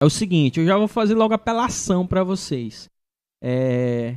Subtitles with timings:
[0.00, 2.88] é o seguinte, eu já vou fazer logo apelação para vocês.
[3.42, 4.16] É,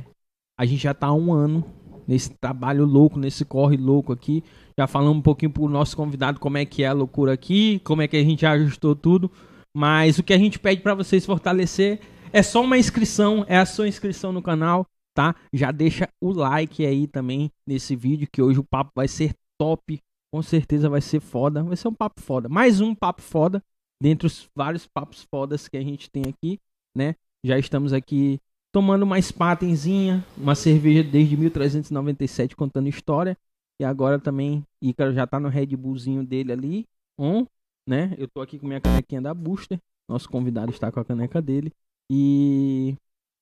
[0.58, 1.64] a gente já tá há um ano
[2.06, 4.42] nesse trabalho louco, nesse corre louco aqui.
[4.78, 8.02] Já falamos um pouquinho pro nosso convidado como é que é a loucura aqui, como
[8.02, 9.30] é que a gente ajustou tudo.
[9.76, 12.00] Mas o que a gente pede para vocês fortalecer
[12.32, 15.34] é só uma inscrição, é a sua inscrição no canal, tá?
[15.52, 20.00] Já deixa o like aí também nesse vídeo, que hoje o papo vai ser top.
[20.32, 21.62] Com certeza vai ser foda.
[21.62, 22.48] Vai ser um papo foda.
[22.48, 23.62] Mais um papo foda.
[24.00, 26.60] Dentre os vários papos fodas que a gente tem aqui,
[26.94, 27.14] né?
[27.44, 28.40] Já estamos aqui
[28.72, 33.36] tomando uma spatenzinha, uma cerveja desde 1397 contando história.
[33.80, 36.86] E agora também Ícaro já tá no Red Bullzinho dele ali,
[37.18, 37.46] on,
[37.86, 38.14] né?
[38.18, 39.80] Eu tô aqui com minha canequinha da Booster.
[40.08, 41.72] Nosso convidado está com a caneca dele.
[42.10, 42.94] E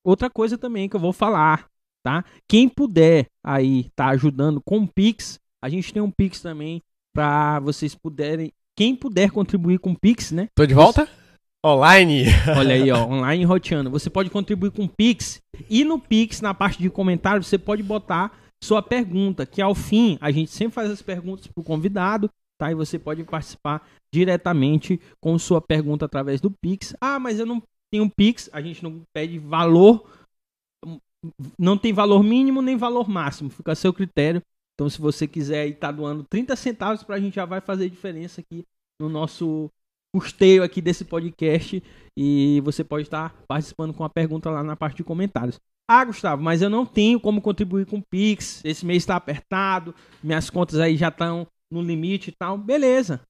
[0.05, 1.69] outra coisa também que eu vou falar,
[2.03, 2.25] tá?
[2.47, 6.83] Quem puder aí tá ajudando com o Pix, a gente tem um Pix também
[7.13, 10.49] para vocês puderem, quem puder contribuir com o Pix, né?
[10.55, 11.09] Tô de volta?
[11.65, 12.25] Online.
[12.57, 13.91] Olha aí, ó, online roteando.
[13.91, 17.83] Você pode contribuir com o Pix e no Pix, na parte de comentários, você pode
[17.83, 22.71] botar sua pergunta, que ao fim a gente sempre faz as perguntas pro convidado, tá?
[22.71, 26.95] E você pode participar diretamente com sua pergunta através do Pix.
[27.01, 30.09] Ah, mas eu não tenho Pix, a gente não pede valor,
[31.59, 34.43] não tem valor mínimo nem valor máximo, fica a seu critério.
[34.83, 37.89] Então, se você quiser estar tá doando 30 centavos para a gente já vai fazer
[37.89, 38.67] diferença aqui
[39.01, 39.71] no nosso
[40.13, 41.81] custeio aqui desse podcast
[42.19, 45.61] e você pode estar participando com a pergunta lá na parte de comentários.
[45.89, 48.61] Ah, Gustavo, mas eu não tenho como contribuir com o Pix.
[48.65, 52.59] Esse mês está apertado, minhas contas aí já estão no limite e tal.
[52.59, 53.21] Beleza.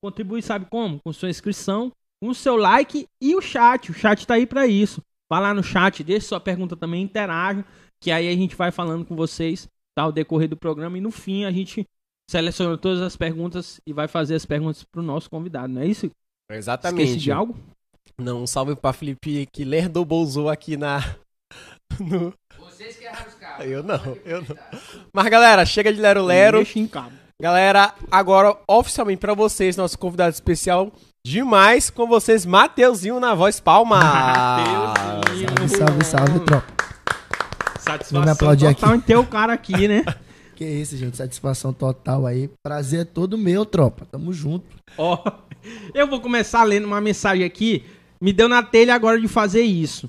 [0.00, 1.00] Contribui, sabe como?
[1.00, 1.90] Com sua inscrição,
[2.22, 3.90] com o seu like e o chat.
[3.90, 5.02] O chat está aí para isso.
[5.28, 7.64] Vá lá no chat, deixe sua pergunta também, interaja,
[8.00, 9.68] que aí a gente vai falando com vocês,
[10.00, 10.06] tá?
[10.06, 11.86] O decorrer do programa e no fim a gente
[12.30, 15.86] seleciona todas as perguntas e vai fazer as perguntas para o nosso convidado, não é
[15.86, 16.10] isso?
[16.50, 17.02] Exatamente.
[17.02, 17.56] Esqueci de algo?
[18.18, 21.00] Não, um salve pra Felipe que lerdou bolsou aqui na.
[21.98, 22.32] No...
[22.56, 23.66] Vocês que erraram os carros.
[23.66, 24.56] Eu não, eu não.
[25.12, 26.62] Mas galera, chega de Lero Lero.
[27.42, 30.92] Galera, agora oficialmente pra vocês, nosso convidado especial
[31.26, 33.98] demais com vocês, Mateuzinho na voz palma.
[33.98, 35.68] Mateuzinho.
[35.68, 36.79] Salve, salve, salve, tropa.
[37.90, 38.98] Satisfação Vamos aplaudir total aqui.
[38.98, 40.04] em ter o cara aqui, né?
[40.54, 41.16] que isso, gente.
[41.16, 42.48] Satisfação total aí.
[42.62, 44.06] Prazer é todo meu, tropa.
[44.06, 44.66] Tamo junto.
[44.96, 45.16] Ó.
[45.16, 45.50] Oh.
[45.92, 47.84] Eu vou começar lendo uma mensagem aqui.
[48.20, 50.08] Me deu na telha agora de fazer isso.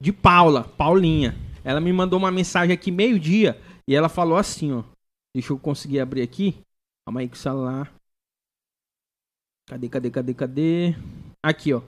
[0.00, 1.36] De Paula, Paulinha.
[1.64, 4.84] Ela me mandou uma mensagem aqui meio-dia e ela falou assim, ó.
[5.34, 6.58] Deixa eu conseguir abrir aqui.
[7.06, 7.92] Calma aí com o celular.
[9.68, 10.94] Cadê, cadê, cadê, cadê?
[11.42, 11.82] Aqui, ó.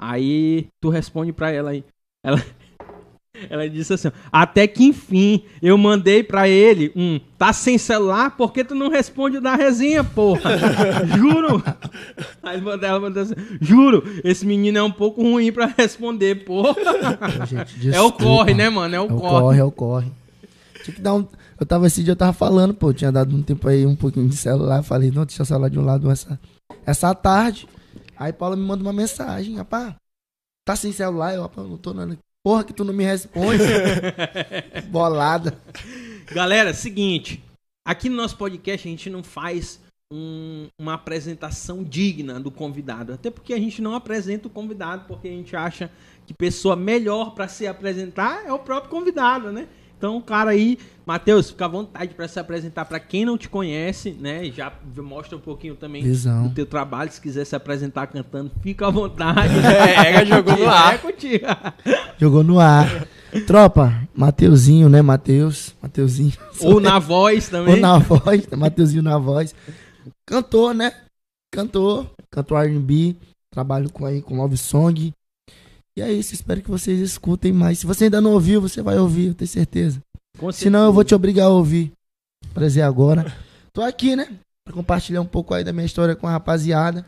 [0.00, 1.84] Aí tu responde pra ela aí.
[2.24, 2.38] Ela,
[3.50, 7.18] ela disse assim: Até que enfim, eu mandei pra ele um.
[7.36, 8.36] Tá sem celular?
[8.36, 10.52] Por que tu não responde da resenha, porra?
[11.18, 11.62] Juro.
[12.42, 16.74] Aí ela mandou assim: Juro, esse menino é um pouco ruim pra responder, porra.
[17.46, 18.94] Gente, é o corre, né, mano?
[18.94, 19.30] É o, é o corre.
[19.30, 19.58] corre.
[19.58, 20.12] É o corre,
[20.84, 21.26] Tinha que dar um.
[21.58, 24.28] Eu tava esse dia, eu tava falando, pô, tinha dado um tempo aí, um pouquinho
[24.28, 24.82] de celular.
[24.82, 26.38] Falei, não, deixa o celular de um lado essa,
[26.84, 27.68] essa tarde.
[28.16, 29.94] Aí Paula me manda uma mensagem, rapaz.
[30.64, 31.34] Tá sem celular?
[31.34, 32.16] Eu, rapaz, não tô nada.
[32.44, 33.62] Porra, que tu não me responde.
[34.90, 35.58] Bolada.
[36.30, 37.42] Galera, seguinte.
[37.86, 39.80] Aqui no nosso podcast a gente não faz
[40.12, 43.14] um, uma apresentação digna do convidado.
[43.14, 45.90] Até porque a gente não apresenta o convidado, porque a gente acha
[46.26, 49.66] que pessoa melhor para se apresentar é o próprio convidado, né?
[50.04, 54.10] Então, cara aí, Matheus, fica à vontade para se apresentar para quem não te conhece,
[54.10, 54.44] né?
[54.50, 56.42] Já mostra um pouquinho também Visão.
[56.42, 57.10] do teu trabalho.
[57.10, 59.54] Se quiser se apresentar cantando, fica à vontade.
[59.64, 60.94] É, jogou no ar.
[60.94, 61.46] É contigo.
[62.20, 63.08] Jogou no ar.
[63.46, 65.00] Tropa, Mateuzinho, né?
[65.00, 66.34] Mateus, Mateuzinho.
[66.60, 67.76] Ou na voz também.
[67.76, 69.54] Ou na voz, Mateuzinho na voz.
[70.26, 70.92] Cantor, né?
[71.50, 73.16] Cantor, cantor R&B.
[73.50, 75.14] Trabalho com aí com Love Song.
[75.96, 77.78] E é isso, espero que vocês escutem mais.
[77.78, 80.02] Se você ainda não ouviu, você vai ouvir, eu tenho certeza.
[80.52, 81.92] Senão eu vou te obrigar a ouvir.
[82.52, 83.32] Prazer agora.
[83.72, 84.28] Tô aqui, né?
[84.64, 87.06] Pra compartilhar um pouco aí da minha história com a rapaziada.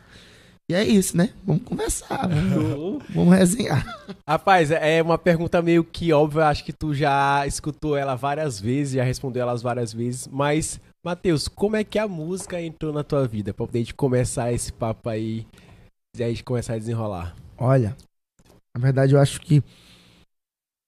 [0.69, 1.29] E é isso, né?
[1.45, 3.85] Vamos conversar, vamos, vamos resenhar.
[4.27, 8.95] Rapaz, é uma pergunta meio que óbvia, acho que tu já escutou ela várias vezes,
[8.95, 13.25] já respondeu elas várias vezes, mas, Matheus, como é que a música entrou na tua
[13.25, 13.53] vida?
[13.53, 15.47] Pra poder começar esse papo aí
[16.17, 17.33] e aí começar a desenrolar.
[17.57, 17.95] Olha,
[18.77, 19.63] na verdade, eu acho que,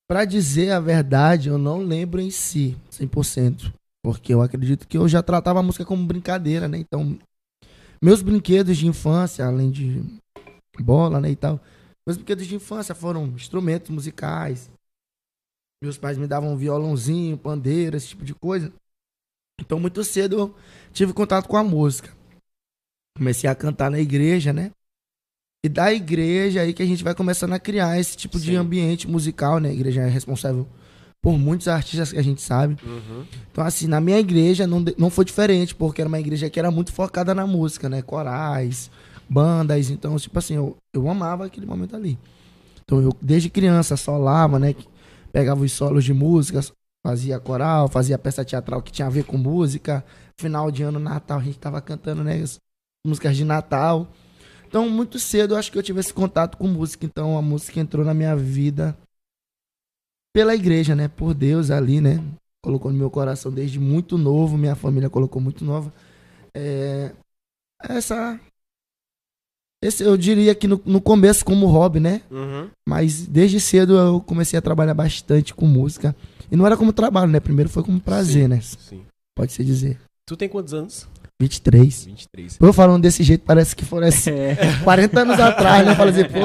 [0.08, 3.72] para dizer a verdade, eu não lembro em si, 100%.
[4.02, 6.78] Porque eu acredito que eu já tratava a música como brincadeira, né?
[6.78, 7.18] Então,
[8.00, 10.02] meus brinquedos de infância, além de
[10.78, 11.60] bola, né, e tal,
[12.06, 14.70] meus brinquedos de infância foram instrumentos musicais.
[15.82, 18.72] Meus pais me davam violãozinho, pandeira, esse tipo de coisa.
[19.60, 20.56] Então, muito cedo eu
[20.92, 22.16] tive contato com a música.
[23.18, 24.70] Comecei a cantar na igreja, né?
[25.62, 28.44] E da igreja aí que a gente vai começando a criar esse tipo Sim.
[28.46, 29.68] de ambiente musical, né?
[29.68, 30.66] A igreja é responsável
[31.22, 32.76] por muitos artistas que a gente sabe.
[32.82, 33.24] Uhum.
[33.52, 36.70] Então, assim, na minha igreja não, não foi diferente, porque era uma igreja que era
[36.70, 38.00] muito focada na música, né?
[38.00, 38.90] Corais,
[39.28, 39.90] bandas.
[39.90, 42.18] Então, tipo assim, eu, eu amava aquele momento ali.
[42.82, 44.74] Então, eu, desde criança, solava, né?
[45.30, 46.60] Pegava os solos de música,
[47.06, 50.02] fazia coral, fazia peça teatral que tinha a ver com música.
[50.38, 52.40] Final de ano, Natal, a gente tava cantando, né?
[52.42, 52.58] as
[53.06, 54.10] Músicas de Natal.
[54.70, 57.04] Então, muito cedo, eu acho que eu tive esse contato com música.
[57.04, 58.96] Então, a música entrou na minha vida
[60.32, 61.08] pela igreja, né?
[61.08, 62.22] Por Deus ali, né?
[62.62, 64.56] Colocou no meu coração desde muito novo.
[64.56, 65.92] Minha família colocou muito nova.
[66.54, 67.10] É,
[67.82, 68.38] essa.
[69.82, 72.22] Esse, eu diria que no, no começo como hobby, né?
[72.30, 72.70] Uhum.
[72.88, 76.14] Mas desde cedo eu comecei a trabalhar bastante com música.
[76.48, 77.40] E não era como trabalho, né?
[77.40, 78.60] Primeiro foi como prazer, né?
[78.60, 79.04] Sim.
[79.34, 79.98] Pode se dizer.
[80.24, 81.08] Tu tem quantos anos?
[81.40, 82.04] 23.
[82.04, 82.58] 23.
[82.60, 84.56] Eu falando desse jeito, parece que foram assim, É.
[84.84, 85.94] 40 anos atrás, né?
[85.94, 86.38] Fala assim, pô,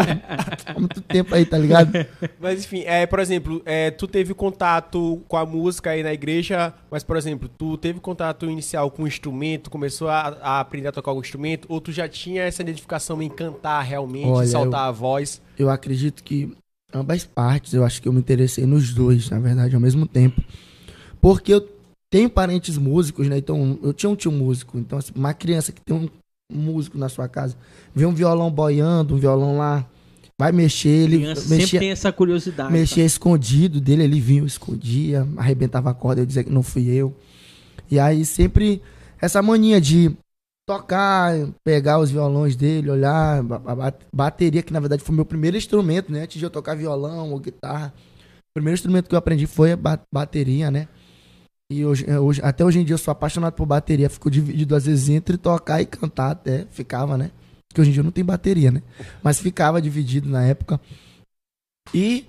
[0.66, 1.92] há muito tempo aí, tá ligado?
[2.40, 6.74] Mas enfim, é, por exemplo, é, tu teve contato com a música aí na igreja,
[6.90, 10.92] mas por exemplo, tu teve contato inicial com o instrumento, começou a, a aprender a
[10.94, 14.92] tocar o instrumento, ou tu já tinha essa identificação em cantar realmente, Olha, soltar a
[14.92, 15.42] voz?
[15.60, 16.56] Eu acredito que
[16.94, 20.42] ambas partes, eu acho que eu me interessei nos dois, na verdade, ao mesmo tempo.
[21.20, 21.75] Porque eu
[22.10, 23.38] tenho parentes músicos, né?
[23.38, 24.78] Então, eu tinha um tio músico.
[24.78, 26.10] Então, assim, uma criança que tem um
[26.52, 27.56] músico na sua casa,
[27.94, 29.86] vê um violão boiando, um violão lá,
[30.40, 32.72] vai mexer, ele Criança sempre mexia, tem essa curiosidade.
[32.72, 37.16] mexia escondido dele, ele vinha, escondia, arrebentava a corda, eu dizia que não fui eu.
[37.90, 38.82] E aí sempre
[39.20, 40.16] essa mania de
[40.68, 46.12] tocar, pegar os violões dele, olhar, ba- bateria, que na verdade foi meu primeiro instrumento,
[46.12, 46.24] né?
[46.24, 47.94] Antes de eu tocar violão ou guitarra.
[48.50, 50.88] O primeiro instrumento que eu aprendi foi a ba- bateria, né?
[51.72, 54.10] E hoje, é, hoje, até hoje em dia eu sou apaixonado por bateria.
[54.10, 56.66] Fico dividido às vezes entre tocar e cantar até.
[56.72, 57.32] Ficava, né?
[57.68, 58.84] Porque hoje em dia não tem bateria, né?
[59.24, 60.80] Mas ficava dividido na época.
[61.94, 62.28] E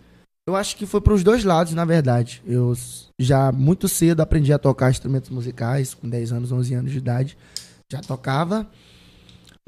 [0.48, 2.42] eu acho que foi para os dois lados, na verdade.
[2.46, 2.74] Eu
[3.18, 7.36] já muito cedo aprendi a tocar instrumentos musicais, com 10 anos, 11 anos de idade.
[7.92, 8.66] Já tocava,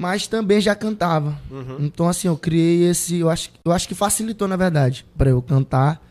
[0.01, 1.39] mas também já cantava.
[1.51, 1.77] Uhum.
[1.81, 3.17] Então, assim, eu criei esse.
[3.17, 6.01] Eu acho, eu acho que facilitou, na verdade, para eu cantar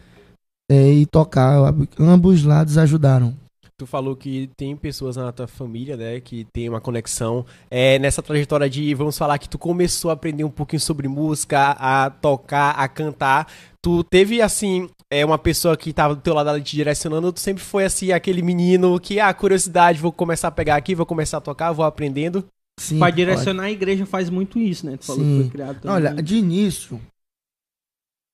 [0.71, 1.57] é, e tocar.
[1.99, 3.35] Eu ambos lados ajudaram.
[3.79, 7.47] Tu falou que tem pessoas na tua família, né, que tem uma conexão.
[7.71, 11.77] É, nessa trajetória de, vamos falar, que tu começou a aprender um pouquinho sobre música,
[11.79, 13.47] a tocar, a cantar.
[13.81, 17.33] Tu teve, assim, é, uma pessoa que tava do teu lado ali te direcionando, ou
[17.33, 21.07] tu sempre foi, assim, aquele menino que, ah, curiosidade, vou começar a pegar aqui, vou
[21.07, 22.45] começar a tocar, vou aprendendo.
[22.81, 23.17] Sim, Pra pode.
[23.17, 24.97] direcionar a igreja faz muito isso, né?
[24.97, 25.41] Tu falou que Sim.
[25.43, 25.97] foi criado também.
[25.97, 27.01] Olha, de início,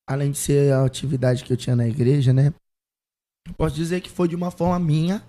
[0.09, 2.47] além de ser a atividade que eu tinha na igreja, né?
[3.47, 5.23] eu Posso dizer que foi de uma forma minha.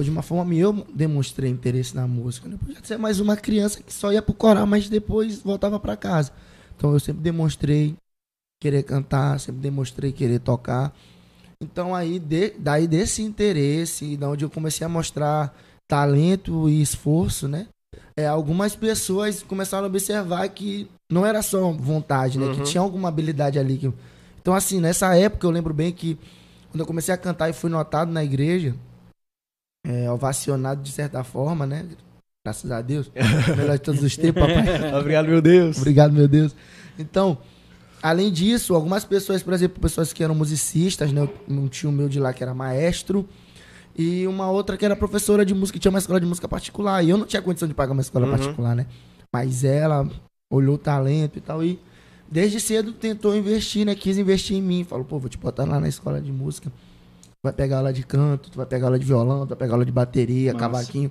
[0.00, 0.54] De uma forma.
[0.54, 2.48] Eu demonstrei interesse na música.
[2.48, 2.56] Né?
[2.58, 6.32] Podia ser mais uma criança que só ia pro coral, mas depois voltava para casa.
[6.76, 7.94] Então eu sempre demonstrei
[8.60, 10.94] querer cantar, sempre demonstrei querer tocar.
[11.62, 15.54] Então aí, de- daí desse interesse, da onde eu comecei a mostrar
[15.86, 17.66] talento e esforço, né?
[18.16, 22.46] é, algumas pessoas começaram a observar que não era só vontade, né?
[22.46, 22.54] Uhum.
[22.56, 23.76] Que tinha alguma habilidade ali.
[23.78, 23.92] que-
[24.40, 26.18] Então, assim, nessa época eu lembro bem que
[26.70, 28.74] quando eu comecei a cantar e fui notado na igreja,
[29.84, 31.86] é, ovacionado de certa forma, né?
[32.44, 33.10] Graças a Deus.
[33.56, 34.94] Melhor de todos os tempos, papai.
[34.98, 35.76] Obrigado, meu Deus.
[35.78, 36.54] Obrigado, meu Deus.
[36.98, 37.38] Então,
[38.02, 41.28] além disso, algumas pessoas, por exemplo, pessoas que eram musicistas, né?
[41.48, 43.28] Um tio meu de lá que era maestro.
[43.96, 47.04] E uma outra que era professora de música, que tinha uma escola de música particular.
[47.04, 48.32] E eu não tinha condição de pagar uma escola Uhum.
[48.32, 48.86] particular, né?
[49.32, 50.08] Mas ela
[50.50, 51.62] olhou o talento e tal.
[51.62, 51.78] E
[52.30, 53.94] desde cedo tentou investir, né?
[53.94, 54.82] Quis investir em mim.
[54.82, 56.72] Falou, pô, vou te botar lá na escola de música.
[57.44, 59.72] Tu vai pegar aula de canto, tu vai pegar aula de violão, tu vai pegar
[59.74, 60.64] aula de bateria, Massa.
[60.64, 61.10] cavaquinho.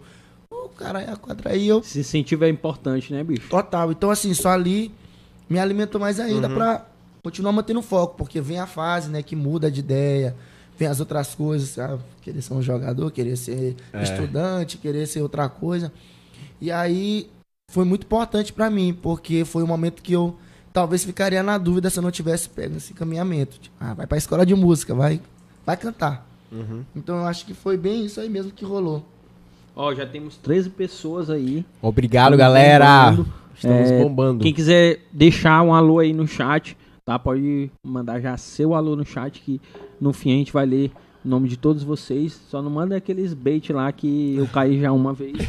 [0.50, 1.52] O cara é a quadra.
[1.52, 3.50] Aí eu Esse incentivo é importante, né, bicho?
[3.50, 3.92] Total.
[3.92, 4.94] Então, assim, só ali
[5.50, 6.54] me alimentou mais ainda Uhum.
[6.56, 6.86] pra
[7.22, 10.34] continuar mantendo foco, porque vem a fase, né, que muda de ideia,
[10.80, 12.02] vem as outras coisas, sabe?
[12.22, 14.02] Querer ser um jogador, querer ser É.
[14.02, 15.92] estudante, querer ser outra coisa.
[16.62, 17.30] E aí
[17.70, 20.38] foi muito importante pra mim, porque foi um momento que eu
[20.72, 23.60] talvez ficaria na dúvida se eu não tivesse pego esse caminhamento.
[23.60, 25.20] Tipo, ah, vai pra escola de música, vai,
[25.66, 26.26] vai cantar.
[26.52, 26.84] Uhum.
[26.96, 29.06] Então eu acho que foi bem isso aí mesmo que rolou.
[29.76, 31.66] Ó, já temos 13 pessoas aí.
[31.82, 33.12] Obrigado, Estamos galera.
[33.12, 33.34] bombando.
[33.56, 34.44] Estamos É, bombando.
[34.44, 36.76] Quem quiser deixar um alô aí no chat,
[37.06, 37.18] tá?
[37.18, 39.62] Pode mandar já seu alô no chat que
[40.00, 40.92] no fim a gente vai ler
[41.24, 42.34] o nome de todos vocês.
[42.50, 45.38] Só não manda aqueles bait lá que eu caí já uma vez.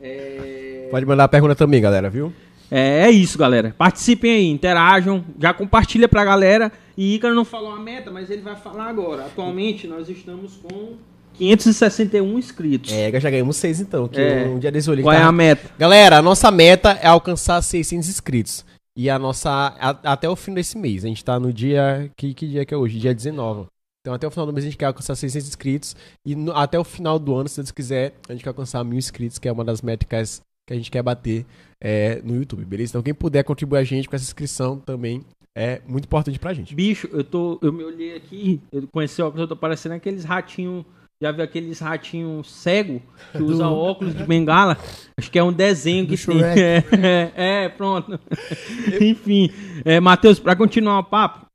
[0.00, 0.88] É...
[0.90, 2.32] Pode mandar a pergunta também, galera, viu?
[2.70, 3.74] É, é isso, galera.
[3.78, 6.70] Participem aí, interajam, já compartilha pra galera.
[6.96, 9.24] E Ícaro não falou a meta, mas ele vai falar agora.
[9.26, 10.96] Atualmente nós estamos com
[11.34, 12.92] 561 inscritos.
[12.92, 14.08] É, já ganhamos seis então.
[14.08, 14.46] Que É.
[14.48, 15.70] um dia desse olhei Qual é tava- a meta?
[15.78, 18.64] Galera, a nossa meta é alcançar 600 inscritos.
[18.96, 19.48] E a nossa.
[19.78, 21.04] a- até o fim desse mês.
[21.04, 22.10] A gente tá no dia.
[22.16, 22.98] Que, que dia que é hoje?
[22.98, 23.66] Dia 19.
[24.00, 25.94] Então até o final do mês a gente quer alcançar 600 inscritos.
[26.26, 28.98] E no- até o final do ano, se Deus quiser, a gente quer alcançar mil
[28.98, 31.46] inscritos, que é uma das métricas que a gente quer bater
[31.80, 32.92] é, no YouTube, beleza?
[32.92, 35.22] Então quem puder contribuir a gente com essa inscrição também
[35.56, 36.74] é muito importante pra gente.
[36.74, 37.58] Bicho, eu tô.
[37.62, 40.84] Eu me olhei aqui, eu conheci o óculos, eu tô parecendo aqueles ratinhos.
[41.20, 44.78] Já viu aqueles ratinhos cego que usa Do- óculos de bengala?
[45.16, 46.38] Acho que é um desenho Do que tem.
[46.38, 46.60] Shrek.
[46.60, 46.84] É,
[47.34, 48.20] é, é, pronto.
[49.02, 49.50] Enfim,
[49.84, 51.46] é, Matheus, pra continuar o papo,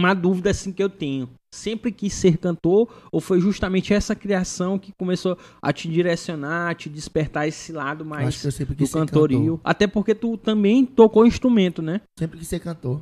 [0.00, 1.28] uma dúvida assim que eu tenho.
[1.52, 6.74] Sempre quis ser cantor ou foi justamente essa criação que começou a te direcionar, a
[6.74, 9.38] te despertar esse lado Eu mais acho que eu sempre do quis ser cantorio?
[9.38, 9.60] cantor.
[9.64, 12.00] Até porque tu também tocou instrumento, né?
[12.18, 13.00] Sempre quis ser cantor.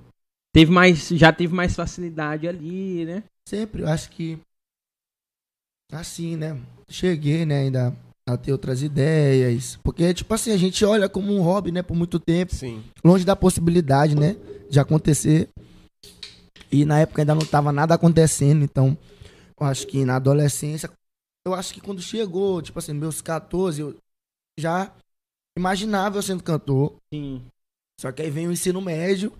[0.55, 3.25] Teve mais, já teve mais facilidade ali, né?
[3.49, 4.39] Sempre, eu acho que.
[5.93, 6.57] Assim, né?
[6.89, 7.97] Cheguei, né, ainda
[8.27, 9.79] a ter outras ideias.
[9.83, 12.55] Porque, tipo assim, a gente olha como um hobby, né, por muito tempo.
[12.55, 12.83] Sim.
[13.05, 14.37] longe da possibilidade, né,
[14.71, 15.49] de acontecer.
[16.75, 18.99] E na época ainda não tava nada acontecendo, então
[19.61, 20.91] eu acho que na adolescência,
[21.47, 23.97] eu acho que quando chegou, tipo assim, meus 14, eu
[24.59, 24.93] já
[25.57, 26.97] imaginava eu sendo cantor.
[27.13, 27.43] Sim.
[28.01, 29.33] Só que aí vem o ensino médio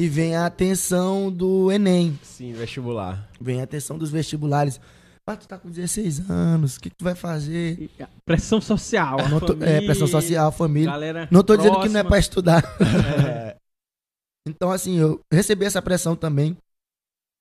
[0.00, 3.28] e vem a atenção do Enem, Sim, vestibular.
[3.40, 4.80] vem a atenção dos vestibulares.
[5.28, 7.90] Ah, tu tá com 16 anos, o que, que tu vai fazer?
[7.98, 9.16] A Pressão social.
[9.40, 10.88] tô- é, família, pressão social, família.
[10.92, 12.08] Galera Não tô dizendo que não é próxima.
[12.10, 12.62] pra estudar.
[12.80, 13.56] É,
[14.48, 16.56] Então, assim, eu recebi essa pressão também.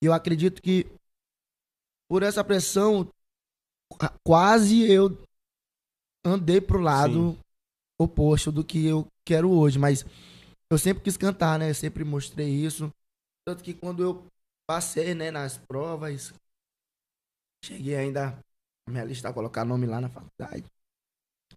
[0.06, 0.86] E eu acredito que
[2.08, 3.12] por essa pressão,
[3.90, 5.18] qua- quase eu
[6.24, 7.36] andei pro lado
[8.00, 9.80] oposto do que eu quero hoje.
[9.80, 10.06] Mas
[10.72, 11.72] eu sempre quis cantar, né?
[11.72, 12.94] Eu sempre mostrei isso.
[13.44, 14.28] Tanto que quando eu
[14.68, 16.32] passei, né, nas provas,
[17.64, 18.38] cheguei ainda
[18.88, 20.66] a me alistar, colocar nome lá na faculdade.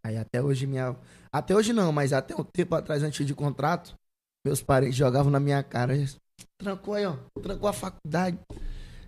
[0.02, 0.96] Aí até hoje minha.
[1.30, 3.94] Até hoje não, mas até um tempo atrás, antes de contrato,
[4.42, 5.94] meus parentes jogavam na minha cara.
[6.58, 7.16] Trancou aí, ó.
[7.40, 8.38] Trancou a faculdade.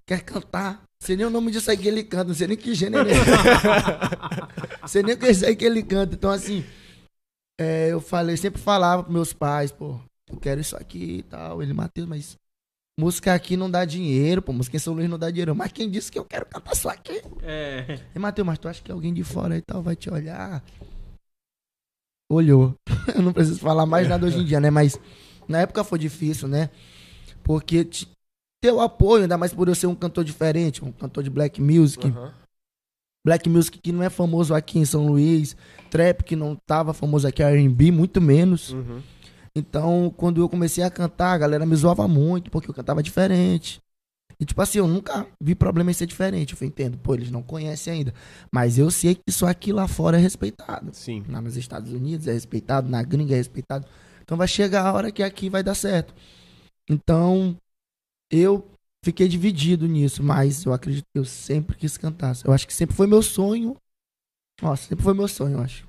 [0.07, 0.83] Quer cantar?
[1.03, 3.15] Sei nem o nome disso aí que ele canta, não sei nem que gênero é.
[4.87, 6.15] sei nem o que é isso aí que ele canta.
[6.15, 6.65] Então, assim,
[7.59, 9.99] é, eu falei, sempre falava pros meus pais, pô,
[10.31, 11.63] eu quero isso aqui e tal.
[11.63, 12.37] Ele, Matheus, mas
[12.99, 15.55] música aqui não dá dinheiro, pô, música em São Luís não dá dinheiro.
[15.55, 17.23] Mas quem disse que eu quero cantar só aqui?
[17.43, 17.99] É.
[18.15, 20.63] E Matheus, mas tu acha que alguém de fora e tal vai te olhar?
[22.31, 22.75] Olhou.
[23.15, 24.71] Eu não preciso falar mais nada hoje em dia, né?
[24.71, 25.01] Mas
[25.49, 26.71] na época foi difícil, né?
[27.43, 28.09] Porque te-
[28.63, 31.61] ter o apoio, ainda mais por eu ser um cantor diferente, um cantor de black
[31.61, 32.07] music.
[32.07, 32.33] aham.
[33.25, 35.55] Black music que não é famoso aqui em São Luís,
[35.91, 38.73] trap que não tava famoso aqui, R&B muito menos.
[38.73, 39.03] Uhum.
[39.55, 43.79] Então, quando eu comecei a cantar, a galera me zoava muito, porque eu cantava diferente.
[44.39, 46.57] E, tipo assim, eu nunca vi problema em ser diferente.
[46.59, 48.15] Eu entendo, pô, eles não conhecem ainda.
[48.51, 50.89] Mas eu sei que isso aqui lá fora é respeitado.
[50.95, 51.23] Sim.
[51.29, 53.87] Lá nos Estados Unidos é respeitado, na gringa é respeitado.
[54.23, 56.15] Então vai chegar a hora que aqui vai dar certo.
[56.89, 57.57] Então,
[58.31, 58.67] eu
[59.05, 62.35] fiquei dividido nisso, mas eu acredito que eu sempre quis cantar.
[62.45, 63.77] Eu acho que sempre foi meu sonho.
[64.63, 65.89] Nossa, sempre foi meu sonho, eu acho.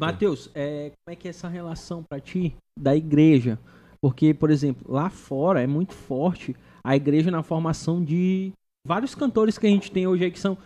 [0.00, 3.58] Matheus, é, como é que é essa relação pra ti da igreja?
[4.00, 6.54] Porque, por exemplo, lá fora é muito forte
[6.84, 8.52] a igreja na formação de
[8.86, 10.56] vários cantores que a gente tem hoje aí que são,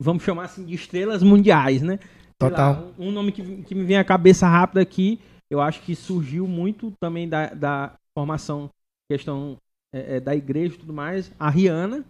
[0.00, 1.98] vamos chamar assim, de estrelas mundiais, né?
[1.98, 2.72] Sei Total.
[2.72, 5.94] lá, um, um nome que, que me vem à cabeça rápido aqui, eu acho que
[5.94, 8.68] surgiu muito também da, da formação,
[9.12, 9.56] questão
[9.94, 11.30] é, é, da igreja e tudo mais.
[11.38, 12.04] A Rihanna.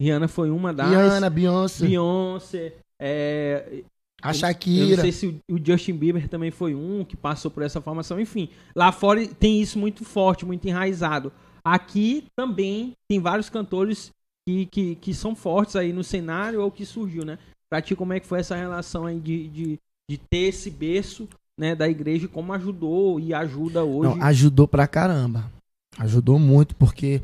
[0.00, 0.90] Rihanna foi uma das.
[0.90, 2.74] Rihanna, Beyoncé, Beyoncé.
[3.00, 3.82] É,
[4.20, 5.02] a eu não Shakira.
[5.02, 8.20] sei se o, o Justin Bieber também foi um que passou por essa formação.
[8.20, 11.32] Enfim, lá fora tem isso muito forte, muito enraizado.
[11.64, 14.10] Aqui também tem vários cantores
[14.46, 17.38] que, que, que são fortes aí no cenário ou que surgiu, né?
[17.70, 19.78] Pra ti, como é que foi essa relação aí de, de,
[20.10, 24.16] de ter esse berço né, da igreja como ajudou e ajuda hoje?
[24.16, 25.50] Não, ajudou pra caramba.
[25.98, 27.20] Ajudou muito, porque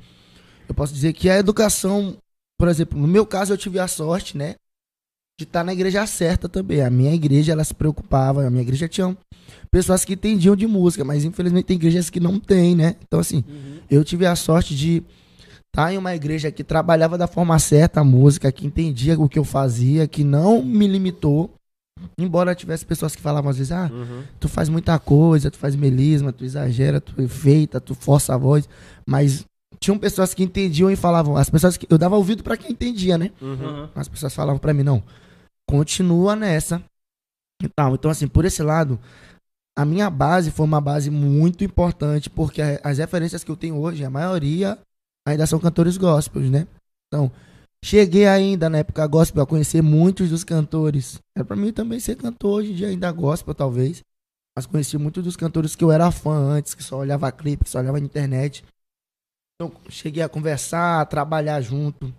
[0.69, 2.17] eu posso dizer que a educação,
[2.59, 4.55] por exemplo, no meu caso eu tive a sorte, né?
[5.39, 6.81] De estar na igreja certa também.
[6.81, 9.17] A minha igreja, ela se preocupava, a minha igreja tinha
[9.71, 12.97] pessoas que entendiam de música, mas infelizmente tem igrejas que não tem, né?
[13.07, 13.79] Então, assim, Uhum.
[13.91, 15.03] eu tive a sorte de
[15.67, 19.39] estar em uma igreja que trabalhava da forma certa a música, que entendia o que
[19.39, 21.51] eu fazia, que não me limitou.
[22.19, 24.23] Embora tivesse pessoas que falavam às vezes, ah, Uhum.
[24.41, 28.69] tu faz muita coisa, tu faz melisma, tu exagera, tu enfeita, tu força a voz,
[29.07, 29.45] mas
[29.79, 33.17] tinham pessoas que entendiam e falavam, as pessoas que eu dava ouvido pra quem entendia,
[33.19, 33.31] né?
[33.41, 33.89] Uhum.
[33.95, 35.03] As pessoas falavam pra mim, não,
[35.69, 36.83] continua nessa.
[37.63, 37.95] E tal.
[37.95, 38.99] Então assim, por esse lado,
[39.79, 44.05] a minha base foi uma base muito importante, porque as referências que eu tenho hoje,
[44.05, 44.79] a maioria
[45.27, 46.67] ainda são cantores gospels, né?
[47.09, 47.31] Então,
[47.85, 51.21] Cheguei ainda na época gospel a conhecer muitos dos cantores.
[51.37, 54.03] Era pra mim também ser cantor hoje em dia, ainda gospel talvez.
[54.57, 57.71] Mas conheci muitos dos cantores que eu era fã antes, que só olhava clipe, que
[57.71, 58.65] só olhava na internet.
[59.55, 62.11] Então cheguei a conversar, a trabalhar junto.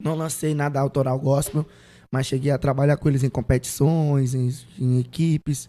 [0.00, 1.66] Não lancei nada autoral gospel,
[2.10, 5.68] mas cheguei a trabalhar com eles em competições, em, em equipes.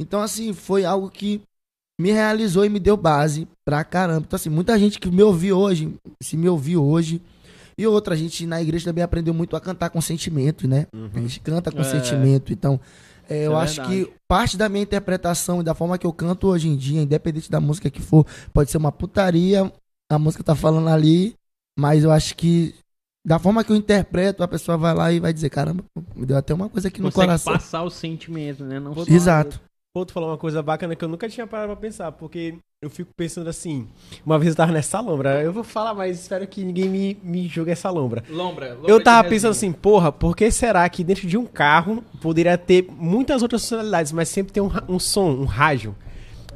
[0.00, 1.42] Então, assim, foi algo que
[2.00, 4.24] me realizou e me deu base pra caramba.
[4.26, 7.20] Então, assim, muita gente que me ouviu hoje, se me ouviu hoje,
[7.80, 10.86] e outra, a gente na igreja também aprendeu muito a cantar com sentimento, né?
[10.94, 11.10] Uhum.
[11.14, 11.84] A gente canta com É.
[11.84, 12.52] sentimento.
[12.52, 12.80] Então,
[13.28, 14.04] é, eu é acho verdade.
[14.06, 17.50] que parte da minha interpretação e da forma que eu canto hoje em dia, independente
[17.50, 19.72] da música que for, pode ser uma putaria,
[20.10, 21.34] a música tá falando ali,
[21.78, 22.74] mas eu acho que
[23.26, 25.84] da forma que eu interpreto, a pessoa vai lá e vai dizer, caramba,
[26.16, 27.52] me deu até uma coisa aqui no Consegue coração.
[27.52, 28.80] passar o sentimento, né?
[28.80, 29.60] Não Exato.
[29.94, 32.88] Pô, tu falou uma coisa bacana que eu nunca tinha parado pra pensar, porque eu
[32.88, 33.86] fico pensando assim,
[34.24, 37.46] uma vez eu tava nessa lombra, eu vou falar, mas espero que ninguém me, me
[37.46, 38.24] jogue essa lombra.
[38.26, 42.02] Lombra, lombra Eu tava pensando assim, porra, por que será que dentro de um carro
[42.22, 45.94] poderia ter muitas outras funcionalidades, mas sempre tem um, um som, um rádio?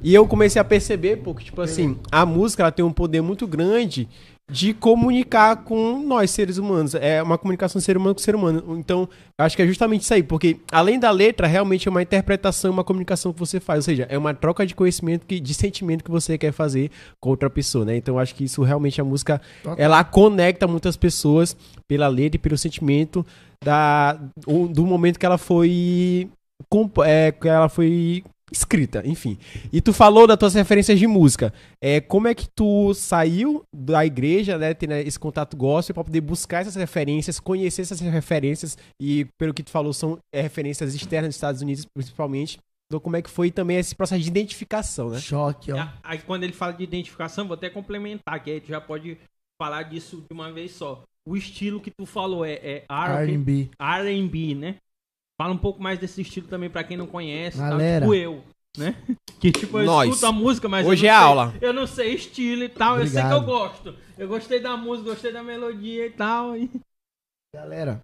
[0.02, 3.20] E eu comecei a perceber, pô, que, tipo assim, a música ela tem um poder
[3.20, 4.08] muito grande
[4.50, 6.94] de comunicar com nós, seres humanos.
[6.94, 8.76] É uma comunicação ser humano com ser humano.
[8.78, 9.08] Então,
[9.38, 12.70] eu acho que é justamente isso aí, porque além da letra, realmente é uma interpretação,
[12.70, 13.78] uma comunicação que você faz.
[13.78, 17.30] Ou seja, é uma troca de conhecimento, que, de sentimento que você quer fazer com
[17.30, 17.96] outra pessoa, né?
[17.96, 19.76] Então, acho que isso realmente a música Total.
[19.78, 21.56] ela conecta muitas pessoas
[21.88, 23.24] pela letra e pelo sentimento
[23.64, 24.12] da,
[24.70, 26.28] do momento que ela foi
[27.04, 29.38] é, que ela foi escrita, enfim.
[29.72, 31.52] E tu falou das tuas referências de música.
[31.80, 36.20] É, como é que tu saiu da igreja, né, tendo esse contato gospel para poder
[36.20, 41.28] buscar essas referências, conhecer essas referências e pelo que tu falou são é, referências externas
[41.28, 42.58] dos Estados Unidos principalmente.
[42.86, 45.18] Então como é que foi também esse processo de identificação, né?
[45.18, 45.78] Choque, ó.
[45.78, 49.18] É, Aí quando ele fala de identificação, vou até complementar, que aí tu já pode
[49.60, 51.02] falar disso de uma vez só.
[51.26, 53.70] O estilo que tu falou é, é R&B, R&B.
[53.78, 54.76] R&B, né?
[55.40, 57.70] Fala um pouco mais desse estilo também pra quem não conhece, tá?
[57.70, 58.00] Galera.
[58.04, 58.44] tipo eu,
[58.76, 58.94] né?
[59.40, 60.08] Que tipo, eu Nós.
[60.08, 61.54] escuto a música, mas Hoje eu não é sei- aula.
[61.60, 63.42] Eu não sei estilo e tal, eu sei que Obrigado.
[63.42, 63.94] eu gosto.
[64.16, 66.56] Eu gostei da música, gostei da melodia e tal.
[66.56, 66.70] E...
[67.54, 68.00] Galera,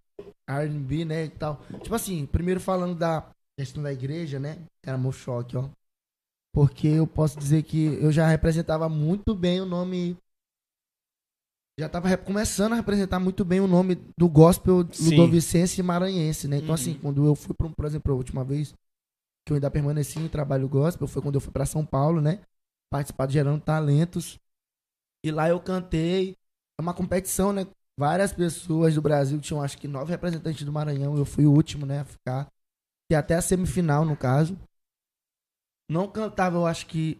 [0.46, 1.62] R&B, né, e tal.
[1.82, 3.24] Tipo assim, primeiro falando da
[3.58, 5.68] questão da igreja, né, era meu choque, ó.
[6.52, 10.16] Porque eu posso dizer que eu já representava muito bem o nome...
[11.80, 16.46] Já tava rep- começando a representar muito bem o nome do gospel ludovicense e maranhense,
[16.46, 16.56] né?
[16.58, 16.74] Então Uhum.
[16.74, 18.74] assim, quando eu fui, pra, por exemplo, a última vez
[19.46, 22.40] que eu ainda permaneci em trabalho gospel, foi quando eu fui pra São Paulo, né?
[22.92, 24.38] Participar do Gerando Talentos.
[25.24, 26.36] E lá eu cantei.
[26.78, 27.66] É uma competição, né?
[27.98, 31.16] Várias pessoas do Brasil tinham acho que nove representantes do Maranhão.
[31.16, 32.46] Eu fui o último, né, a ficar.
[33.10, 34.54] E até a semifinal, no caso.
[35.88, 37.18] Não cantava, eu acho que.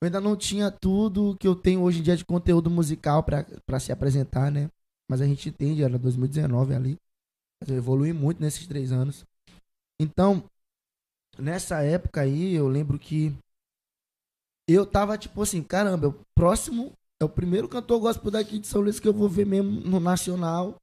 [0.00, 3.80] Eu ainda não tinha tudo que eu tenho hoje em dia de conteúdo musical pra
[3.80, 4.70] se apresentar, né?
[5.10, 6.98] Mas a gente entende, era 2019 ali.
[7.60, 9.24] Mas eu evolui muito nesses três anos.
[10.00, 10.44] Então,
[11.36, 13.34] nessa época aí, eu lembro que
[14.68, 18.82] eu tava tipo assim, caramba, o próximo é o primeiro cantor gospel daqui de São
[18.82, 20.76] Luís que eu vou ver mesmo no nacional.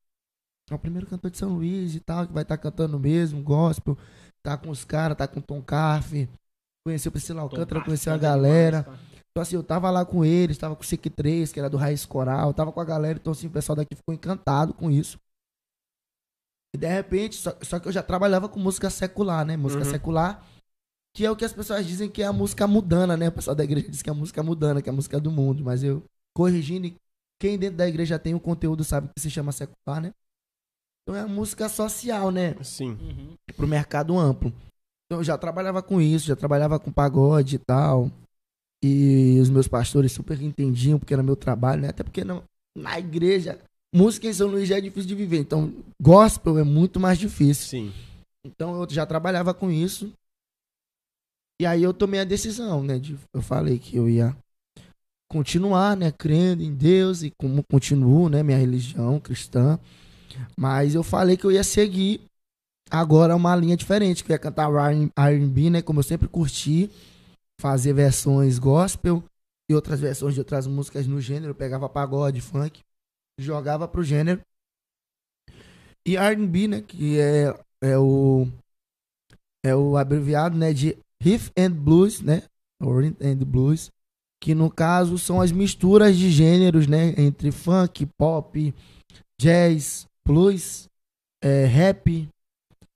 [0.69, 3.97] É o primeiro cantor de São Luís e tal, que vai estar cantando mesmo, gospel.
[4.43, 6.27] Tá com os caras, tá com Tom Carfe.
[6.85, 8.85] Conheceu o Priscila Alcântara, conheceu a galera.
[9.31, 11.77] Então, assim, eu tava lá com eles, tava com o Sec 3, que era do
[11.77, 15.17] Raiz Coral, tava com a galera, então, assim, o pessoal daqui ficou encantado com isso.
[16.73, 19.57] E de repente, só, só que eu já trabalhava com música secular, né?
[19.57, 19.89] Música Uhum.
[19.91, 20.45] secular,
[21.13, 23.29] que é o que as pessoas dizem que é a música mudana, né?
[23.29, 25.31] O pessoal da igreja diz que é a música mudana, que é a música do
[25.31, 26.03] mundo, mas eu
[26.35, 26.95] corrigindo, e
[27.41, 30.11] quem dentro da igreja tem o conteúdo sabe que se chama secular, né?
[31.03, 32.55] Então é a música social, né?
[32.63, 32.91] Sim.
[32.91, 33.35] Uhum.
[33.55, 34.53] pro mercado amplo.
[35.05, 38.11] Então eu já trabalhava com isso, já trabalhava com pagode e tal.
[38.83, 41.89] E os meus pastores super entendiam porque era meu trabalho, né?
[41.89, 42.43] Até porque não,
[42.75, 43.59] na igreja,
[43.93, 45.39] música em São Luís já é difícil de viver.
[45.39, 47.67] Então, gospel é muito mais difícil.
[47.67, 47.93] Sim.
[48.45, 50.11] Então eu já trabalhava com isso.
[51.59, 52.99] E aí eu tomei a decisão, né?
[52.99, 54.35] De, eu falei que eu ia
[55.31, 56.11] continuar, né?
[56.11, 58.43] Crendo em Deus e como continuo, né?
[58.43, 59.79] Minha religião cristã.
[60.57, 62.21] Mas eu falei que eu ia seguir
[62.89, 64.69] agora uma linha diferente, que ia cantar
[65.15, 65.81] R&B, né?
[65.81, 66.89] Como eu sempre curti.
[67.59, 69.23] Fazer versões gospel
[69.69, 71.51] e outras versões de outras músicas no gênero.
[71.51, 72.81] Eu pegava pagode, funk,
[73.39, 74.41] jogava pro gênero.
[76.05, 76.81] E R&B, né?
[76.81, 78.47] Que é, é o
[79.65, 82.43] é o abreviado, né, de Riff and Blues, né?
[82.79, 83.89] Rhythm and Blues,
[84.39, 88.73] que no caso são as misturas de gêneros, né, entre funk, pop,
[89.41, 90.87] jazz, blues,
[91.43, 92.29] é, rap,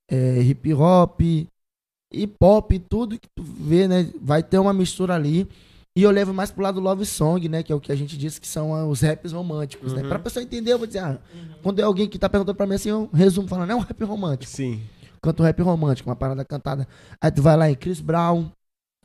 [0.10, 5.48] é, hip hop e pop, tudo que tu vê, né, vai ter uma mistura ali.
[5.96, 7.62] E eu levo mais pro lado love song, né?
[7.62, 10.02] Que é o que a gente disse que são ah, os raps românticos, né?
[10.02, 10.08] Uhum.
[10.08, 11.20] Pra pessoa entender, eu vou dizer, ah,
[11.62, 14.02] quando é alguém que tá perguntando pra mim assim, eu resumo falando, é um rap
[14.04, 14.52] romântico.
[14.52, 14.82] Sim.
[15.22, 16.88] Canto um rap romântico, uma parada cantada.
[17.20, 18.50] Aí tu vai lá em Chris Brown,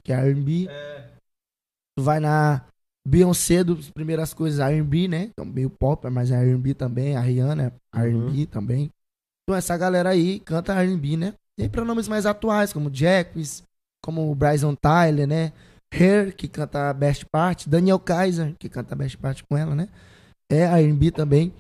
[0.05, 0.69] que é R&B.
[1.99, 2.65] Tu vai na
[3.07, 5.31] Beyoncé, das primeiras coisas, R&B, né?
[5.33, 7.17] Então, meio pop, mas é R&B também.
[7.17, 8.91] A Rihanna é R&B também.
[9.45, 11.35] Então essa galera aí canta R&B, né?
[11.59, 13.63] Tem pronomes mais atuais, como Jacques,
[14.03, 15.53] como o Bryson Tyler, né?
[15.93, 17.69] Hair, que canta a Best Part.
[17.69, 19.89] Daniel Kaiser, que canta a Best Part com ela, né?
[20.51, 21.53] É R&B também.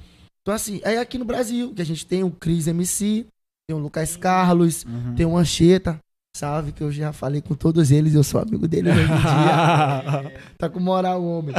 [0.43, 3.27] Então assim, aí aqui no Brasil, que a gente tem o Chris MC,
[3.69, 5.15] tem o Lucas Carlos, Uhum.
[5.15, 5.99] tem o Ancheta,
[6.37, 10.41] salve, que eu já falei com todos eles, eu sou amigo dele hoje em dia.
[10.59, 11.55] tá com moral homem.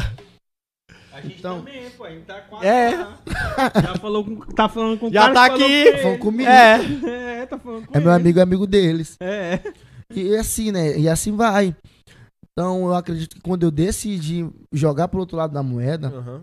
[1.15, 2.03] A gente Então- também, pô.
[2.03, 2.91] A gente tá quase É.
[3.81, 5.91] Já falou com, tá falando com o Já cara tá aqui.
[5.93, 6.49] com Falando comigo.
[6.49, 6.79] É.
[7.41, 8.21] É, tá falando com É meu ele.
[8.21, 9.15] amigo, é amigo deles.
[9.19, 9.59] É.
[10.13, 10.97] E assim, né?
[10.97, 11.75] E assim vai.
[12.51, 16.41] Então eu acredito que quando eu decidi jogar pro outro lado da moeda, Aham.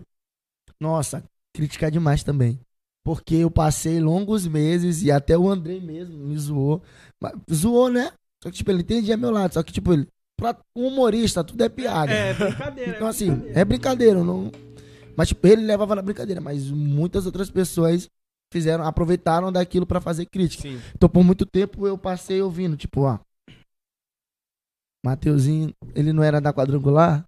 [0.79, 2.59] nossa, criticar demais também.
[3.05, 6.81] Porque eu passei longos meses e até o Andrei mesmo me zoou.
[7.21, 8.11] Mas, zoou, né?
[8.41, 9.53] Só que, tipo, ele entendia meu lado.
[9.53, 10.07] Só que, tipo, ele,
[10.37, 12.11] pra um humorista, tudo é piada.
[12.13, 12.91] É, brincadeira.
[12.91, 13.59] Então, é assim, brincadeira.
[13.59, 14.23] é brincadeira.
[14.23, 14.51] Não...
[15.15, 16.41] Mas, tipo, ele levava na brincadeira.
[16.41, 18.09] Mas muitas outras pessoas
[18.51, 20.63] fizeram, aproveitaram daquilo pra fazer crítica.
[20.63, 20.79] Sim.
[20.95, 23.19] Então, por muito tempo, eu passei ouvindo, tipo, ó.
[25.05, 27.25] Mateuzinho, ele não era da quadrangular?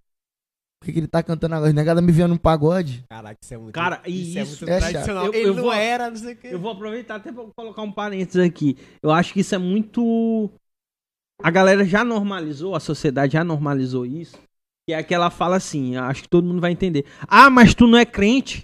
[0.80, 1.72] Por que, que ele tá cantando agora?
[1.72, 3.04] Negada me vendo no pagode.
[3.08, 3.74] Caraca, isso é muito.
[3.74, 5.26] Cara, e isso, é isso- muito é tradicional.
[5.26, 6.48] Eu- Ele eu não vou- era, não sei o quê.
[6.52, 8.76] Eu vou aproveitar até pra colocar um parênteses aqui.
[9.02, 10.50] Eu acho que isso é muito.
[11.42, 14.38] A galera já normalizou, a sociedade já normalizou isso.
[14.86, 17.04] Que é aquela fala assim, acho que todo mundo vai entender.
[17.26, 18.62] Ah, mas tu não é crente.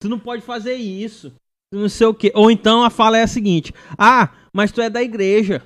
[0.00, 1.32] Tu não pode fazer isso.
[1.72, 2.30] Tu não sei o quê.
[2.34, 5.62] Ou então a fala é a seguinte: Ah, mas tu é da igreja.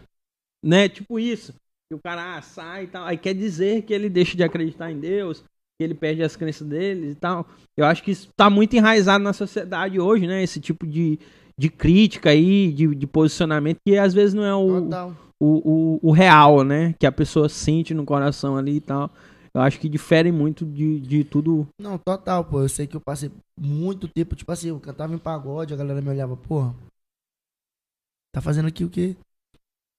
[0.65, 0.89] Né?
[0.89, 1.53] Tipo isso.
[1.91, 3.05] E o cara ah, sai e tal.
[3.05, 6.67] Aí quer dizer que ele deixa de acreditar em Deus, que ele perde as crenças
[6.67, 7.49] dele e tal.
[7.77, 10.43] Eu acho que isso tá muito enraizado na sociedade hoje, né?
[10.43, 11.19] Esse tipo de,
[11.59, 14.89] de crítica aí, de, de posicionamento, que às vezes não é o,
[15.41, 16.95] o, o, o real, né?
[16.99, 19.11] Que a pessoa sente no coração ali e tal.
[19.59, 21.67] Eu acho que difere muito de, de tudo.
[21.81, 22.61] Não, total, pô.
[22.61, 26.01] Eu sei que eu passei muito tempo, tipo assim, eu cantava em pagode, a galera
[26.01, 26.73] me olhava, porra.
[28.33, 29.17] Tá fazendo aqui o quê?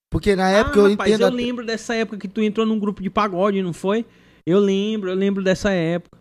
[0.09, 1.23] Porque na época ah, eu rapaz, entendo.
[1.23, 4.05] eu lembro dessa época que tu entrou num grupo de pagode, não foi?
[4.45, 6.19] Eu lembro, eu lembro dessa época.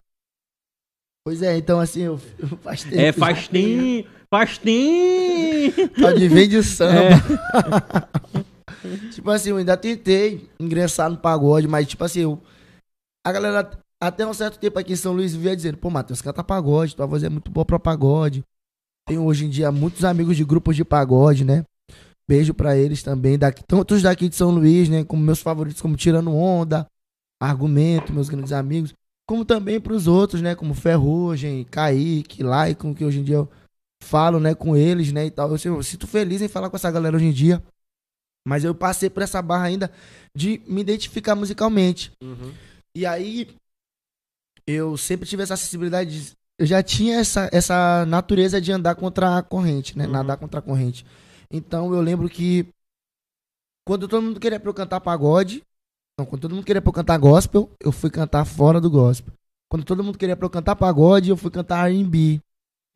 [1.24, 2.96] Pois é, então assim, eu, eu faz tempo.
[2.96, 6.00] É, faz tempo, faz tempo.
[6.00, 7.14] Só de vem de samba.
[8.82, 9.08] É.
[9.14, 12.42] tipo assim, eu ainda tentei ingressar no pagode, mas tipo assim, eu,
[13.28, 16.42] a galera até um certo tempo aqui em São Luís via dizendo, pô, Matheus, canta
[16.42, 18.42] pagode, tua voz é muito boa pra pagode.
[19.06, 21.64] Tenho hoje em dia muitos amigos de grupos de pagode, né?
[22.26, 25.04] Beijo pra eles também, daqui, tantos daqui de São Luís, né?
[25.04, 26.86] Como meus favoritos, como Tirando Onda,
[27.40, 28.94] Argumento, meus grandes amigos.
[29.26, 30.54] Como também pros outros, né?
[30.54, 33.48] Como Ferrugem, Kaique, Laicon, que hoje em dia eu
[34.02, 35.50] falo, né, com eles, né, e tal.
[35.50, 37.62] Eu, eu sinto feliz em falar com essa galera hoje em dia.
[38.46, 39.90] Mas eu passei por essa barra ainda
[40.34, 42.10] de me identificar musicalmente.
[42.22, 42.52] Uhum.
[42.98, 43.46] E aí,
[44.66, 46.30] eu sempre tive essa acessibilidade.
[46.30, 50.06] de- eu já tinha essa, essa natureza de andar contra a corrente, né?
[50.06, 50.12] Uhum.
[50.12, 51.06] Nadar contra a corrente.
[51.50, 52.66] Então, eu lembro que
[53.86, 55.62] quando todo mundo queria pra eu cantar pagode,
[56.18, 59.32] não, quando todo mundo queria pra eu cantar gospel, eu fui cantar fora do gospel.
[59.70, 62.40] Quando todo mundo queria pra eu cantar pagode, eu fui cantar R&B.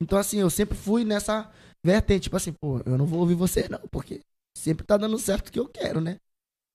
[0.03, 1.51] Então, assim, eu sempre fui nessa
[1.85, 4.21] vertente, tipo assim, pô, eu não vou ouvir você não, porque
[4.57, 6.19] sempre tá dando certo o que eu quero, né?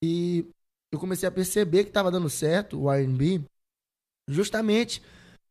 [0.03, 0.45] E
[0.91, 3.41] eu comecei a perceber que tava dando certo o R&B
[4.29, 5.01] justamente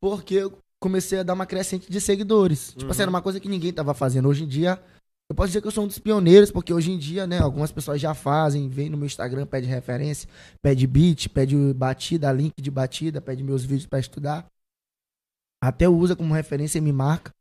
[0.00, 2.74] porque eu comecei a dar uma crescente de seguidores.
[2.76, 3.02] Tipo assim, Uhum.
[3.02, 4.28] era uma coisa que ninguém tava fazendo.
[4.28, 4.82] Hoje em dia,
[5.28, 7.72] eu posso dizer que eu sou um dos pioneiros, porque hoje em dia, né, algumas
[7.72, 10.28] pessoas já fazem, vem no meu Instagram, pede referência,
[10.62, 14.46] pede beat, pede batida, link de batida, pede meus vídeos pra estudar.
[15.62, 17.32] Até usa como referência e me marca.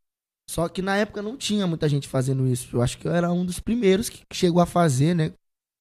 [0.50, 2.78] Só que na época não tinha muita gente fazendo isso.
[2.78, 5.34] Eu acho que eu era um dos primeiros que chegou a fazer, né?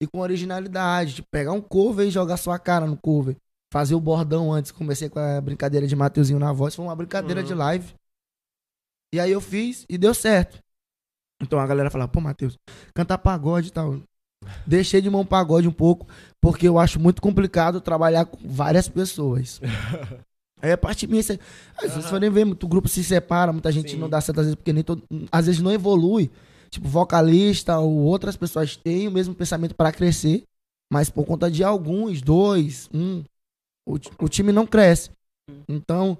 [0.05, 1.15] E com originalidade.
[1.15, 3.35] Tipo, pegar um cover e jogar sua cara no cover.
[3.73, 4.71] Fazer o bordão antes.
[4.71, 6.75] Comecei com a brincadeira de Mateuzinho na voz.
[6.75, 7.47] Foi uma brincadeira Uhum.
[7.47, 7.93] de live.
[9.13, 10.59] E aí eu fiz e deu certo.
[11.41, 12.57] Então a galera falava, pô, Matheus,
[12.93, 13.99] cantar pagode e tal.
[14.65, 16.07] Deixei de mão pagode um pouco,
[16.39, 19.59] porque eu acho muito complicado trabalhar com várias pessoas.
[20.61, 23.97] Aí a parte minha, às vezes forem ver, muito grupo se separa, muita gente Sim.
[23.97, 26.31] não dá certo, às vezes, porque nem todo, às vezes não evolui.
[26.69, 30.43] Tipo, vocalista ou outras pessoas têm o mesmo pensamento para crescer,
[30.91, 33.23] mas por conta de alguns, dois, um,
[33.87, 35.11] o, o time não cresce.
[35.67, 36.17] Então,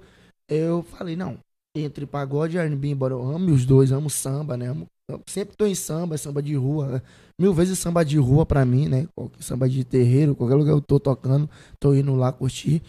[0.48, 1.38] eu falei, não,
[1.74, 4.68] entre pagode e R&B, embora eu ame os dois, amo samba, né?
[4.68, 4.88] Amo,
[5.26, 7.02] sempre tô em samba, samba de rua, né?
[7.38, 9.08] mil vezes samba de rua pra mim, né?
[9.40, 12.82] Samba de terreiro, qualquer lugar eu tô tocando, tô indo lá curtir.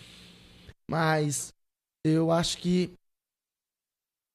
[0.90, 1.54] Mas
[2.06, 2.92] eu acho que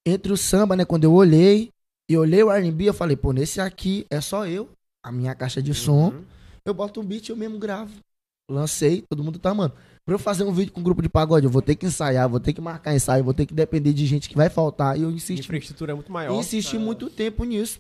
[0.07, 1.71] entre o samba, né, quando eu olhei
[2.09, 4.69] e olhei o R&B, eu falei, pô, nesse aqui é só eu,
[5.05, 6.25] a minha caixa de som, Uhum.
[6.65, 7.93] eu boto um beat e eu mesmo gravo.
[8.51, 9.73] Lancei, todo mundo tá, mano.
[10.05, 12.29] Pra eu fazer um vídeo com um grupo de pagode, eu vou ter que ensaiar,
[12.29, 14.99] vou ter que marcar ensaio, vou ter que depender de gente que vai faltar.
[14.99, 16.39] E eu A insisti infraestrutura é muito maior.
[16.39, 17.79] insisti muito tempo nisso.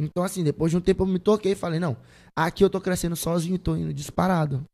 [0.00, 1.96] Então, assim, depois de um tempo eu me toquei e falei, não,
[2.34, 4.64] aqui eu tô crescendo sozinho e tô indo disparado.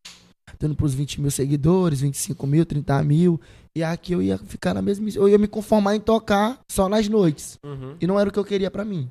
[0.59, 3.41] Tô indo pros 20 mil seguidores, 25 mil, 30 mil.
[3.75, 5.09] E aqui eu ia ficar na mesma.
[5.11, 7.59] Eu ia me conformar em tocar só nas noites.
[7.65, 7.97] Uhum.
[8.01, 9.11] E não era o que eu queria pra mim.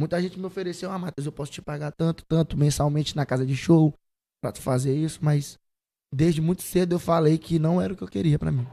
[0.00, 3.46] Muita gente me ofereceu, ah, Matheus, eu posso te pagar tanto, tanto mensalmente na casa
[3.46, 3.94] de show
[4.42, 5.58] pra tu fazer isso, mas
[6.12, 8.66] desde muito cedo eu falei que não era o que eu queria pra mim.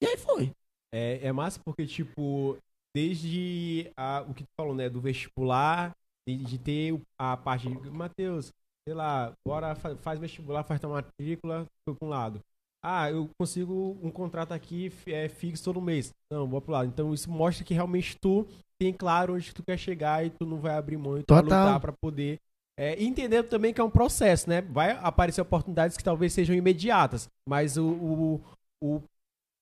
[0.00, 0.52] E aí foi.
[0.94, 2.56] É, é massa porque, tipo,
[2.94, 5.94] desde a- o que tu falou, né, do vestibular,
[6.28, 8.52] de, de ter a parte de, Matheus,
[8.86, 12.40] sei lá, bora, fa- faz vestibular, faz tua matrícula, foi pra um lado.
[12.84, 16.12] Ah, eu consigo um contrato aqui é, fixo todo mês.
[16.30, 16.88] Não, vou pro lado.
[16.88, 18.46] Então isso mostra que realmente tu
[18.80, 21.42] tem claro onde tu quer chegar e tu não vai abrir mão e tu vai
[21.42, 21.64] Total.
[21.64, 22.38] lutar pra poder...
[22.78, 24.60] É, e entendendo também que é um processo, né?
[24.60, 28.40] Vai aparecer oportunidades que talvez sejam imediatas, mas o,
[28.84, 29.02] o,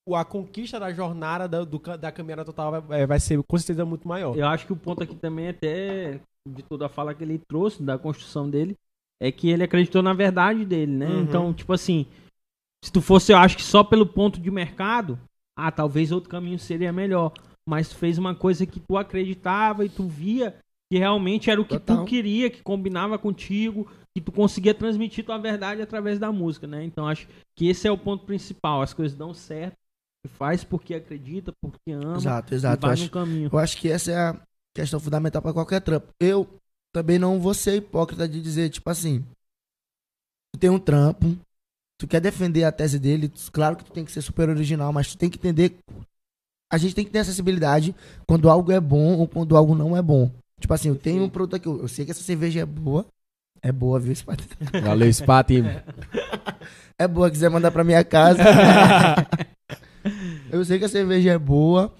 [0.07, 3.57] o a conquista da jornada da, do da caminhada total vai, é, vai ser com
[3.57, 4.37] certeza muito maior.
[4.37, 7.85] Eu acho que o ponto aqui também, até de toda a fala que ele trouxe,
[7.85, 8.77] da construção dele,
[9.20, 11.09] é que ele acreditou na verdade dele, né?
[11.09, 11.22] Uhum.
[11.22, 12.07] Então, tipo assim,
[12.85, 15.18] se tu fosse, eu acho que só pelo ponto de mercado,
[15.57, 17.33] ah, talvez outro caminho seria melhor.
[17.66, 20.55] Mas tu fez uma coisa que tu acreditava e tu via
[20.92, 21.98] que realmente era o que Total.
[21.98, 26.85] tu queria, que combinava contigo, que tu conseguia transmitir tua verdade através da música, né?
[26.85, 28.83] Então acho que esse é o ponto principal.
[28.83, 29.77] As coisas dão certo,
[30.29, 32.85] faz porque acredita, porque ama, Exato, e exato.
[32.85, 33.50] Eu vai acho, no caminho.
[33.53, 34.40] Eu acho que essa é a
[34.77, 36.09] questão fundamental pra qualquer trampo.
[36.20, 36.48] Eu
[36.95, 39.25] também não vou ser hipócrita de dizer, tipo assim,
[40.53, 41.37] tu tem um trampo,
[41.99, 45.09] tu quer defender a tese dele, claro que tu tem que ser super original, mas
[45.09, 45.77] tu tem que entender.
[46.73, 47.95] A gente tem que ter acessibilidade
[48.29, 50.31] quando algo é bom ou quando algo não é bom.
[50.61, 53.05] Tipo assim, eu tenho um produto aqui, eu sei que essa cerveja é boa.
[53.61, 54.49] É boa, viu, Spati?
[54.83, 55.63] Valeu, Spati.
[56.97, 58.41] É boa, quiser mandar pra minha casa.
[60.53, 61.93] eu sei que a cerveja é boa,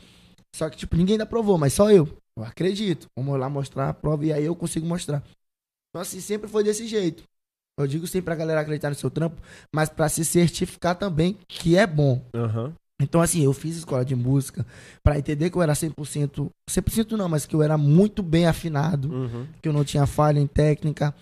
[0.55, 2.09] só que, tipo, ninguém ainda provou, mas só eu.
[2.37, 3.07] Eu acredito.
[3.17, 5.23] Vamos lá mostrar a prova e aí eu consigo mostrar.
[5.91, 7.23] Então, assim, sempre foi desse jeito.
[7.79, 9.41] Eu digo sempre pra galera acreditar no seu trampo,
[9.75, 12.25] mas pra se certificar também que é bom.
[12.35, 12.73] Aham.
[13.03, 14.65] Então, assim, eu fiz escola de música
[15.03, 19.13] pra entender que eu era 100%, 100% não, mas que eu era muito bem afinado
[19.13, 19.47] Uhum.
[19.61, 21.13] que eu não tinha falha em técnica,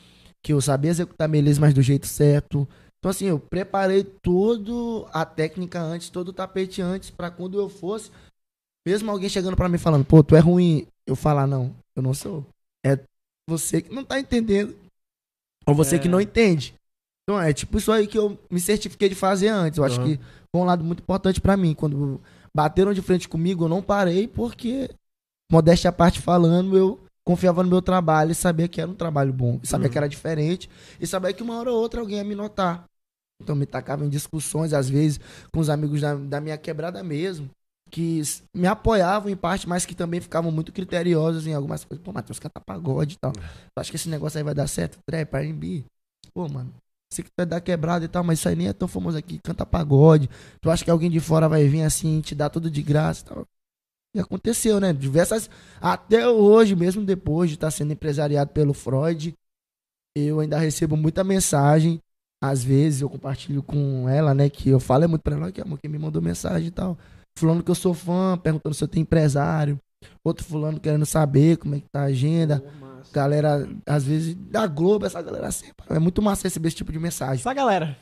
[0.42, 2.68] que eu sabia executar melismas do jeito certo.
[2.98, 7.68] Então, assim, eu preparei todo a técnica antes, todo o tapete antes, pra quando eu
[7.70, 8.10] fosse,
[8.86, 12.14] mesmo alguém chegando pra mim falando, pô, tu é ruim, eu falar, não, eu não
[12.14, 12.44] sou.
[12.84, 12.98] É
[13.48, 14.76] você que não tá entendendo,
[15.66, 15.98] ou você É.
[15.98, 16.74] que não entende.
[17.24, 19.78] Então, é tipo isso aí que eu me certifiquei de fazer antes.
[19.78, 20.16] Eu acho Uhum.
[20.16, 21.72] que foi um lado muito importante pra mim.
[21.74, 22.20] Quando
[22.54, 24.90] bateram de frente comigo, eu não parei, porque,
[25.50, 29.32] modéstia à parte falando, eu confiava no meu trabalho e sabia que era um trabalho
[29.32, 29.60] bom.
[29.62, 29.92] E sabia Uhum.
[29.92, 30.68] que era diferente.
[31.00, 32.84] E sabia que uma hora ou outra alguém ia me notar.
[33.40, 35.20] Então me tacava em discussões, às vezes,
[35.52, 37.48] com os amigos da, da minha quebrada mesmo.
[37.92, 38.22] Que
[38.54, 42.02] me apoiavam em parte, mas que também ficavam muito criteriosos em algumas coisas.
[42.02, 43.32] Pô, Matheus, canta pagode e tal.
[43.32, 44.98] Tu acha que esse negócio aí vai dar certo?
[45.06, 45.84] Trap, R&B?
[46.32, 46.72] Pô, mano,
[47.12, 49.18] sei que tu é da quebrada e tal, mas isso aí nem é tão famoso
[49.18, 49.38] aqui.
[49.44, 50.30] Canta pagode.
[50.60, 53.24] Tu acha que alguém de fora vai vir assim, te dar tudo de graça e
[53.26, 53.46] tal?
[54.14, 54.92] E aconteceu, né?
[54.92, 55.50] Diversas.
[55.80, 59.34] Até hoje, mesmo depois de estar sendo empresariado pelo Freud,
[60.16, 62.00] eu ainda recebo muita mensagem.
[62.42, 64.48] Às vezes eu compartilho com ela, né?
[64.48, 66.98] Que eu falo é muito pra ela, que amor, quem me mandou mensagem e tal.
[67.38, 69.78] Fulano que eu sou fã, perguntando se eu tenho empresário.
[70.24, 72.62] Outro fulano querendo saber como é que tá a agenda.
[73.12, 75.84] Galera, às vezes, da Globo, essa galera sempre.
[75.90, 77.36] É muito massa receber esse tipo de mensagem.
[77.36, 77.96] Essa galera.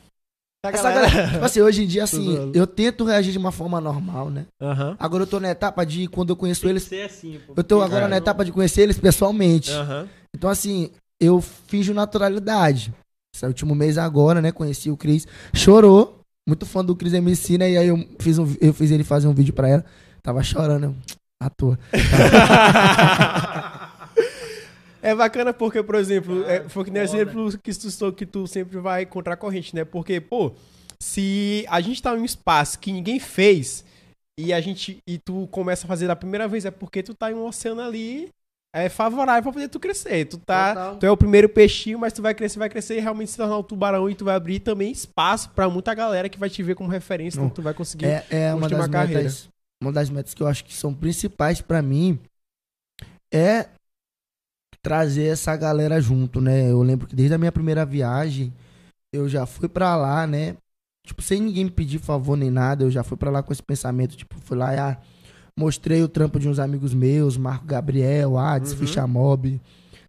[0.63, 2.57] Essa Essa galera, tipo assim, hoje em dia, assim, zoando.
[2.57, 4.45] eu tento reagir de uma forma normal, né?
[4.59, 6.83] Ah, Agora eu tô na etapa de quando eu conheço eles.
[6.83, 7.53] ser assim, pô.
[7.57, 8.07] Eu tô agora É.
[8.07, 9.71] na etapa de conhecer eles pessoalmente.
[9.71, 10.07] Aham.
[10.35, 12.93] Então, assim, eu finjo naturalidade.
[13.35, 14.51] Esse último mês agora, né?
[14.51, 15.27] Conheci o Cris.
[15.53, 16.19] Chorou.
[16.47, 17.71] Muito fã do Cris MC, né?
[17.71, 19.85] E aí eu fiz, um, eu fiz ele fazer um vídeo pra ela.
[20.23, 20.95] Tava chorando, eu,
[21.39, 21.77] à toa.
[25.01, 28.77] É bacana porque, por exemplo, é, foi que nem exemplo que tu, que tu sempre
[28.77, 29.83] vai contra a corrente, né?
[29.83, 30.53] Porque, pô,
[30.99, 33.83] se a gente tá em um espaço que ninguém fez
[34.39, 37.31] e a gente e tu começa a fazer da primeira vez, é porque tu tá
[37.31, 38.29] em um oceano ali
[38.73, 40.25] é favorável pra poder tu crescer.
[40.25, 40.97] Tu tá, Total.
[40.97, 43.57] tu é o primeiro peixinho, mas tu vai crescer, vai crescer e realmente se tornar
[43.57, 46.75] um tubarão e tu vai abrir também espaço pra muita galera que vai te ver
[46.75, 48.05] como referência, então tu vai conseguir.
[48.05, 49.23] É, é uma das uma carreira.
[49.23, 49.49] metas.
[49.81, 52.19] Uma das metas que eu acho que são principais pra mim
[53.33, 53.67] é
[54.81, 56.69] trazer essa galera junto, né?
[56.69, 58.53] Eu lembro que desde a minha primeira viagem
[59.13, 60.55] eu já fui pra lá, né?
[61.05, 63.63] tipo, sem ninguém me pedir favor nem nada, eu já fui pra lá com esse
[63.63, 64.97] pensamento, tipo, fui lá e ah,
[65.57, 68.77] mostrei o trampo de uns amigos meus, Marco Gabriel, Ades, Uhum.
[68.79, 69.59] Ficha Mob,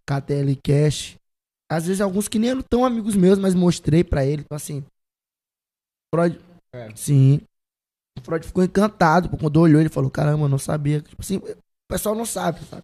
[0.05, 1.15] KTL Cash.
[1.71, 4.83] Às vezes alguns que nem eram tão amigos meus, mas mostrei pra ele, então assim.
[6.13, 6.39] Freud.
[6.73, 6.89] É.
[6.95, 7.41] Sim.
[8.17, 11.01] O Freud ficou encantado, pô, quando olhou, ele falou: caramba, eu não sabia.
[11.01, 11.55] Tipo assim, o
[11.89, 12.83] pessoal não sabe, sabe?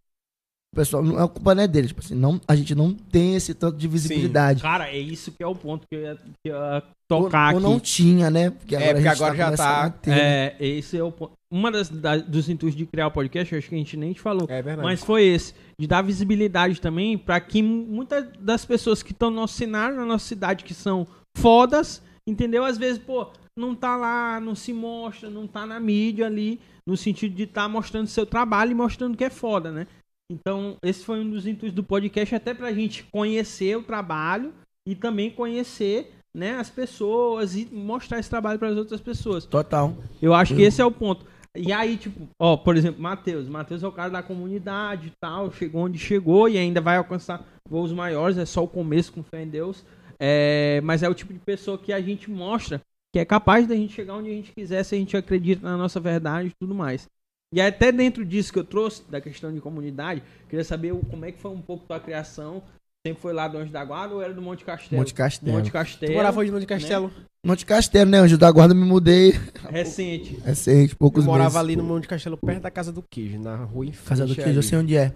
[0.72, 1.88] O pessoal, não, a culpa não é dele.
[1.88, 4.62] Tipo assim, não, a gente não tem esse tanto de visibilidade.
[4.62, 7.56] Cara, é isso que é o ponto que eu ia, que eu ia Ou, tocar
[7.56, 7.82] ou não aqui.
[7.82, 8.52] tinha, né?
[8.52, 10.18] Porque É, agora, porque a gente agora já tá- ter, né?
[10.20, 11.32] É, esse é o ponto.
[11.52, 14.14] Uma das, da- dos intuitos de criar o podcast, eu acho que a gente nem
[14.14, 14.46] te falou.
[14.48, 14.84] É verdade.
[14.88, 19.38] Mas foi esse, de dar visibilidade também pra que muitas das pessoas que estão no
[19.38, 22.64] nosso cenário, na nossa cidade, que são fodas, entendeu?
[22.64, 23.28] Às vezes, pô,
[23.58, 27.68] não tá lá, não se mostra, não tá na mídia ali, no sentido de estar
[27.68, 29.88] mostrando seu trabalho e mostrando que é foda, né?
[30.32, 34.54] Então, esse foi um dos intuitos do podcast, até pra gente conhecer o trabalho
[34.88, 39.46] e também conhecer, né, as pessoas e mostrar esse trabalho para as outras pessoas.
[39.46, 39.96] Total.
[40.22, 41.26] Eu acho que esse é o ponto.
[41.56, 43.50] E aí, tipo, ó, por exemplo, Matheus.
[43.50, 47.44] Matheus é o cara da comunidade e tal, chegou onde chegou e ainda vai alcançar
[47.68, 49.84] voos maiores, é só o começo com fé em Deus.
[50.20, 53.76] É, mas é o tipo de pessoa que a gente mostra que é capaz da
[53.76, 56.76] gente chegar onde a gente quiser se a gente acredita na nossa verdade e tudo
[56.76, 57.08] mais.
[57.54, 61.32] E até dentro disso que eu trouxe, da questão de comunidade, queria saber como é
[61.32, 62.62] que foi um pouco tua criação.
[63.06, 65.00] Sempre foi lá do Anjo da Guarda ou era do Monte Castelo?
[65.00, 65.54] Monte Castelo.
[65.58, 66.14] Monte Tu Castelo.
[66.14, 67.12] morava onde no de Castelo?
[67.46, 68.18] Monte Castelo, né?
[68.20, 69.32] Anjo da Guarda me mudei.
[69.70, 70.36] Recente.
[70.44, 71.58] Recente, poucos Eu morava meses.
[71.62, 74.50] ali no Monte Castelo, perto da Casa do Queijo, na rua em Casa do Queijo,
[74.52, 74.64] eu ali.
[74.64, 75.14] sei onde é.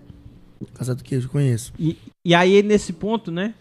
[0.73, 1.73] Casa do Queijo, eu conheço.
[1.77, 3.53] E, e aí, nesse ponto, né?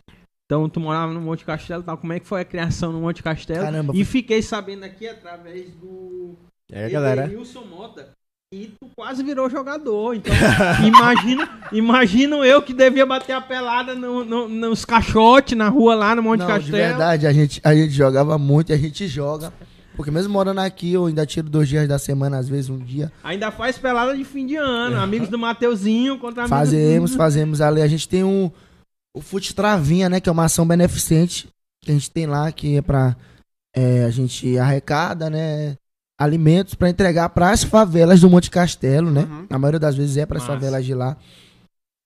[0.46, 1.98] Então, tu morava no Monte Castelo e tal.
[1.98, 3.60] Como é que foi a criação no Monte Castelo?
[3.64, 6.36] Caramba, E fiquei sabendo aqui através do
[6.70, 7.26] É, galera.
[7.26, 8.10] Wilson Mota.
[8.52, 10.14] E tu quase virou jogador.
[10.14, 10.32] Então,
[10.86, 16.14] imagina, imagino eu que devia bater a pelada no, no- nos caixotes na rua lá
[16.14, 16.64] no Monte Não, Castelo.
[16.66, 19.52] de verdade, a gente, a gente jogava muito e a gente joga.
[19.96, 23.10] Porque mesmo morando aqui, eu ainda tiro dois dias da semana, às vezes um dia.
[23.24, 24.98] Ainda faz pelada de fim de ano.
[25.00, 27.80] Amigos do Mateuzinho contra amigos Fazemos, fazemos ali.
[27.82, 28.50] A gente tem um,
[29.14, 30.18] o Fute Travinha, né?
[30.20, 31.46] Que é uma ação beneficente
[31.82, 33.14] que a gente tem lá, que é pra.
[33.76, 35.76] é, a gente arrecada, né?
[36.22, 39.22] Alimentos pra entregar pras favelas do Monte Castelo, né?
[39.22, 39.46] Uhum.
[39.50, 40.52] A maioria das vezes é pras Massa.
[40.54, 41.16] favelas de lá.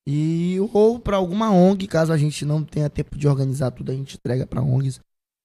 [0.09, 3.95] E ou pra alguma ONG, caso a gente não tenha tempo de organizar tudo, a
[3.95, 5.01] gente entrega pra ONGs.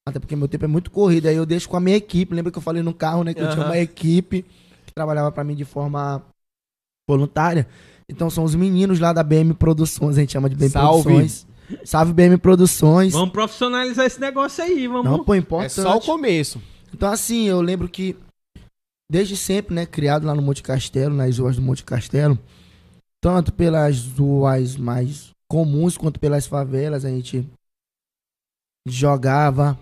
[0.07, 2.33] Até porque meu tempo é muito corrido, aí eu deixo com a minha equipe.
[2.33, 3.33] Lembra que eu falei no carro, né?
[3.33, 4.45] Que eu tinha uma equipe
[4.85, 6.23] que trabalhava pra mim de forma
[7.09, 7.67] voluntária.
[8.07, 11.03] Então são os meninos lá da BM Produções, a gente chama de BM Salve.
[11.03, 11.47] Produções.
[11.85, 13.13] Salve BM Produções.
[13.13, 15.05] Vamos profissionalizar esse negócio aí, vamos.
[15.05, 15.73] Não, pô, É importante.
[15.73, 16.61] só o começo.
[16.93, 18.15] Então, assim, eu lembro que
[19.11, 22.39] desde sempre, né, criado lá no Monte Castelo, nas ruas do Monte Castelo,
[23.19, 27.45] tanto pelas ruas mais comuns quanto pelas favelas, a gente
[28.87, 29.77] jogava,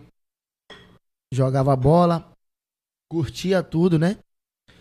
[1.32, 2.34] jogava bola,
[3.08, 4.18] curtia tudo, né?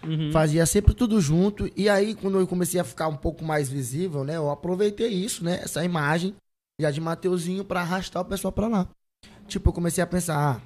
[0.03, 0.33] Uhum.
[0.33, 1.71] Fazia sempre tudo junto.
[1.77, 4.37] E aí, quando eu comecei a ficar um pouco mais visível, né?
[4.39, 5.61] Eu aproveitei isso, né?
[5.61, 6.35] Essa imagem
[6.81, 8.89] já de Mateuzinho pra arrastar o pessoal pra lá.
[9.47, 10.63] Tipo, eu comecei a pensar, ah,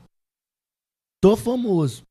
[1.20, 2.04] tô famoso.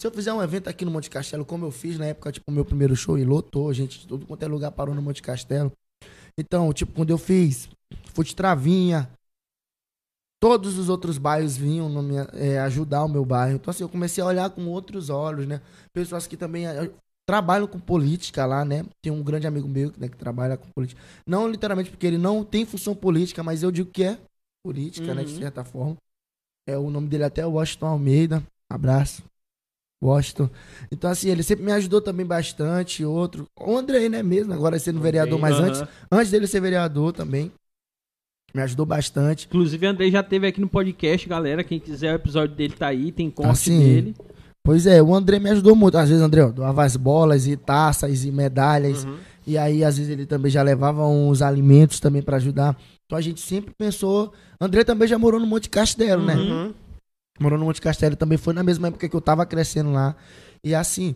[0.00, 2.48] Se eu fizer um evento aqui no Monte Castelo, como eu fiz na época, tipo,
[2.48, 5.20] o meu primeiro show e lotou, gente, de tudo quanto é lugar parou no Monte
[5.20, 5.72] Castelo.
[6.38, 7.68] Então, tipo, quando eu fiz
[8.14, 9.10] Fute Travinha,
[10.40, 13.56] todos os outros bairros vinham minha- é, ajudar o meu bairro.
[13.56, 15.60] Então, assim, eu comecei a olhar com outros olhos, né?
[15.92, 16.90] Pessoas que também eh,
[17.26, 18.84] trabalham com política lá, né?
[19.02, 21.00] Tem um grande amigo meu né, que trabalha com política.
[21.26, 24.18] Não literalmente porque ele não tem função política, mas eu digo que é
[24.64, 25.24] política, né?
[25.24, 25.38] De Uhum.
[25.38, 25.96] certa forma.
[26.68, 28.42] É, o nome dele até é Washington Almeida.
[28.70, 29.27] Abraço.
[30.02, 30.48] Washington.
[30.92, 33.04] Então, assim, ele sempre me ajudou também bastante.
[33.04, 33.46] Outro.
[33.60, 34.52] O Andrei, né, mesmo?
[34.52, 35.66] Agora sendo vereador, mas Aham.
[35.66, 37.50] antes, antes dele ser vereador também.
[38.54, 39.46] Me ajudou bastante.
[39.46, 41.62] Inclusive, o Andrei já teve aqui no podcast, galera.
[41.62, 44.14] Quem quiser, o episódio dele tá aí, tem corte Assim, dele.
[44.64, 45.98] Pois é, o André me ajudou muito.
[45.98, 49.04] Às vezes, André, ó, doava as bolas e taças e medalhas.
[49.04, 49.16] Uhum.
[49.46, 52.76] E aí, às vezes, ele também já levava uns alimentos também pra ajudar.
[53.06, 54.32] Então a gente sempre pensou.
[54.60, 56.34] André também já morou no Monte Castelo, né?
[57.38, 60.16] Morou no Monte Castelo também foi na mesma época que eu tava crescendo lá.
[60.62, 61.14] E assim,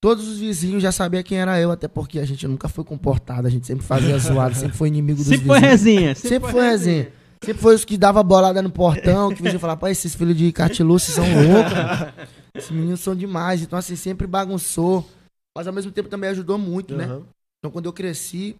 [0.00, 3.46] todos os vizinhos já sabiam quem era eu, até porque a gente nunca foi comportado,
[3.46, 5.84] a gente sempre fazia zoada, sempre foi inimigo dos Sempre foi vizinhos.
[5.84, 6.14] resenha.
[6.14, 7.12] Sempre foi resenha.
[7.44, 10.36] Sempre foi os que dava bolada no portão, que o vizinho falava, pô, esses filhos
[10.36, 12.12] de cartiluce são loucos, mano.
[12.54, 13.62] Esses meninos são demais.
[13.62, 15.08] Então, assim, sempre bagunçou.
[15.56, 17.06] Mas ao mesmo tempo também ajudou muito, né?
[17.06, 17.24] Uhum.
[17.58, 18.54] Então, quando eu cresci,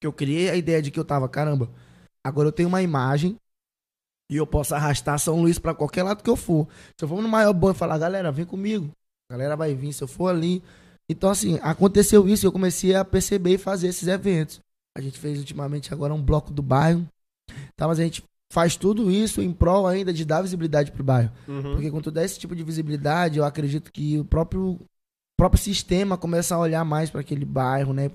[0.00, 1.68] que eu criei a ideia de que eu tava, caramba,
[2.24, 3.36] agora eu tenho uma imagem
[4.30, 6.68] e eu posso arrastar São Luís pra qualquer lado que eu for.
[6.96, 8.90] Se eu for no maior banho e falar, galera, vem comigo.
[9.30, 10.62] A galera vai vir, se eu for ali.
[11.10, 14.60] Então, assim, aconteceu isso e eu comecei a perceber e fazer esses eventos.
[14.96, 17.06] A gente fez ultimamente agora um bloco do bairro.
[17.76, 18.22] Tá, mas a gente
[18.52, 21.30] faz tudo isso em prol ainda de dar visibilidade pro bairro.
[21.46, 21.74] Uhum.
[21.74, 24.78] Porque quando tu dá esse tipo de visibilidade, eu acredito que o próprio,
[25.36, 28.10] próprio sistema começa a olhar mais para aquele bairro, né?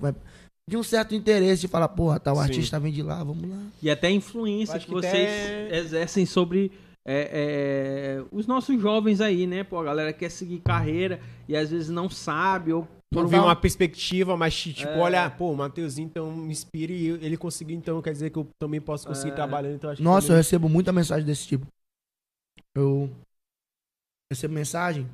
[0.68, 2.42] De um certo interesse de falar, porra, tal Sim.
[2.42, 3.62] artista vem de lá, vamos lá.
[3.82, 6.72] E até a influência que, que vocês até- exercem sobre
[7.06, 9.62] é, é, os nossos jovens aí, né?
[9.62, 13.36] Pô, a galera quer seguir carreira e às vezes não sabe ou Não por vi
[13.36, 14.98] uma- perspectiva, mas tipo, É.
[14.98, 18.38] olha, pô, o Mateuzinho então me inspira e eu- ele conseguiu, então quer dizer que
[18.38, 19.34] eu também posso conseguir É.
[19.34, 19.74] trabalhando.
[19.74, 21.66] Então acho que Nossa, eu também- recebo muita mensagem desse tipo.
[22.74, 23.10] Eu
[24.32, 25.06] recebo mensagem.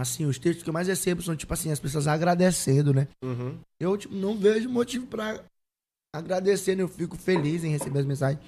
[0.00, 3.08] Assim, os textos que eu mais recebo são, tipo assim, as pessoas agradecendo, né?
[3.22, 3.58] Uhum.
[3.80, 5.42] Eu, tipo, não vejo motivo pra
[6.14, 6.82] agradecer, né?
[6.82, 8.40] Eu fico feliz em receber as mensagens.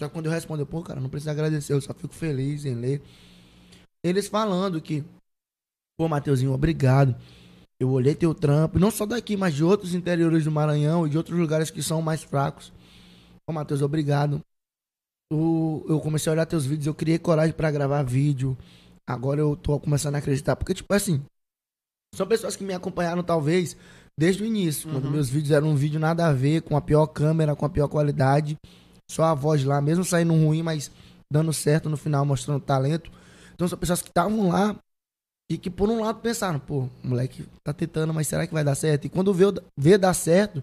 [0.00, 2.64] Só que quando eu respondo, eu, pô, cara, não precisa agradecer, eu só fico feliz
[2.64, 3.00] em ler.
[4.02, 5.04] Eles falando que,
[5.96, 7.14] pô, Mateuzinho, obrigado.
[7.78, 11.16] Eu olhei teu trampo, não só daqui, mas de outros interiores do Maranhão e de
[11.16, 12.72] outros lugares que são mais fracos.
[13.46, 14.40] Pô, Matheus, obrigado.
[15.32, 18.56] O- eu comecei a olhar teus vídeos, eu criei coragem pra gravar vídeo.
[19.06, 20.56] Agora eu tô começando a acreditar.
[20.56, 21.22] Porque, tipo assim,
[22.14, 23.76] são pessoas que me acompanharam, talvez,
[24.18, 24.88] desde o início.
[24.90, 25.10] Quando Uhum.
[25.10, 27.88] meus vídeos eram um vídeo nada a ver, com a pior câmera, com a pior
[27.88, 28.56] qualidade.
[29.10, 30.90] Só a voz lá, mesmo saindo ruim, mas
[31.30, 33.10] dando certo no final, mostrando talento.
[33.54, 34.76] Então são pessoas que estavam lá
[35.50, 38.74] e que, por um lado, pensaram, pô, moleque tá tentando, mas será que vai dar
[38.74, 39.04] certo?
[39.04, 39.44] E quando vê,
[39.76, 40.62] vê dar certo,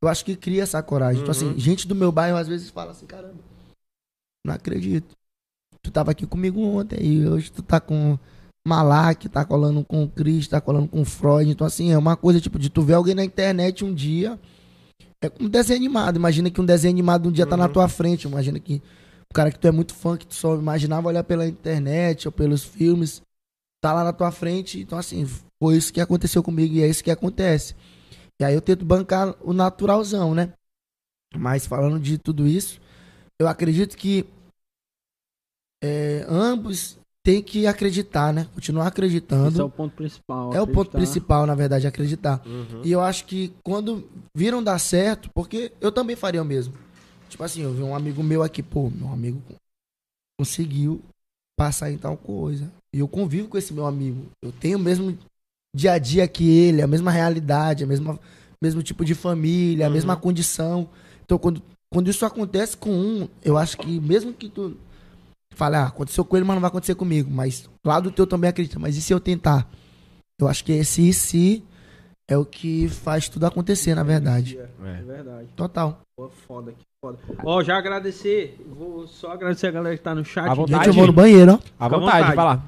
[0.00, 1.20] eu acho que cria essa coragem.
[1.22, 1.50] Então, Uhum.
[1.50, 3.42] assim, gente do meu bairro às vezes fala assim, caramba,
[4.46, 5.16] não acredito.
[5.90, 8.16] Tu tava aqui comigo ontem e hoje tu tá com
[8.66, 11.50] Malak, tá colando com o Cris, tá colando com o Freud.
[11.50, 14.38] Então, assim, é uma coisa tipo de tu ver alguém na internet um dia.
[15.20, 16.14] É como um desenho animado.
[16.14, 17.72] Imagina que um desenho animado um dia tá na Uhum.
[17.72, 18.28] tua frente.
[18.28, 18.80] Imagina que
[19.28, 22.32] o cara que tu é muito fã, que tu só imaginava olhar pela internet ou
[22.32, 23.20] pelos filmes,
[23.82, 24.80] tá lá na tua frente.
[24.80, 25.26] Então, assim,
[25.60, 27.74] foi isso que aconteceu comigo e é isso que acontece.
[28.40, 30.52] E aí eu tento bancar o naturalzão, né?
[31.36, 32.80] Mas falando de tudo isso,
[33.40, 34.24] eu acredito que
[35.82, 38.46] é, ambos têm que acreditar, né?
[38.54, 39.48] Continuar acreditando.
[39.48, 40.54] Esse é o ponto principal.
[40.54, 40.98] É o ponto acreditar.
[40.98, 42.42] principal, na verdade, acreditar.
[42.46, 42.82] Uhum.
[42.84, 46.74] E eu acho que quando viram dar certo, porque eu também faria o mesmo.
[47.28, 49.40] Tipo assim, eu vi um amigo meu aqui, pô, meu amigo
[50.38, 51.00] conseguiu
[51.58, 52.70] passar em tal coisa.
[52.92, 54.26] E eu convivo com esse meu amigo.
[54.42, 55.16] Eu tenho o mesmo
[55.74, 58.18] dia a dia que ele, a mesma realidade, a mesma
[58.62, 59.94] mesmo tipo de família, a Uhum.
[59.94, 60.88] mesma condição.
[61.24, 64.76] Então, quando, quando isso acontece com um, eu acho que mesmo que tu
[65.54, 67.30] fale, ah, aconteceu com ele, mas não vai acontecer comigo.
[67.30, 68.78] Mas lá do teu também acredita.
[68.78, 69.68] Mas e se eu tentar?
[70.38, 71.64] Eu acho que esse e se
[72.26, 74.58] é o que faz tudo acontecer, na verdade.
[74.58, 75.48] É verdade.
[75.56, 76.00] Total.
[76.16, 77.18] Pô, foda, que foda.
[77.44, 80.48] Ó, já agradecer, vou só agradecer a galera que tá no chat.
[80.48, 80.84] À vontade.
[80.84, 81.58] Gente, eu vou no banheiro, ó.
[81.78, 82.36] À vontade, vontade.
[82.36, 82.62] vai lá.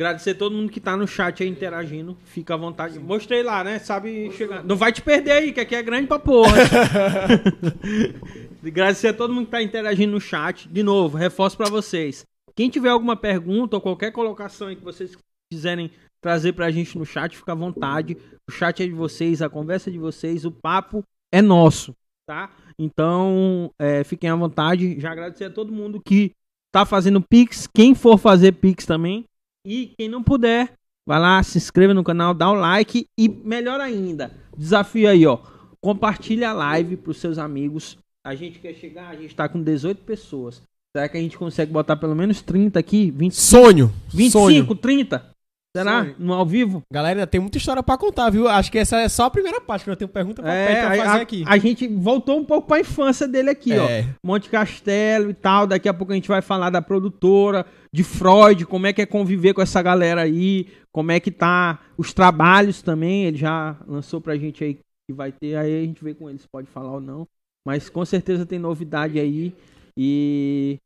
[0.00, 2.16] Agradecer todo mundo que tá no chat aí interagindo.
[2.24, 2.98] Fica à vontade.
[2.98, 3.78] Mostrei lá, né?
[3.78, 4.64] Sabe chegar.
[4.64, 6.56] Não vai te perder aí, que aqui é grande pra porra.
[8.64, 10.68] Agradecer a todo mundo que tá interagindo no chat.
[10.68, 12.24] De novo, reforço pra vocês.
[12.54, 15.16] Quem tiver alguma pergunta ou qualquer colocação aí que vocês
[15.50, 15.90] quiserem
[16.20, 18.16] trazer pra gente no chat, fica à vontade.
[18.48, 21.02] O chat é de vocês, a conversa é de vocês, o papo
[21.32, 21.94] é nosso,
[22.26, 22.50] tá?
[22.78, 24.98] Então, é, fiquem à vontade.
[25.00, 26.32] Já agradecer a todo mundo que
[26.72, 27.66] tá fazendo Pix.
[27.66, 29.24] Quem for fazer Pix também.
[29.66, 30.72] E quem não puder,
[31.06, 33.06] vai lá, se inscreva no canal, dá o like.
[33.18, 35.38] E melhor ainda, desafio aí, ó.
[35.80, 37.98] Compartilha a live pros seus amigos.
[38.24, 40.62] A gente quer chegar, a gente tá com 18 pessoas.
[40.94, 43.10] Será que a gente consegue botar pelo menos 30 aqui?
[43.10, 43.92] 20, Sonho.
[44.12, 44.74] 25, Sonho.
[44.76, 45.30] 30?
[45.74, 46.02] Será?
[46.02, 46.16] Sonho.
[46.18, 46.82] No ao vivo?
[46.92, 48.48] Galera, tem muita história pra contar, viu?
[48.48, 50.96] Acho que essa é só a primeira parte, que eu tenho pergunta pra, É, pra
[50.96, 51.44] fazer a- aqui.
[51.46, 53.88] a gente voltou um pouco pra infância dele aqui, ó.
[53.88, 54.04] É.
[54.22, 55.66] Monte Castelo e tal.
[55.68, 59.06] Daqui a pouco a gente vai falar da produtora, de Freud, como é que é
[59.06, 63.24] conviver com essa galera aí, como é que tá os trabalhos também.
[63.26, 66.38] Ele já lançou pra gente aí que vai ter, aí a gente vê com ele
[66.38, 67.26] se pode falar ou não.
[67.66, 69.54] Mas com certeza tem novidade aí.
[69.96, 70.78] E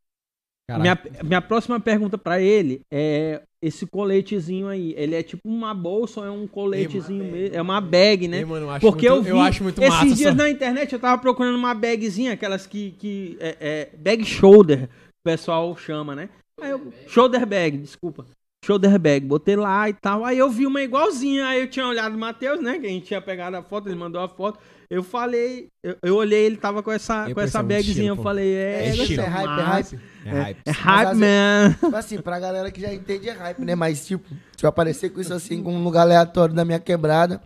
[0.69, 1.09] Caraca.
[1.11, 4.95] minha, minha próxima pergunta pra ele é esse coletezinho aí.
[4.97, 7.57] Ele é tipo uma bolsa ou é um coletezinho mesmo?
[7.57, 8.39] É uma bag, né?
[8.39, 10.15] Ei, mano, eu acho Porque muito, eu vi eu acho muito esses massa.
[10.15, 14.25] dias essa- na internet eu tava procurando uma bagzinha, aquelas que, que é, é, bag
[14.25, 16.29] shoulder, o pessoal chama, né?
[16.61, 18.27] Aí eu, shoulder bag, desculpa.
[18.65, 20.25] Shoulder bag, botei lá e tal.
[20.25, 21.47] Aí eu vi uma igualzinha.
[21.49, 22.79] Aí eu tinha olhado o Matheus, né?
[22.79, 24.59] Que a gente tinha pegado a foto, ele mandou a foto.
[24.95, 28.11] Eu falei, eu, eu olhei, ele tava com essa, Eu com essa bagzinha.
[28.11, 29.23] Eu falei, é, É isso estilo.
[29.23, 30.01] É hype, é hype.
[30.25, 30.59] É hype.
[30.67, 31.77] É hype, Mas, man.
[31.81, 33.75] Tipo assim, pra galera que já entende é hype, né?
[33.75, 34.25] Mas, tipo,
[34.57, 37.43] se eu aparecer com isso assim, com um lugar aleatório da minha quebrada.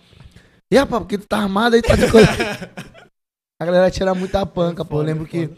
[0.71, 2.29] E, rapaz, porque tu tá armado aí, tá de coisa.
[3.59, 5.01] A galera tira muita panca, pô.
[5.01, 5.49] Eu lembro que.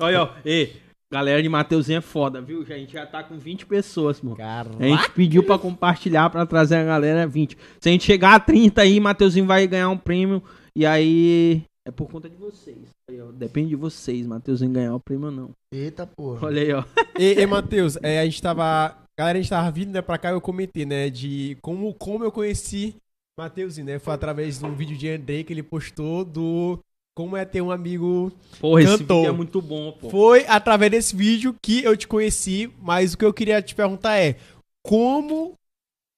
[0.00, 0.30] Olha, ó.
[0.46, 0.80] Ei,
[1.12, 2.62] galera de Mateuzinho é foda, viu?
[2.62, 4.34] A gente já tá com 20 pessoas, mano.
[4.34, 4.76] Caraca.
[4.80, 7.56] A gente pediu pra compartilhar, pra trazer a galera 20.
[7.78, 10.42] Se a gente chegar a 30 aí, Mateuzinho vai ganhar um prêmio.
[10.76, 12.78] E aí É por conta de vocês.
[13.10, 15.50] Aí, ó, depende de vocês, Matheusinho ganhar o prêmio ou não.
[15.72, 16.46] Eita, porra.
[16.46, 16.84] Olha aí, ó.
[17.18, 18.98] E, e Matheus, é, a gente tava.
[19.16, 21.08] Galera, a gente tava vindo né, pra cá eu comentei, né?
[21.08, 22.96] De como, como eu conheci
[23.38, 23.98] Matheusinho, né?
[24.00, 26.78] Foi através de um vídeo de Andrei que ele postou do.
[27.16, 28.32] Como é ter um amigo.
[28.58, 29.18] Porra, esse Cantou.
[29.18, 30.10] vídeo é muito bom, pô.
[30.10, 34.16] Foi através desse vídeo que eu te conheci, mas o que eu queria te perguntar
[34.18, 34.36] é.
[34.84, 35.54] Como.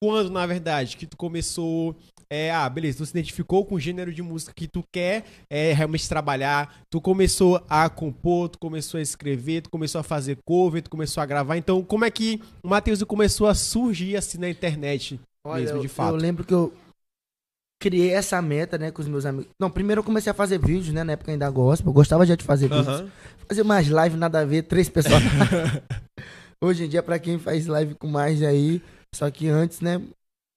[0.02, 1.94] Quando, na verdade, que tu começou.
[2.28, 5.72] É, ah, beleza, tu se identificou com o gênero de música que tu quer é,
[5.72, 10.82] realmente trabalhar, tu começou a compor, tu começou a escrever, tu começou a fazer cover,
[10.82, 11.56] tu começou a gravar.
[11.56, 15.82] Então, como é que o Matheus começou a surgir assim na internet Olha, mesmo, eu,
[15.82, 16.14] de fato?
[16.14, 16.72] eu lembro que eu
[17.80, 19.50] criei essa meta, né, com os meus amigos.
[19.60, 21.90] Não, primeiro eu comecei a fazer vídeos, né, na época ainda gospel.
[21.90, 22.88] Eu gostava já de fazer vídeos.
[22.88, 23.10] Aham.
[23.46, 25.22] Fazer mais live, nada a ver, três pessoas.
[26.60, 28.82] Hoje em dia, pra quem faz live com mais aí,
[29.14, 30.00] só que antes, né,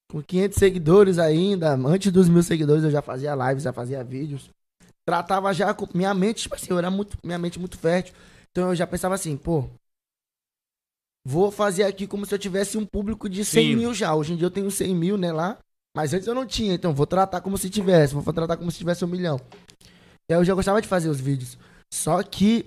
[0.10, 4.50] com 500 seguidores ainda, antes dos mil seguidores eu já fazia lives, já fazia vídeos.
[5.06, 8.14] Tratava já com minha mente, tipo assim, eu era muito, minha mente muito fértil.
[8.52, 9.70] Então eu já pensava assim, pô,
[11.26, 13.76] vou fazer aqui como se eu tivesse um público de 100 Sim.
[13.76, 14.16] mil já.
[14.16, 15.58] Hoje em dia eu tenho 100 mil, né, lá.
[15.96, 18.78] Mas antes eu não tinha, então vou tratar como se tivesse, vou tratar como se
[18.78, 19.40] tivesse um milhão.
[20.30, 21.58] E aí eu já gostava de fazer os vídeos.
[21.94, 22.66] Só que,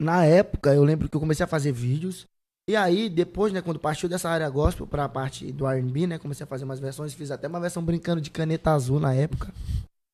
[0.00, 2.26] na época, eu lembro que eu comecei a fazer vídeos.
[2.68, 6.44] E aí, depois, né, quando partiu dessa área gospel pra parte do R&B, né, comecei
[6.44, 7.14] a fazer umas versões.
[7.14, 9.52] Fiz até uma versão brincando de caneta azul na época.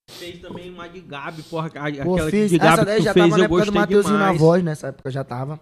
[0.08, 1.66] Fez também uma de Gabi, porra.
[1.68, 2.50] a- Pô, Aquela fiz.
[2.50, 4.18] de Gabi Essa que daí tu já fez, tava na eu época do gostei Mateuzinho
[4.18, 5.58] na voz, nessa época já tava.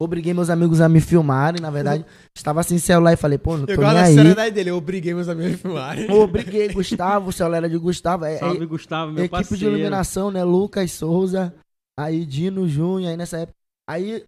[0.00, 2.04] Obriguei meus amigos a me filmarem, na verdade.
[2.36, 4.14] Estava sem celular e falei, pô, não tô Eu nem gosto aí.
[4.14, 6.10] seriedade dele, eu briguei meus amigos a filmarem.
[6.10, 8.24] Obriguei Gustavo, o celular era de Gustavo.
[8.24, 9.56] É, é, Salve, Gustavo, meu equipe parceiro.
[9.58, 10.42] de iluminação, né?
[10.42, 11.54] Lucas Souza,
[11.96, 13.56] aí Dino Júnior, aí nessa época.
[13.88, 14.24] Aí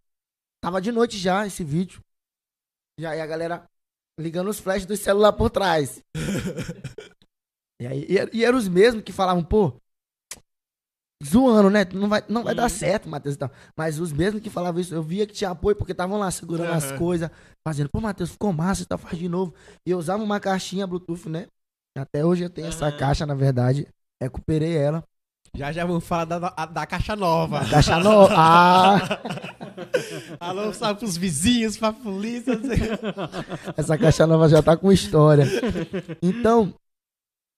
[0.64, 2.00] tava de noite já esse vídeo.
[2.98, 3.68] Já aí a galera
[4.18, 6.02] ligando os flashes do celular por trás.
[7.78, 9.74] e aí e, e eram os mesmos que falavam, pô,
[11.22, 11.84] zoando, né?
[11.92, 13.50] Não vai, não vai dar certo, Matheus e tal.
[13.76, 16.72] Mas os mesmos que falavam isso, eu via que tinha apoio, porque estavam lá segurando
[16.72, 16.98] as Aham.
[16.98, 17.30] coisas,
[17.62, 19.54] fazendo, pô, Matheus, ficou massa, e tal, faz de novo.
[19.86, 21.46] E eu usava uma caixinha Bluetooth, né?
[21.94, 22.96] Até hoje eu tenho essa Aham.
[22.96, 23.86] caixa, na verdade.
[24.18, 25.04] Recuperei ela.
[25.54, 27.60] Já já vamos falar da, da, da caixa nova.
[27.68, 28.34] Caixa nova.
[28.36, 28.98] Ah,
[30.40, 32.52] Alô, salve pros vizinhos, pra polícia.
[33.76, 35.44] essa caixa nova já tá com história.
[36.22, 36.74] Então,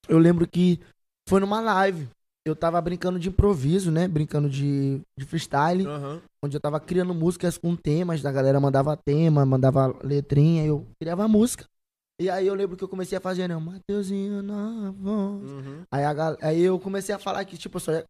[0.08, 0.80] eu lembro que
[1.28, 2.08] foi numa live.
[2.46, 4.06] Eu tava brincando de improviso, né?
[4.06, 5.84] Brincando de, de freestyle.
[5.84, 6.20] Aham.
[6.44, 8.24] Onde eu tava criando músicas com temas.
[8.24, 10.64] A galera mandava tema, mandava letrinha.
[10.64, 11.64] Eu criava música.
[12.20, 13.56] E aí eu lembro que eu comecei a fazer, né?
[13.56, 15.50] Mateuzinho na voz.
[15.50, 15.82] Uhum.
[15.90, 18.04] Aí, a aí eu comecei a falar que, tipo, eu só ia-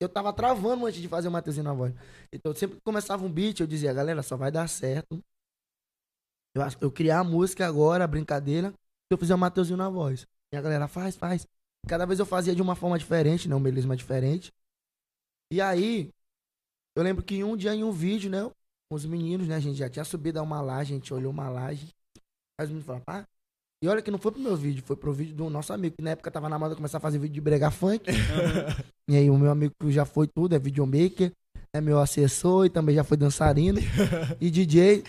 [0.00, 1.94] eu tava travando antes de fazer o Mateuzinho na voz.
[2.32, 5.22] Então, sempre que começava um beat, eu dizia, galera, só vai dar certo.
[6.54, 8.76] Eu, eu criar a música agora, a brincadeira, se
[9.10, 10.26] eu fizer o Mateuzinho na voz.
[10.52, 11.46] E a galera faz, faz.
[11.88, 13.54] Cada vez eu fazia de uma forma diferente, né?
[13.54, 14.52] Um melisma diferente.
[15.52, 16.10] E aí,
[16.96, 18.50] eu lembro que um dia em um vídeo, né?
[18.88, 19.56] Com os meninos, né?
[19.56, 21.94] A gente já tinha subido a uma laje, a gente olhou uma laje.
[22.58, 23.26] Aí os meninos falaram, pá.
[23.82, 26.02] E olha que não foi pro meu vídeo, foi pro vídeo do nosso amigo, que
[26.02, 28.04] na época tava na moda começar a fazer vídeo de brega funk.
[29.08, 31.30] E aí o meu amigo que já foi tudo, é videomaker,
[31.72, 33.78] é meu assessor e também já foi dançarino
[34.40, 35.04] e DJ.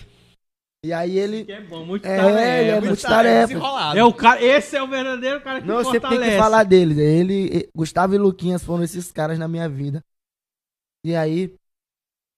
[0.86, 1.46] E aí ele.
[1.46, 2.42] Que é bom, muito É, tarefa.
[2.62, 3.54] ele é Muito tarefa.
[3.96, 6.30] É o cara, esse é o verdadeiro cara que Não, tenho fortalece.
[6.32, 6.98] que falar deles.
[7.00, 10.04] Ele, Gustavo e Luquinhas foram esses caras na minha vida.
[11.04, 11.56] E aí,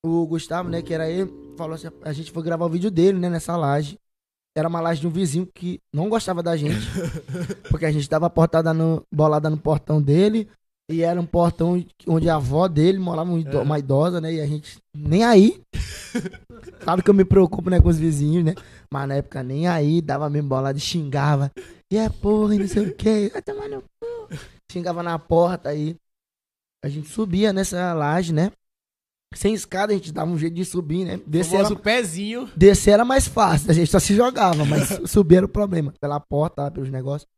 [0.05, 3.19] o Gustavo, né, que era ele, falou assim: a gente foi gravar o vídeo dele,
[3.19, 3.99] né, nessa laje.
[4.57, 6.75] Era uma laje de um vizinho que não gostava da gente.
[7.69, 10.49] porque a gente tava portada no, bolada no portão dele.
[10.91, 13.61] E era um portão onde a avó dele morava um ido- É.
[13.61, 14.33] uma idosa, né?
[14.33, 15.61] E a gente nem aí.
[16.81, 18.55] Claro que eu me preocupo, né, com os vizinhos, né?
[18.91, 21.51] Mas na época nem aí, dava mesmo bolada e xingava.
[21.91, 23.29] E é porra, e não sei o que.
[23.29, 24.35] Vai tomar no cu.
[24.71, 25.95] Xingava na porta aí.
[26.83, 28.51] A gente subia nessa laje, né?
[29.33, 31.17] Sem escada, a gente dava um jeito de subir, né?
[31.25, 32.49] Descer era, pezinho.
[32.55, 35.93] descer era mais fácil, a gente só se jogava, mas subir era o problema.
[35.99, 37.29] Pela porta, lá, pelos negócios.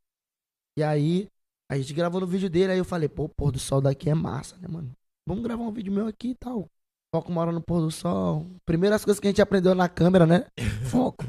[0.77, 1.27] E aí,
[1.69, 4.09] a gente gravou no vídeo dele, aí eu falei, pô, o pôr do sol daqui
[4.09, 4.91] é massa, né, mano?
[5.27, 6.67] Vamos gravar um vídeo meu aqui e tal.
[7.13, 8.45] Foco uma hora no pôr do sol.
[8.65, 10.47] Primeiras coisas que a gente aprendeu na câmera, né?
[10.89, 11.25] Foco.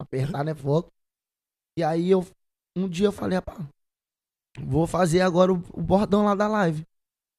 [0.00, 0.54] Apertar, né?
[0.54, 0.92] Foco.
[1.76, 2.24] E aí eu.
[2.76, 3.58] Um dia eu falei, rapaz,
[4.58, 6.84] vou fazer agora o, o bordão lá da live.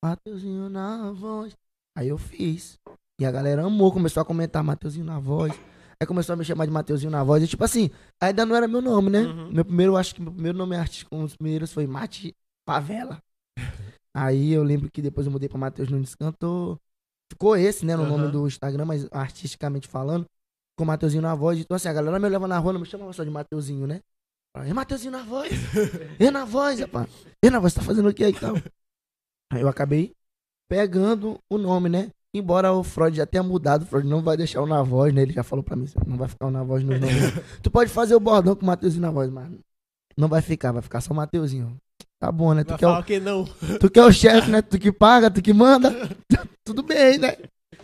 [0.04, 1.56] Mateuzinho na voz.
[1.96, 2.78] Aí eu fiz.
[3.20, 5.54] E a galera amou, começou a comentar Mateuzinho na voz.
[6.00, 7.42] Aí começou a me chamar de Mateuzinho na voz.
[7.42, 7.90] E tipo assim,
[8.22, 9.22] ainda não era meu nome, né?
[9.22, 9.52] Uhum.
[9.52, 12.36] Meu primeiro, acho que meu primeiro nome artístico, um dos primeiros foi Mate
[12.68, 13.20] Favela.
[14.14, 16.78] Aí eu lembro que depois eu mudei pra Matheus Nunes Cantor.
[17.32, 18.18] Ficou esse, né, no Aham.
[18.18, 20.26] nome do Instagram, mas artisticamente falando.
[20.74, 21.58] Ficou Mateuzinho na voz.
[21.60, 24.02] Então assim, a galera me leva na rua, não me chamava só de Mateuzinho, né?
[24.66, 25.52] E Mateuzinho na voz?
[26.18, 27.10] E na voz, rapaz?
[27.44, 28.56] E na voz, tá fazendo o que aí e tal?
[29.52, 30.15] Aí eu acabei
[30.68, 32.10] pegando o nome, né?
[32.34, 35.22] Embora o Freud já tenha mudado, o Freud não vai deixar o na voz, né?
[35.22, 37.14] Ele já falou pra mim, não vai ficar o na voz no nome.
[37.64, 39.50] tu pode fazer o bordão com o Mateuzinho na voz, mas
[40.18, 41.78] não vai ficar, vai ficar só o Mateuzinho.
[42.20, 42.64] Tá bom, né?
[42.64, 43.46] Tu Vai quer, falar o, que não.
[43.80, 44.62] tu quer o chefe, né?
[44.62, 45.92] Tu que paga, tu que manda.
[46.66, 47.36] Tudo bem, né?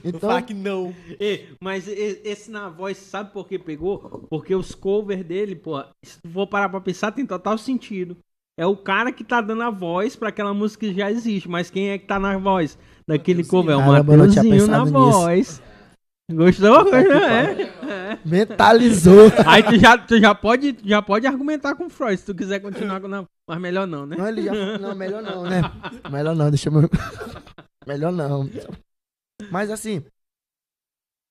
[0.03, 0.93] Então, fala que não.
[1.19, 3.99] Ei, mas e- esse na voz, sabe por que pegou?
[4.29, 8.17] Porque os covers dele, pô, se tu for parar pra pensar, tem total sentido.
[8.61, 11.71] É o cara que tá dando a voz pra aquela música que já existe, mas
[11.71, 13.73] quem é que tá na voz daquele cover?
[13.73, 14.91] É o não Mateuzinho na nisso.
[14.91, 15.61] voz.
[16.31, 16.93] Gostou?
[16.93, 17.63] É,
[18.13, 18.19] é.
[18.23, 19.31] mentalizou.
[19.47, 22.59] Aí tu já, tu já, pode, já pode argumentar com o Freud, se tu quiser
[22.59, 23.25] continuar com na...
[23.47, 24.15] Mas melhor não, né?
[24.15, 25.61] Não, ele já não, melhor não, né?
[26.11, 26.73] Melhor não, deixa eu...
[27.87, 28.47] Melhor não.
[29.49, 30.05] Mas assim,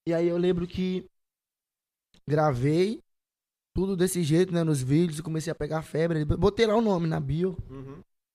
[0.05, 1.07] e aí eu lembro que
[2.27, 3.01] gravei
[3.75, 7.07] tudo desse jeito, né, nos vídeos, e comecei a pegar febre, botei lá o nome
[7.07, 7.57] na bio,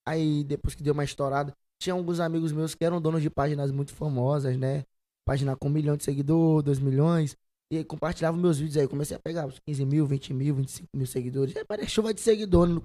[0.07, 3.71] aí depois que deu uma estourada, tinha alguns amigos meus que eram donos de páginas
[3.71, 4.85] muito famosas, né,
[5.25, 7.35] página com um milhão de seguidores, dois milhões,
[7.71, 8.77] e aí compartilhavam meus vídeos.
[8.77, 12.13] Aí, comecei a pegar uns 15 mil, 20 mil, 25 mil seguidores, aí parece chuva
[12.13, 12.81] de seguidores, no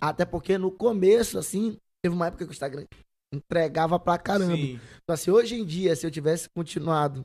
[0.00, 2.84] até porque no começo, assim, teve uma época que o Instagram
[3.32, 4.56] entregava pra caramba.
[4.56, 4.80] Sim.
[5.02, 7.24] Então, assim, hoje em dia, se eu tivesse continuado,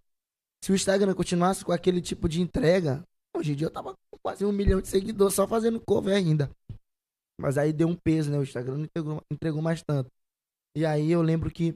[0.63, 3.03] se o Instagram continuasse com aquele tipo de entrega,
[3.35, 3.95] hoje em dia eu tava
[4.29, 6.51] quase um milhão de seguidores só fazendo cover ainda.
[7.39, 8.37] Mas aí deu um peso, né?
[8.37, 10.11] O Instagram não entregou, entregou mais tanto.
[10.75, 11.75] E aí eu lembro que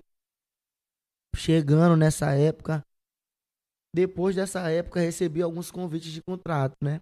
[1.35, 2.85] chegando nessa época,
[3.93, 7.01] depois dessa época, recebi alguns convites de contrato, né?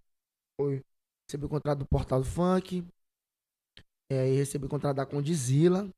[0.60, 0.82] Foi,
[1.28, 2.86] recebi o contrato do Portal do Funk,
[4.10, 5.89] é, e recebi o contrato da Condizila,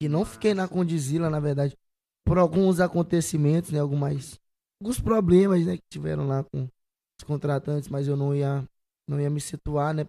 [0.00, 1.76] que não fiquei na Condizila, na verdade,
[2.24, 3.78] por alguns acontecimentos, né?
[3.78, 4.40] Algumas,
[4.80, 5.76] alguns problemas, né?
[5.76, 6.68] Que tiveram lá com
[7.20, 8.68] os contratantes, mas eu não ia,
[9.08, 10.06] não ia me situar, né?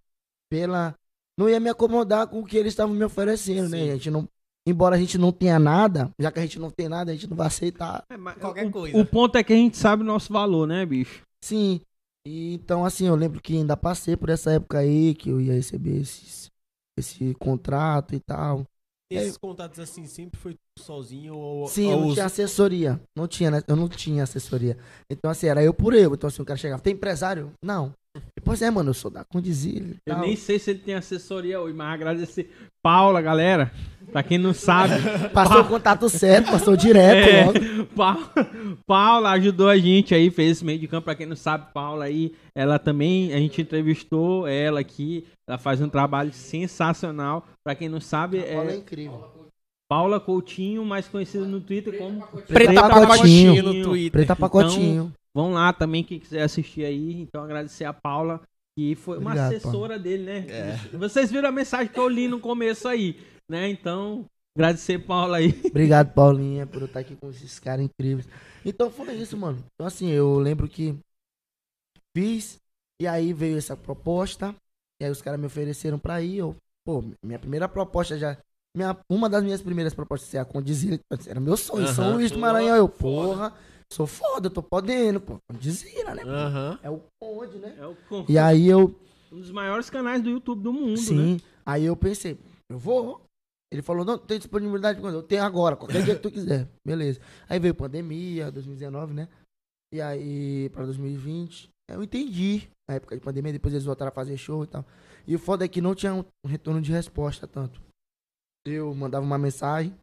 [0.50, 0.96] Pela,
[1.38, 3.78] não ia me acomodar com o que eles estavam me oferecendo, né?
[3.84, 3.90] Sim.
[3.92, 4.28] A gente não,
[4.68, 7.28] embora a gente não tenha nada, já que a gente não tem nada, a gente
[7.28, 9.00] não vai aceitar É, mas Qualquer o, coisa.
[9.00, 11.24] o ponto é que a gente sabe o nosso valor, né, bicho?
[11.44, 11.82] Sim.
[12.26, 15.54] E, então, assim, eu lembro que ainda passei por essa época aí, que eu ia
[15.54, 16.52] receber esses,
[16.98, 18.66] esse contrato e tal.
[19.12, 23.02] Esses contatos assim sempre foi sozinho ou Sim, eu ou não os- tinha assessoria.
[23.16, 23.62] Não tinha, né?
[23.68, 24.78] Eu não tinha assessoria.
[25.10, 26.14] Então, assim, era eu por eu.
[26.14, 27.52] Então, assim, o cara chegava, tem empresário?
[27.64, 27.92] Não.
[28.38, 29.88] Depois, é, mano, eu sou da Condizila.
[30.06, 32.52] e Eu nem sei se ele tem assessoria hoje, mas agradecer.
[32.82, 33.72] Paula, galera.
[34.12, 34.94] Pra quem não sabe,
[35.34, 37.46] Passou o contato certo, passou direto É.
[37.46, 37.86] logo.
[37.96, 38.30] Pa-
[38.88, 41.06] Paula ajudou a gente aí, fez esse meio de campo.
[41.06, 45.26] Pra quem não sabe, Paula aí, ela também, a gente entrevistou ela aqui.
[45.48, 47.46] Ela faz um trabalho sensacional.
[47.64, 49.24] Pra quem não sabe, Paula é é incrível.
[49.88, 53.08] Paula Coutinho, mais conhecida no Twitter como Preta Pacotinho
[53.56, 53.64] Pacotinho.
[53.64, 54.12] no Twitter.
[54.12, 55.02] Preta pacotinho.
[55.04, 57.22] Então, Vão lá também, quem quiser assistir aí.
[57.22, 58.42] Então, agradecer a Paula,
[58.78, 60.46] que foi uma Obrigado, assessora dele, né?
[60.50, 60.98] É.
[60.98, 63.18] Vocês viram a mensagem que eu li no começo aí,
[63.50, 63.70] né?
[63.70, 65.58] Então, agradecer Paula aí.
[65.66, 68.28] Obrigado, Paulinha, por eu estar aqui com esses caras incríveis.
[68.66, 69.64] Então foi isso, mano.
[69.74, 70.94] Então, assim, eu lembro que
[72.14, 72.60] fiz,
[73.02, 74.54] e aí veio essa proposta,
[75.02, 76.40] e aí os caras me ofereceram pra ir.
[76.40, 76.54] Eu,
[76.86, 78.38] pô, minha primeira proposta já.
[78.76, 81.94] Minha, uma das minhas primeiras propostas é a Condizila, era meu sonho, Aham.
[81.94, 82.76] São Luís do Maranhão.
[82.76, 83.28] Eu, foda.
[83.28, 83.54] porra,
[83.92, 85.38] sou foda, tô podendo, pô.
[85.52, 86.24] Condizila, né?
[86.24, 86.80] Aham.
[86.84, 87.76] É o onde, né?
[87.78, 88.96] É o con- E aí eu,
[89.32, 91.36] um dos maiores canais do YouTube do mundo, Sim.
[91.36, 91.42] né?
[91.66, 92.38] Aí eu pensei,
[92.70, 93.22] eu vou.
[93.72, 95.14] Ele falou, não, tem disponibilidade quando?
[95.16, 96.68] Eu tenho agora, qualquer dia que tu quiser.
[96.86, 97.20] Beleza.
[97.48, 99.28] Aí veio pandemia, 2019, né?
[99.94, 102.68] E aí, pra 2020, eu entendi.
[102.90, 104.84] Na época de pandemia, depois eles voltaram a fazer show e tal.
[105.28, 107.80] E o foda é que não tinha um retorno de resposta tanto.
[108.66, 109.96] Eu mandava uma mensagem,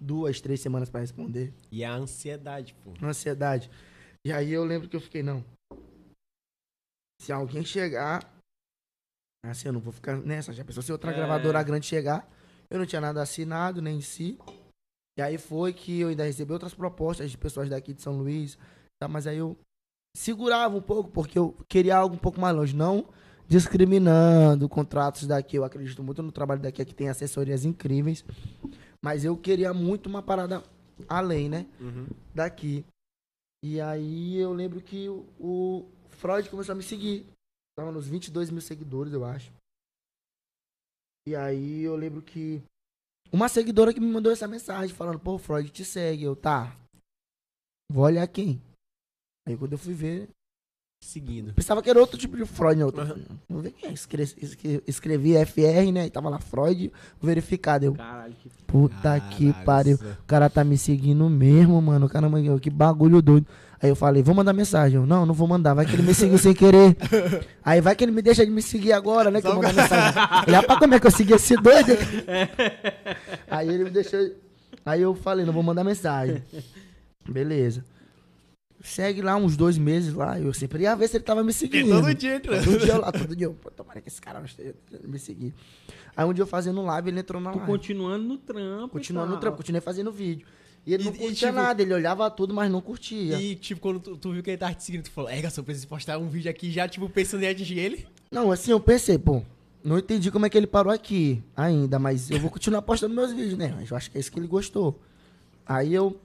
[0.00, 1.52] duas, três semanas pra responder.
[1.70, 2.92] E a ansiedade, pô.
[3.04, 3.70] Ansiedade.
[4.26, 5.44] E aí eu lembro que eu fiquei, não.
[7.20, 8.32] Se alguém chegar.
[9.44, 10.52] Assim, eu não vou ficar nessa.
[10.52, 11.14] Já pensou se outra É.
[11.14, 12.28] gravadora grande chegar?
[12.70, 14.38] Eu não tinha nada assinado, nem em si.
[15.18, 18.56] E aí foi que eu ainda recebi outras propostas de pessoas daqui de São Luís.
[19.00, 19.08] Tá?
[19.08, 19.58] Mas aí eu
[20.16, 22.74] segurava um pouco, porque eu queria algo um pouco mais longe.
[22.74, 23.08] Não
[23.48, 25.56] discriminando contratos daqui.
[25.56, 28.24] Eu acredito muito no trabalho daqui, que tem assessorias incríveis.
[29.04, 30.62] Mas eu queria muito uma parada
[31.08, 31.66] além, né?
[31.80, 32.06] Uhum.
[32.34, 32.84] daqui.
[33.64, 37.26] E aí eu lembro que o, o Freud começou a me seguir.
[37.76, 39.52] Tava nos 22 mil seguidores, eu acho.
[41.26, 42.62] E aí eu lembro que
[43.32, 46.24] uma seguidora que me mandou essa mensagem falando, pô, Freud te segue.
[46.24, 46.76] Eu, tá.
[47.90, 48.60] Vou olhar quem.
[49.46, 50.28] Aí quando eu fui ver,
[51.04, 51.52] Seguindo.
[51.52, 52.84] pensava que era outro tipo de Freud, né?
[52.84, 53.16] Outro, Aham.
[53.50, 53.92] Vou ver quem é.
[53.92, 56.06] Escre- escre- Escrevi FR, né?
[56.06, 57.84] E tava lá Freud verificado.
[57.84, 59.94] Eu, Caralho, que puta que Caralho, pariu.
[59.96, 60.04] isso.
[60.06, 62.08] O cara tá me seguindo mesmo, mano.
[62.08, 63.46] Caramba, que bagulho doido.
[63.82, 64.96] Aí eu falei, vou mandar mensagem.
[65.00, 65.74] Eu, não, não vou mandar.
[65.74, 66.96] Vai que ele me seguiu sem querer.
[67.64, 69.40] Aí vai que ele me deixa de me seguir agora, né?
[69.40, 70.22] Que eu Só vou mandar mensagem.
[70.46, 71.90] Ele, rapaz, como é que eu segui esse doido?
[73.50, 74.20] Aí ele me deixou.
[74.86, 76.42] Aí eu falei, não vou mandar mensagem.
[77.28, 77.84] Beleza.
[78.82, 80.38] Segue lá uns dois meses lá.
[80.40, 81.88] Eu sempre ia ver se ele tava me seguindo.
[81.90, 82.64] Todo dia entrando.
[82.64, 84.74] Todo dia eu lá, todo dia eu, pô, tomara que esse cara não esteja
[85.04, 85.54] me seguir.
[86.16, 87.70] Aí um dia eu fazendo live, ele entrou na Tu live.
[87.72, 88.86] continuando no trampo.
[88.86, 90.46] e Continuando no trampo, continuei fazendo vídeo.
[90.84, 93.40] E ele E- não e, curtia tipo- nada, ele olhava tudo, mas não curtia.
[93.40, 95.60] E, tipo, quando tu, tu viu que ele tava te seguindo, tu falou, é, Garçom,
[95.60, 98.04] eu preciso postar um vídeo aqui já, tipo, pensando em atingir ele.
[98.32, 99.42] Não, assim, eu pensei, pô,
[99.84, 103.32] não entendi como é que ele parou aqui ainda, mas eu vou continuar postando meus
[103.32, 103.72] vídeos, né?
[103.78, 105.00] Mas eu acho que é isso que ele gostou.
[105.64, 106.20] Aí eu.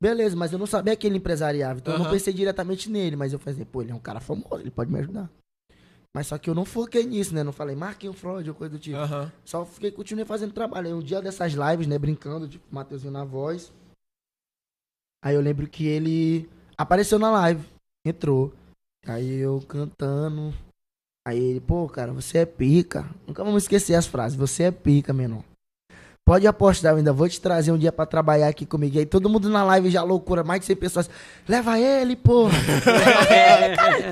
[0.00, 3.32] Beleza, mas eu não sabia que ele empresariava, então eu não pensei diretamente nele, mas
[3.32, 5.30] eu falei, pô, ele é um cara famoso, ele pode me ajudar.
[6.14, 7.42] Mas só que eu não foquei nisso, né?
[7.42, 8.96] Não falei, marquei um Freud ou coisa do tipo.
[8.96, 9.30] Aham.
[9.44, 10.86] Só fiquei, continuei fazendo trabalho.
[10.86, 13.70] Aí um dia dessas lives, né, brincando, tipo, Mateuzinho na voz.
[15.22, 17.66] Aí eu lembro que ele apareceu na live,
[18.02, 18.50] entrou.
[19.06, 20.54] Aí eu cantando.
[21.26, 23.10] Aí ele, pô, cara, você é pica.
[23.26, 24.38] Nunca vamos esquecer as frases.
[24.38, 25.44] Você é pica, menor.
[26.26, 28.96] Pode apostar, eu ainda vou te trazer um dia pra trabalhar aqui comigo.
[28.96, 31.08] E aí todo mundo na live já loucura, mais de 100 pessoas.
[31.48, 32.50] Leva ele, porra.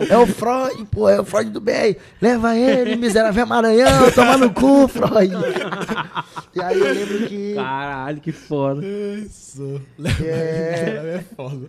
[0.08, 1.96] É o Freud, pô, é o Freud do bem.
[2.22, 5.34] Leva ele, miserável Maranhão, toma no cu, Freud.
[6.54, 7.54] E aí eu lembro que.
[7.54, 8.84] Caralho, que foda.
[8.86, 9.80] Isso.
[10.24, 11.68] É, É foda.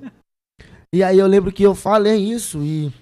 [0.93, 2.93] e aí eu lembro que eu falei isso e.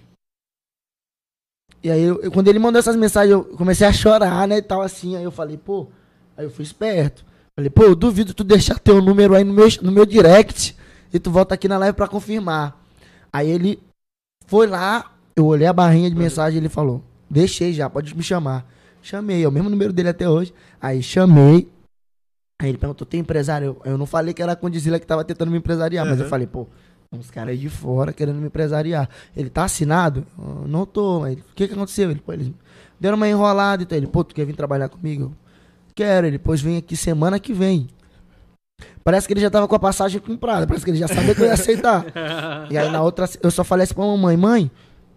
[1.83, 4.61] E aí, eu, eu- quando ele mandou essas mensagens, eu comecei a chorar, né, e
[4.61, 5.17] tal, assim.
[5.17, 5.87] Aí eu falei, pô.
[6.37, 7.25] Aí eu fui esperto.
[7.55, 10.75] Falei, pô, eu duvido tu deixar teu número aí no meu, no meu direct
[11.13, 12.81] e tu volta aqui na live pra confirmar.
[13.31, 13.79] Aí ele
[14.47, 18.23] foi lá, eu olhei a barrinha de mensagem e ele falou, deixei já, pode me
[18.23, 18.65] chamar.
[19.03, 20.53] Chamei, é o mesmo número dele até hoje.
[20.81, 21.69] Aí chamei.
[22.59, 23.77] Aí ele perguntou, tem empresário?
[23.85, 26.23] Eu, eu não falei que era a Condizila que tava tentando me empresariar, mas eu
[26.23, 26.29] Uhum.
[26.29, 26.67] falei, pô,
[27.11, 29.07] uns caras aí de fora querendo me empresariar.
[29.37, 30.25] Ele tá assinado?
[30.39, 32.09] Eu, não tô, mas o que que aconteceu?
[32.09, 32.51] Ele, pô, eles
[32.99, 35.35] deram uma enrolada, então ele, pô, tu quer vir trabalhar comigo?
[35.95, 37.87] Quero, ele, pois vem aqui semana que vem.
[39.03, 41.41] Parece que ele já tava com a passagem comprada, parece que ele já sabia que
[41.41, 42.05] eu ia aceitar.
[42.69, 44.71] E aí na outra, eu só falei assim pra mamãe, mãe,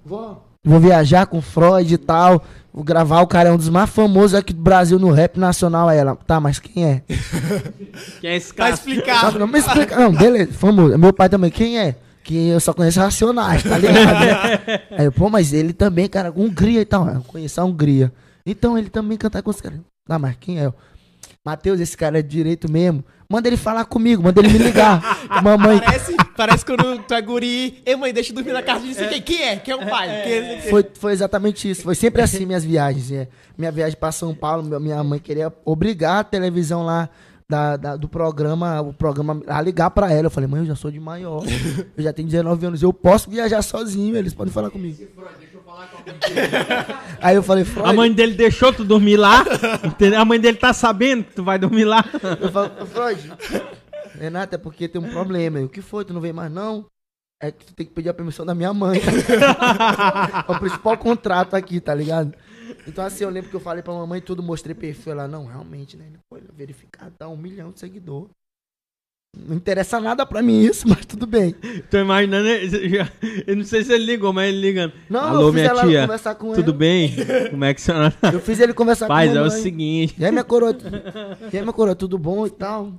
[0.05, 3.69] vou, vou viajar com o Freud e tal, vou gravar, o cara é um dos
[3.69, 5.89] mais famosos aqui do Brasil no rap nacional.
[5.89, 7.03] Aí ela, tá, mas quem é?
[8.21, 8.75] Quem é esse Tá cara?
[8.75, 9.39] explicado.
[9.39, 9.97] Não me explica.
[9.97, 10.99] Não, beleza, famoso.
[10.99, 11.97] Meu pai também, quem é?
[12.23, 14.07] Que eu só conheço Racionais, tá ligado?
[14.99, 17.09] Aí eu, pô, mas ele também, cara, Hungria e tal.
[17.09, 18.13] Eu conheço a Hungria.
[18.45, 19.79] Então ele também canta com os caras.
[20.07, 20.73] Tá, mas quem é?
[21.45, 23.05] Matheus, esse cara é de direito mesmo.
[23.29, 25.01] Manda ele falar comigo, manda ele me ligar.
[25.43, 27.83] Mamãe, Parece, parece quando tu é guri.
[27.85, 29.23] Ei, mãe, deixa eu dormir na casa de não sei quem.
[29.23, 29.57] Quem é?
[29.57, 30.09] Quem é o pai?
[30.23, 31.83] Quem é- Foi, foi exatamente isso.
[31.83, 33.11] Foi sempre assim minhas viagens.
[33.11, 33.29] é.
[33.59, 37.09] Minha viagem para São Paulo, minha mãe queria obrigar a televisão lá
[37.49, 40.27] da, da- do programa, o programa a ligar para ela.
[40.27, 41.45] Eu falei, mãe, eu já sou de maior.
[41.97, 44.97] Eu já tenho 19 anos, eu posso viajar sozinho, eles podem falar comigo.
[47.21, 49.45] Aí eu falei, Freud, A mãe dele deixou tu dormir lá?
[49.85, 50.21] entendeu?
[50.21, 52.05] A mãe dele tá sabendo que tu vai dormir lá?
[52.41, 53.33] eu falo, "Ô, Freud,
[54.19, 55.59] Renata, é porque tem um problema.
[55.59, 56.05] Eu, O que foi?
[56.05, 56.87] Tu não vem mais não?
[57.41, 58.99] É que tu tem que pedir a permissão da minha mãe.
[60.49, 62.33] é o principal contrato aqui, tá ligado?
[62.87, 65.13] Então assim, eu lembro que eu falei pra mamãe tudo, mostrei perfil.
[65.13, 66.07] Ela, não, realmente, né?
[66.07, 68.29] Ele foi verificar, tá um milhão de seguidor.
[69.39, 71.55] Não interessa nada pra mim isso, mas tudo bem.
[71.91, 72.49] Tô imaginando.
[73.47, 74.95] Eu não sei se ele ligou, mas ele ligando.
[75.11, 76.01] Não, Alô, eu fiz minha ela tia.
[76.03, 76.79] conversar com Tudo ela.
[76.79, 77.13] bem?
[77.51, 77.93] Como é que você.
[78.33, 80.15] Eu fiz ele conversar Paz, com a é o seguinte.
[80.19, 80.75] E aí, minha coroa,
[81.53, 82.95] e aí, minha coroa, tudo bom e tal?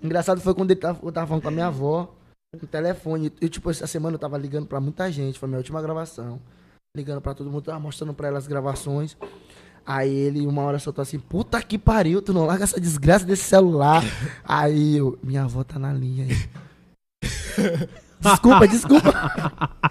[0.00, 2.14] Engraçado foi quando ele tava, eu tava falando com a minha avó
[2.60, 3.32] no telefone.
[3.40, 6.38] E, tipo, essa semana eu tava ligando pra muita gente, foi minha última gravação.
[6.94, 9.16] Ligando pra todo mundo, tava mostrando pra ela as gravações.
[9.84, 13.44] Aí ele, uma hora soltou assim, puta que pariu, tu não larga essa desgraça desse
[13.44, 14.02] celular.
[14.44, 16.36] Aí eu, minha avó tá na linha aí.
[18.20, 19.10] Desculpa, desculpa.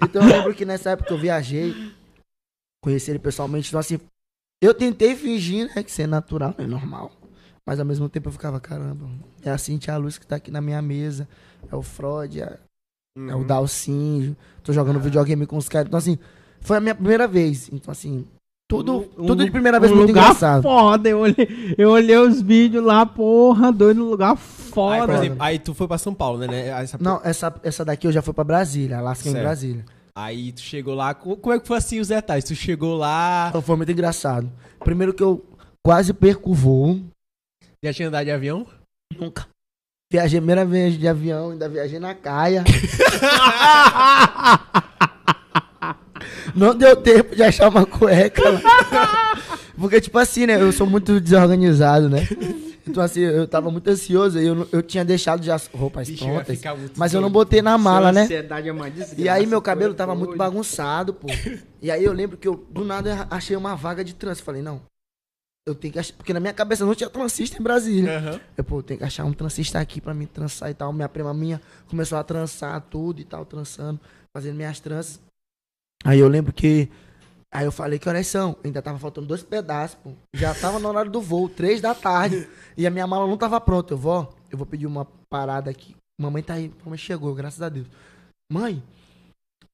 [0.00, 1.74] Então eu lembro que nessa época eu viajei,
[2.80, 3.98] conheci ele pessoalmente, então assim,
[4.62, 7.10] eu tentei fingir, né, que ser natural, é normal.
[7.66, 9.10] Mas ao mesmo tempo eu ficava, caramba,
[9.42, 11.28] é a Cintia Luz que tá aqui na minha mesa,
[11.70, 12.58] é o Freud, é,
[13.28, 15.88] é o Dalcinho, tô jogando videogame com os caras.
[15.88, 16.16] Então assim,
[16.60, 17.68] foi a minha primeira vez.
[17.72, 18.24] Então assim,
[18.70, 20.62] tudo, Um- tudo de primeira vez um muito lugar engraçado.
[20.62, 21.08] foda.
[21.08, 25.14] Eu olhei, eu olhei os vídeos lá, porra, doido, um lugar Aí, por foda.
[25.14, 26.72] exemplo, aí tu foi pra São Paulo, né?
[26.72, 29.32] Aí Essa- Não, essa, essa daqui eu já fui pra Brasília, Alasca em.
[29.32, 29.84] Brasília.
[30.16, 31.14] Aí tu chegou lá.
[31.14, 32.44] co- Como é que foi assim os detalhes?
[32.44, 33.46] Tu chegou lá.
[33.50, 34.50] Então foi muito engraçado.
[34.80, 35.44] Primeiro que eu
[35.86, 37.00] quase perco o voo.
[37.84, 38.66] Já tinha andado de avião?
[39.18, 39.46] Nunca.
[40.12, 42.64] Viajei a primeira vez de avião, ainda viajei na caia.
[46.58, 48.60] Não deu tempo de achar uma cueca lá.
[49.78, 50.60] Porque, tipo assim, né?
[50.60, 52.26] Eu sou muito desorganizado, né?
[52.86, 56.24] Então, assim, eu tava muito ansioso e eu, eu tinha deixado já as roupas Bicho,
[56.24, 56.60] prontas.
[56.96, 58.26] Mas eu não botei na mala, né?
[58.30, 59.20] É uma desgraça.
[59.20, 61.28] E aí meu cabelo é tava muito bagunçado, pô.
[61.80, 64.44] E aí eu lembro que eu, do nada, achei uma vaga de trânsito.
[64.44, 64.80] Falei, não.
[65.66, 66.14] eu tenho que achar.
[66.14, 68.18] Porque na minha cabeça não tinha transista em Brasília.
[68.18, 68.40] Aham.
[68.56, 70.92] Eu, pô, tem que achar um transista aqui pra mim trançar e tal.
[70.92, 74.00] Minha prima minha começou a trançar tudo e tal, trançando,
[74.32, 75.20] fazendo minhas tranças.
[76.04, 76.88] Aí eu lembro que.
[77.52, 78.56] Aí eu falei que horas são?
[78.62, 80.10] Ainda tava faltando dois pedaços, pô.
[80.34, 82.46] Já tava no horário do voo, três da tarde.
[82.76, 83.94] E a minha mala não tava pronta.
[83.94, 85.96] Eu vou, eu vou pedir uma parada aqui.
[86.20, 87.86] Mamãe tá aí, mamãe chegou, graças a Deus.
[88.52, 88.82] Mãe,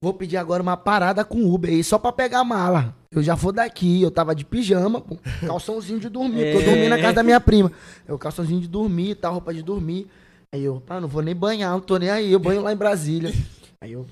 [0.03, 2.95] vou pedir agora uma parada com Uber aí, só pra pegar a mala.
[3.11, 5.17] Eu já vou daqui, eu tava de pijama, pô,
[5.47, 7.73] calçãozinho de dormir, porque eu dormi na casa da minha prima.
[8.07, 10.07] Eu calçãozinho de dormir, tá, roupa de dormir.
[10.55, 12.77] Aí eu, pá, não vou nem banhar, não tô nem aí, eu banho lá em
[12.77, 13.33] Brasília.
[13.81, 14.07] Aí eu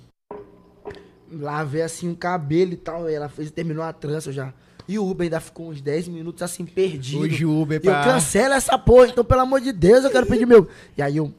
[1.40, 4.52] lavei assim o cabelo e tal, aí ela fez, terminou a trança eu já.
[4.88, 7.22] E o Uber ainda ficou uns 10 minutos assim, perdido.
[7.22, 8.04] Hoje o Uber E eu pra...
[8.04, 10.68] cancelo essa porra, então pelo amor de Deus, eu quero pedir meu.
[10.96, 11.32] E aí eu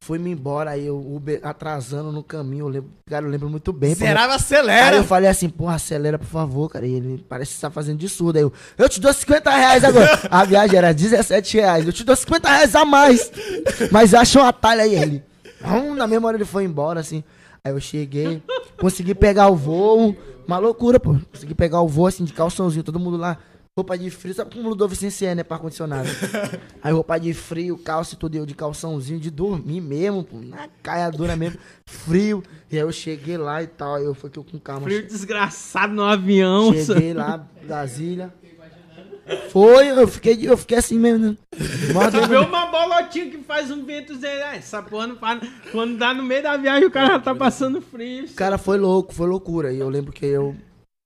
[0.00, 3.94] fui-me embora, aí o Uber atrasando no caminho, eu lembro, cara, eu lembro muito bem.
[3.94, 4.96] Zerava, Aí acelera.
[4.96, 6.86] eu falei assim, porra, acelera, por favor, cara.
[6.86, 8.36] E ele parece que tá fazendo de surdo.
[8.36, 10.20] Aí eu, eu te dou 50 reais agora.
[10.30, 11.86] A viagem era 17 reais.
[11.86, 13.32] Eu te dou 50 reais a mais.
[13.90, 14.94] Mas acha um atalho aí.
[14.94, 15.22] Ele,
[15.64, 17.24] hum, na mesma hora ele foi embora, assim.
[17.64, 18.40] Aí eu cheguei,
[18.78, 20.16] consegui pegar o voo.
[20.46, 21.16] Uma loucura, pô.
[21.32, 23.38] Consegui pegar o voo, assim, de calçãozinho, todo mundo lá.
[23.78, 26.08] Roupa de frio, sabe como o Ludovicense é, né, pra ar-condicionado?
[26.82, 30.66] Aí roupa de frio, calça e tudo, eu de calçãozinho, de dormir mesmo, pô, na
[30.82, 32.42] caiadura mesmo, frio.
[32.70, 34.84] E aí eu cheguei lá e tal, eu fui eu com calma.
[34.84, 36.72] Frio desgraçado no avião.
[36.72, 38.32] Cheguei lá, Brasília.
[39.50, 41.30] Foi, eu fiquei, eu fiquei assim mesmo.
[41.30, 41.36] Né?
[41.50, 42.48] Tu vê doido.
[42.48, 44.44] uma bolotinha que faz um vento zero.
[44.44, 45.40] Ah, Essa porra não para.
[45.72, 48.26] Quando dá no meio da viagem, o cara já tá passando frio.
[48.26, 49.72] O cara foi louco, foi loucura.
[49.72, 50.56] E eu lembro que eu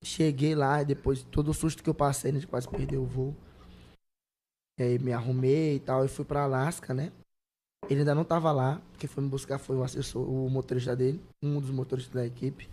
[0.04, 2.98] cheguei lá, e depois de todo o susto que eu passei, né, de quase perder
[2.98, 3.34] o voo.
[4.78, 7.12] E aí me arrumei e tal, e fui pra Alasca, né?
[7.88, 11.20] Ele ainda não tava lá, quem foi me buscar foi o assessor, o motorista dele,
[11.42, 12.68] um dos motoristas da equipe.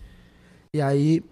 [0.73, 1.23] E aí,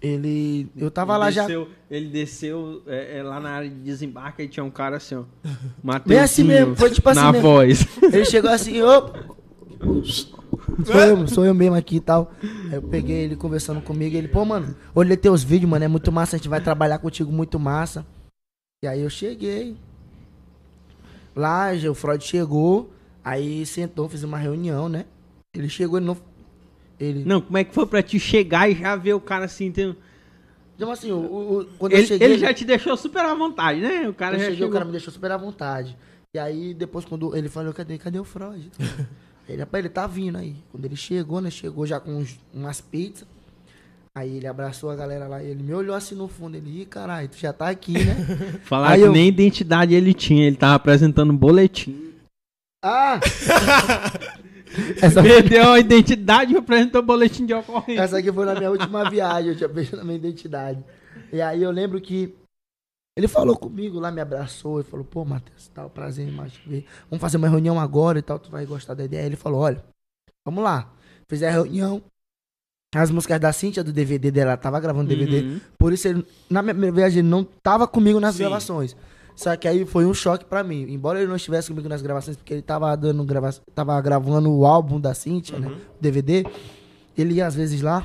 [0.00, 0.68] ele.
[0.76, 1.42] Eu tava ele lá já.
[1.42, 5.16] desceu, Ele desceu é, é, lá na área de desembarque e tinha um cara assim,
[5.16, 5.22] ó.
[5.42, 7.48] Bem Mateuzinho, assim mesmo, foi tipo assim Na mesmo.
[7.48, 7.86] voz.
[8.02, 9.10] Ele chegou assim, ô.
[10.84, 12.32] Sou eu, sou eu mesmo aqui e tal.
[12.42, 14.16] Aí eu peguei ele conversando comigo.
[14.16, 16.36] Ele, pô, mano, olhei teus vídeos, mano, é muito massa.
[16.36, 18.06] A gente vai trabalhar contigo muito massa.
[18.82, 19.76] E aí eu cheguei.
[21.34, 22.90] Lá, já o Freud chegou.
[23.24, 25.04] Aí sentou, fez uma reunião, né?
[25.54, 26.16] Ele chegou, ele não.
[27.00, 27.24] Ele.
[27.24, 29.70] Não, como é que foi pra te chegar e já ver o cara assim?
[29.70, 29.96] Tem...
[30.76, 32.26] Então, assim, o, o- quando eu Ele, cheguei.
[32.28, 34.08] ele já te deixou super à vontade, né?
[34.08, 34.70] O cara eu já cheguei, chegou.
[34.70, 35.96] o cara me deixou super à vontade.
[36.34, 38.70] E aí, depois, quando ele falou, cadê, cadê o Freud?
[39.48, 40.54] ele, ele tá vindo aí.
[40.70, 41.50] Quando ele chegou, né?
[41.50, 43.26] Chegou já com uns- umas pizzas.
[44.14, 46.56] Aí ele abraçou a galera lá e ele me olhou assim no fundo.
[46.56, 48.14] Ele, ih, caralho, tu já tá aqui, né?
[48.64, 52.12] Falaram Aí que eu- nem identidade ele tinha, ele tava apresentando um boletim.
[52.84, 53.20] ah!
[55.00, 58.02] essa, Perdeu a identidade e apresentou boletim de ocorrência.
[58.02, 60.84] essa aqui foi na minha última viagem, eu tinha perdido na minha identidade.
[61.32, 62.34] E aí eu lembro que
[63.18, 66.68] ele falou comigo lá, me abraçou e falou, pô, Matheus, tal, prazer em mais te
[66.68, 66.86] ver.
[67.10, 69.26] Vamos fazer uma reunião agora e tal, tu vai gostar da ideia.
[69.26, 69.84] Ele falou, olha,
[70.44, 70.88] vamos lá.
[71.26, 72.00] Fiz a reunião.
[72.94, 75.40] As músicas da Cintia, do DVD dela, ela tava gravando DVD.
[75.40, 75.60] Uhum.
[75.76, 78.44] Por isso, ele, na minha primeira viagem, ele não tava comigo nas Sim.
[78.44, 78.96] gravações.
[79.38, 80.82] Só que aí foi um choque pra mim.
[80.90, 84.66] Embora ele não estivesse comigo nas gravações, porque ele tava dando grava tava gravando o
[84.66, 85.68] álbum da Cintia, né?
[85.68, 86.44] O DVD.
[87.16, 88.04] Ele ia às vezes lá.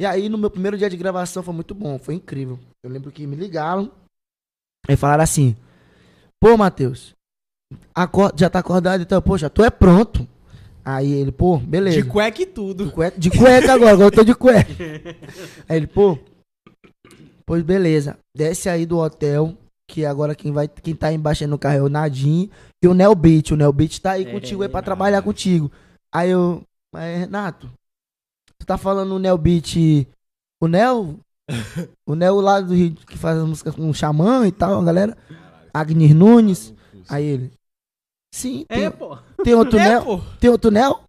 [0.00, 2.56] E aí, no meu primeiro dia de gravação, foi muito bom, foi incrível.
[2.84, 3.90] Eu lembro que me ligaram.
[4.88, 5.56] Aí falaram assim:
[6.38, 7.16] Pô, Matheus,
[8.36, 9.20] já tá acordado então?
[9.20, 10.24] Pô, já tô é pronto.
[10.84, 12.00] Aí ele, pô, beleza.
[12.00, 12.86] De cueca e tudo.
[12.86, 14.72] De cueca, de cueca agora, agora eu tô de cueca.
[15.68, 16.16] Aí ele, pô,
[17.44, 19.58] pois beleza, desce aí do hotel,
[19.90, 22.48] que agora quem vai, quem tá embaixo aí no carro é o Nadim
[22.82, 23.50] e o Nel Beat.
[23.50, 25.70] O Nel Beat tá aí É, contigo aí pra trabalhar contigo.
[26.14, 26.62] Aí eu,
[26.94, 27.68] mas Renato,
[28.58, 30.06] tu tá falando o Nel Beat,
[30.62, 31.16] o Nel,
[32.06, 34.84] o Nel lá do Rio que faz as músicas com o Xamã e tal, a
[34.84, 35.16] galera,
[35.74, 36.72] Agnes Nunes.
[37.08, 37.52] Aí ele,
[38.32, 39.18] sim, tem, É, pô.
[39.42, 40.04] tem outro É, Nel?
[40.04, 40.20] pô.
[40.38, 41.00] Tem outro Nel?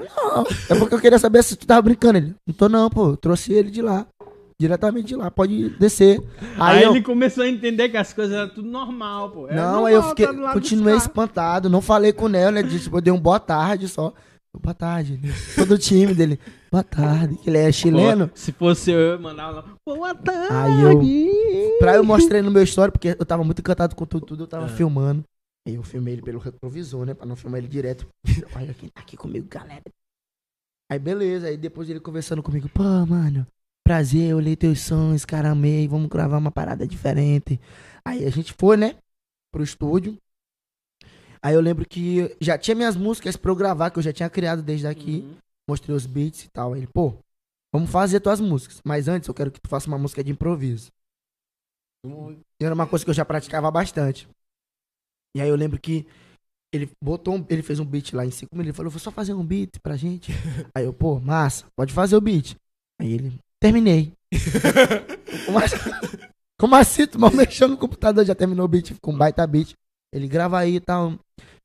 [0.00, 0.44] Não.
[0.70, 2.18] É porque eu queria saber se tu tava brincando.
[2.18, 3.16] Ele, não tô não, pô.
[3.16, 4.06] Trouxe ele de lá.
[4.60, 5.30] Diretamente de lá.
[5.30, 6.20] Pode descer.
[6.58, 9.46] Aí, Aí, eu, ele começou a entender que as coisas eram tudo normal, pô.
[9.46, 11.68] Era não, normal, aí eu fiquei, tá continuei espantado.
[11.70, 12.62] Não falei com o Nel, né?
[12.62, 14.12] Disse, eu dei um boa tarde só.
[14.60, 15.20] Boa tarde.
[15.54, 16.40] Todo time dele.
[16.72, 17.36] Boa tarde.
[17.36, 18.28] Que ele é chileno.
[18.34, 19.64] Se fosse eu, eu mandava lá.
[19.86, 20.52] Boa tarde.
[20.52, 24.26] Aí eu- Pra eu mostrei no meu story, porque eu tava muito encantado com tudo,
[24.26, 25.22] tudo eu tava filmando.
[25.66, 27.14] Aí eu filmei ele pelo retrovisor, né?
[27.14, 28.08] Pra não filmar ele direto.
[28.56, 29.82] Olha quem tá aqui comigo, galera.
[30.90, 33.46] Aí beleza, aí depois ele conversando comigo, pô, mano,
[33.88, 37.58] prazer, eu olhei teus sons, cara, amei, vamos gravar uma parada diferente.
[38.04, 38.98] Aí a gente foi, né,
[39.50, 40.18] pro estúdio.
[41.40, 44.28] Aí eu lembro que já tinha minhas músicas pra eu gravar, que eu já tinha
[44.28, 45.20] criado desde aqui.
[45.20, 45.36] Uhum.
[45.70, 46.74] Mostrei os beats e tal.
[46.74, 47.14] Aí ele, pô,
[47.72, 48.82] vamos fazer tuas músicas.
[48.84, 50.92] Mas antes eu quero que tu faça uma música de improviso.
[52.04, 54.28] E era uma coisa que eu já praticava bastante.
[55.34, 56.06] E aí eu lembro que
[56.70, 59.10] ele botou um, ele fez um beat lá em 5 minutos, ele falou, vou só
[59.10, 60.30] fazer um beat pra gente.
[60.76, 62.54] aí eu, pô, massa, pode fazer o beat.
[63.00, 64.12] Aí ele, terminei.
[65.46, 65.76] Como assim,
[66.58, 67.06] como assim?
[67.06, 69.72] Tu mal mexeu no computador, já terminou o beat, ficou um baita beat.
[70.12, 71.14] Ele grava aí e tal.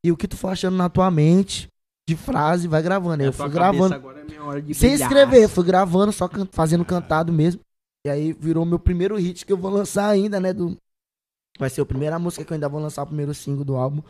[0.03, 1.67] E o que tu for achando na tua mente
[2.07, 3.23] de frase, vai gravando.
[3.23, 3.95] Eu fui gravando.
[3.95, 5.09] Agora é minha hora de Sem brilhar.
[5.11, 7.61] escrever, fui gravando, só can- fazendo cantado mesmo.
[8.05, 10.53] E aí virou meu primeiro hit que eu vou lançar ainda, né?
[10.53, 10.77] Do...
[11.57, 14.01] Vai ser a primeira música que eu ainda vou lançar, o primeiro single do álbum.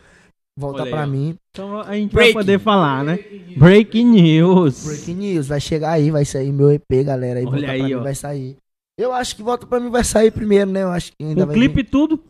[0.58, 1.08] Volta ó.
[1.08, 1.38] mim.
[1.50, 2.34] Então a gente Breaking.
[2.34, 3.18] vai poder falar, né?
[3.58, 4.86] Breaking News.
[4.86, 7.40] Breaking News, vai chegar aí, vai sair meu EP, galera.
[7.40, 8.04] Aí Olha volta aí, pra mim, ó.
[8.04, 8.58] vai sair.
[8.98, 10.84] Eu acho que volta pra mim vai sair primeiro, né?
[10.84, 12.18] Eu acho que ainda Com vai clipe e tudo.
[12.18, 12.24] vir.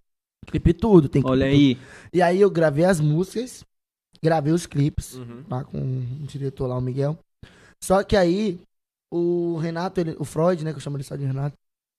[0.52, 1.76] clipe tudo, tem Olha clipe aí.
[1.76, 1.88] tudo.
[2.14, 3.66] E aí eu gravei as músicas,
[4.24, 5.16] gravei os clipes.
[5.16, 5.44] Uhum.
[5.50, 7.18] lá com o diretor lá, o Miguel.
[7.84, 8.58] Só que aí,
[9.12, 11.58] o Renato, ele- o Freud, né, que eu chamo ele só de Renato,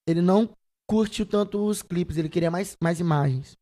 [0.09, 0.49] ele não
[0.89, 3.57] curtiu tanto os clipes, ele queria mais, mais imagens.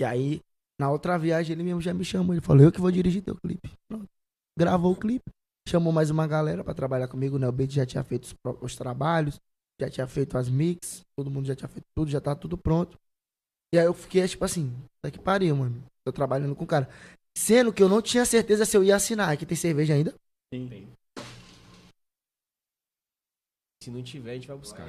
[0.00, 0.40] E aí,
[0.80, 3.36] na outra viagem, ele mesmo já me chamou, ele falou, eu que vou dirigir teu
[3.36, 3.70] clipe.
[3.86, 4.08] Pronto.
[4.58, 5.30] Gravou o clipe,
[5.68, 8.76] chamou mais uma galera pra trabalhar comigo, né, o Beto já tinha feito os, os
[8.76, 9.38] trabalhos,
[9.78, 12.98] já tinha feito as mix, todo mundo já tinha feito tudo, já tá tudo pronto.
[13.74, 15.84] E aí eu fiquei, tipo assim, tá que pariu, mano.
[16.02, 16.88] Tô trabalhando com o cara.
[17.36, 19.28] Sendo que eu não tinha certeza se eu ia assinar.
[19.28, 20.14] Aqui tem cerveja ainda?
[20.52, 20.88] Sim.
[23.82, 24.86] Se não tiver, a gente vai buscar.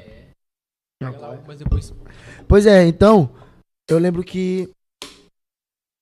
[0.99, 1.93] Pega lá, mas depois.
[2.47, 3.35] Pois é, então,
[3.87, 4.73] eu lembro que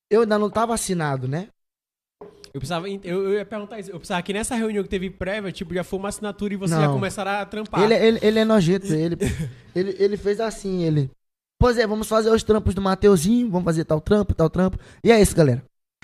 [0.09, 1.47] eu ainda não tava assinado, né?
[2.53, 2.89] Eu precisava.
[2.89, 3.91] Eu, eu ia perguntar isso.
[3.91, 6.73] Eu precisava que nessa reunião que teve prévia, tipo, já foi uma assinatura e você
[6.73, 6.81] Não.
[6.81, 7.83] já começaram a trampar.
[7.83, 9.15] Ele, ele, ele é nojento, ele,
[9.75, 11.11] ele, ele fez assim, ele.
[11.59, 14.79] Pois é, vamos fazer os trampos do Mateuzinho, vamos fazer tal trampo, tal trampo.
[15.03, 15.63] E é isso, galera.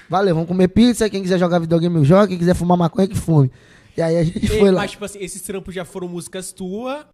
[0.09, 3.51] Valeu, vamos comer pizza, quem quiser jogar videogame joga, quem quiser fumar maconha que fume.
[3.97, 4.81] E aí a gente E- foi lá.
[4.81, 7.05] Mas, tipo assim, esses trampos já foram músicas tuas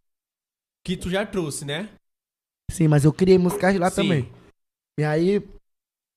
[0.83, 1.87] que tu já trouxe, né?
[2.69, 3.95] Sim, mas eu criei músicas lá Sim.
[4.01, 4.29] também.
[4.99, 5.41] E aí,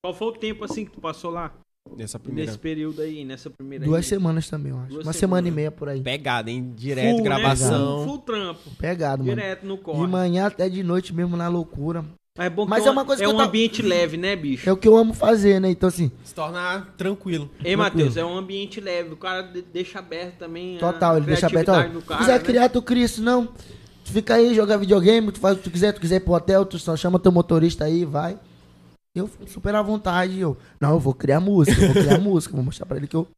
[0.04, 1.50] Qual foi o tempo assim que tu passou lá?
[1.96, 2.50] Nessa primeira.
[2.50, 4.04] Nesse período aí, nessa primeira duas aí?
[4.04, 4.90] semanas também, eu acho.
[4.90, 6.02] Duas Uma semana e meia por aí.
[6.02, 6.74] Pegada, hein?
[6.76, 7.22] Direto, Full, né?
[7.24, 7.96] gravação.
[7.96, 8.70] Full, full trampo.
[8.78, 9.34] Pegado, mano.
[9.34, 10.06] Direto no De corre.
[10.06, 12.04] manhã até de noite mesmo na loucura.
[12.36, 14.18] Mas é bom que Mas é é uma coisa é que eu um ambiente leve,
[14.18, 14.68] né, bicho?
[14.68, 15.70] É o que eu amo fazer, né?
[15.70, 17.48] Então, assim, Se tornar tranquilo.
[17.64, 19.14] Ei, Matheus, é um ambiente leve.
[19.14, 20.76] O cara de- deixa aberto também.
[20.76, 21.70] a total, ele deixa aberto.
[21.70, 22.44] Ó, se cara, quiser né?
[22.44, 23.46] criar, tu cria, se não,
[24.04, 26.34] tu fica aí, joga videogame, tu faz o que tu quiser, tu quiser ir pro
[26.34, 28.38] hotel, tu só chama teu motorista aí, vai.
[29.14, 32.64] Eu super à vontade, eu, não, eu vou criar música, eu vou criar música, vou
[32.64, 33.28] mostrar pra ele que eu...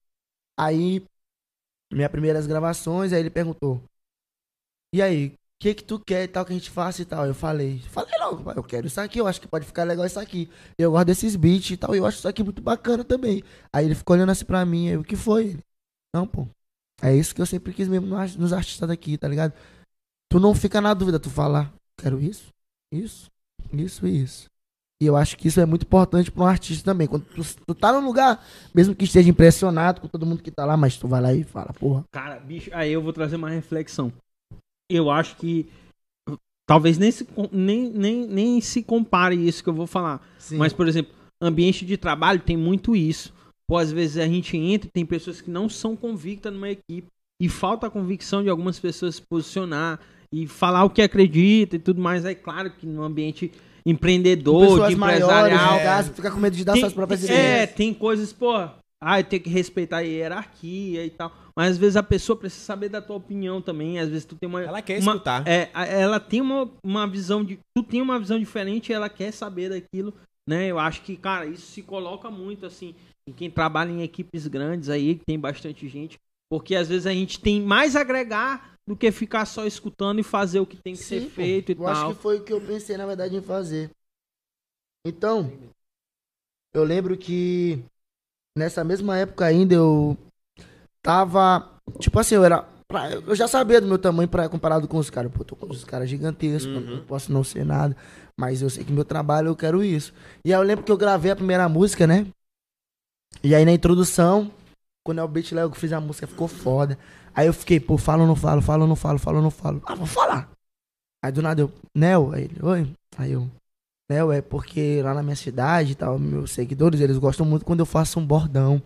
[0.58, 1.04] Aí,
[1.92, 3.82] minhas primeiras gravações, aí ele perguntou,
[4.94, 7.26] e aí, o que que tu quer e tal que a gente faça e tal?
[7.26, 10.18] Eu falei, falei logo, eu quero isso aqui, eu acho que pode ficar legal isso
[10.18, 10.50] aqui.
[10.78, 13.42] Eu gosto desses beats e tal, eu acho isso aqui muito bacana também.
[13.72, 15.48] Aí ele ficou olhando assim pra mim, aí o que foi?
[15.48, 15.64] Ele,
[16.14, 16.48] não, pô,
[17.02, 19.52] é isso que eu sempre quis mesmo nos artistas daqui, tá ligado?
[20.30, 22.48] Tu não fica na dúvida, tu fala, quero isso,
[22.90, 23.30] isso,
[23.72, 24.48] isso e isso.
[25.00, 27.06] E eu acho que isso é muito importante pra um artista também.
[27.06, 28.42] Quando tu, tu tá num lugar,
[28.74, 31.44] mesmo que esteja impressionado com todo mundo que tá lá, mas tu vai lá e
[31.44, 32.04] fala, porra.
[32.10, 34.10] Cara, bicho, aí eu vou trazer uma reflexão.
[34.90, 35.68] Eu acho que
[36.66, 40.26] talvez nem se, nem, nem, nem se compare isso que eu vou falar.
[40.38, 40.56] Sim.
[40.56, 43.34] Mas, por exemplo, ambiente de trabalho tem muito isso.
[43.68, 47.08] Pô, às vezes a gente entra e tem pessoas que não são convictas numa equipe.
[47.38, 50.00] E falta a convicção de algumas pessoas se posicionar
[50.32, 52.24] e falar o que acredita e tudo mais.
[52.24, 53.52] É claro que no ambiente
[53.86, 55.74] empreendedor, de maiores, empresarial.
[55.74, 57.70] no caso, fica com medo de dar Tem- suas próprias é, ideias.
[57.72, 58.52] tem coisas, pô,
[59.00, 61.32] ah, eu tenho que respeitar a hierarquia e tal.
[61.56, 63.98] Mas às vezes a pessoa precisa saber da tua opinião também.
[63.98, 64.62] Às vezes tu tem uma.
[64.62, 65.46] Ela quer uma- escutar.
[65.46, 67.58] É, ela tem uma, uma visão de.
[67.76, 70.12] Tu tem uma visão diferente e ela quer saber daquilo,
[70.48, 70.66] né?
[70.66, 72.94] Eu acho que, cara, isso se coloca muito assim
[73.28, 76.18] em quem trabalha em equipes grandes aí, que tem bastante gente.
[76.50, 80.22] Porque às vezes a gente tem mais a agregar do que ficar só escutando e
[80.22, 81.34] fazer o que tem que ser Sim, pô.
[81.34, 81.86] feito e eu tal.
[81.88, 83.90] acho que foi o que eu pensei, na verdade, em fazer.
[85.04, 85.50] Então,
[86.74, 87.82] eu lembro que
[88.56, 90.16] nessa mesma época ainda eu
[91.02, 91.70] tava.
[92.00, 92.62] Tipo assim, eu era.
[92.88, 95.32] pra- Eu já sabia do meu tamanho pra, comparado com os caras.
[95.32, 96.96] Pô, tô com os caras gigantescos, Uhum.
[96.98, 97.96] não posso não ser nada.
[98.38, 100.12] Mas eu sei que meu trabalho eu quero isso.
[100.44, 102.26] E aí eu lembro que eu gravei a primeira música, né?
[103.42, 104.50] E aí na introdução,
[105.04, 106.98] quando é o beat lá, eu fiz a música, ficou foda.
[107.36, 109.50] Aí eu fiquei, pô, falo ou não falo, falo ou não falo, falo ou não
[109.50, 109.82] falo.
[109.84, 110.48] Ah, vou falar.
[111.22, 112.88] Aí do nada eu, Nel, aí ele, oi.
[113.18, 113.46] Aí eu,
[114.10, 117.80] Nel, é porque lá na minha cidade e tal, meus seguidores, eles gostam muito quando
[117.80, 118.80] eu faço um bordão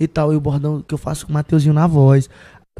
[0.00, 0.32] e tal.
[0.32, 2.30] E o bordão que eu faço com o Mateuzinho na voz.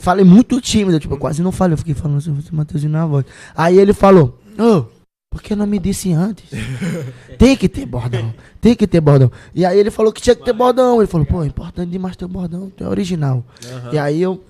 [0.00, 3.04] Falei muito tímido, tipo, eu quase não falei, eu fiquei falando assim, "Você, Mateuzinho na
[3.04, 3.26] voz.
[3.54, 4.86] Aí ele falou, ô,
[5.30, 6.48] por que não me disse antes?
[7.38, 8.32] tem que ter bordão,
[8.62, 9.30] tem que ter bordão.
[9.54, 11.02] E aí ele falou que tinha que ter bordão.
[11.02, 13.44] Ele falou, pô, é importante demais ter bordão, tu é original.
[13.70, 13.90] Aham.
[13.92, 14.42] E aí eu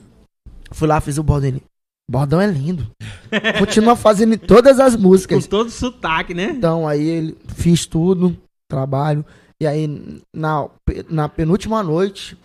[0.72, 1.62] fui lá, fiz o bordão dele.
[2.10, 2.90] Bordão é lindo.
[3.58, 5.46] continua fazendo todas as Com músicas.
[5.46, 6.50] todo sotaque, né?
[6.50, 8.36] Então, aí ele fiz tudo,
[8.68, 9.24] trabalho.
[9.60, 9.86] E aí,
[10.34, 10.68] na,
[11.08, 12.36] na penúltima noite,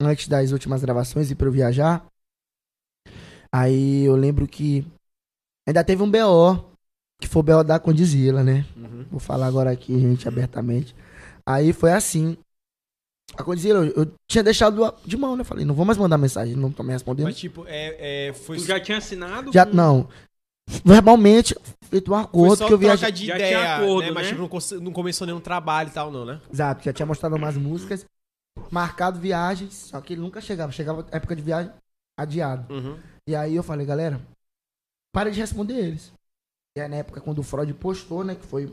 [0.00, 2.04] antes das últimas gravações e pra eu viajar,
[3.52, 4.84] aí eu lembro que
[5.66, 6.64] ainda teve um BO,
[7.20, 8.66] que foi o BO da Condizila, né?
[8.76, 9.04] Uhum.
[9.10, 10.94] Vou falar agora aqui, gente, abertamente.
[11.46, 12.36] Aí foi assim.
[13.38, 15.44] A Condizila, eu, eu tinha deixado de mão, né?
[15.44, 17.26] Falei, não vou mais mandar mensagem, não tô me respondendo.
[17.26, 19.52] Mas, tipo, é, é, foi, Tu já tinha assinado?
[19.52, 20.08] Já, com- não.
[20.84, 23.12] Verbalmente, feito um acordo que eu troca viajei.
[23.12, 24.10] de Já ideia, tinha acordo, né?
[24.10, 24.32] Mas, né?
[24.36, 26.40] tipo, não, começou nenhum trabalho e tal, não, né?
[26.52, 28.04] Exato, já tinha mostrado umas músicas,
[28.72, 30.72] marcado viagens, só que ele nunca chegava.
[30.72, 31.70] Chegava época de viagem,
[32.18, 32.74] adiado.
[32.74, 32.98] Uhum.
[33.28, 34.20] E aí eu falei, galera,
[35.14, 36.12] para de responder eles.
[36.76, 38.68] E aí na época quando o Freud postou, né, que foi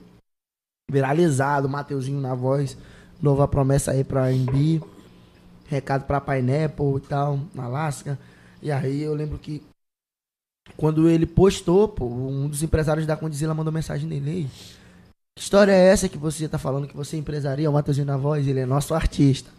[0.90, 2.76] viralizado, Mateuzinho na voz,
[3.22, 4.82] nova promessa aí pra MB,
[5.68, 8.18] recado pra Pineapple e tal, na Alaska.
[8.62, 9.64] E aí eu lembro que
[10.76, 14.48] quando ele postou, pô, um dos empresários da Condizila mandou mensagem nele, Ei,
[15.38, 18.48] que história é essa que você tá falando que você empresaria o Mateuzinho na voz?
[18.48, 19.50] Ele é nosso artista.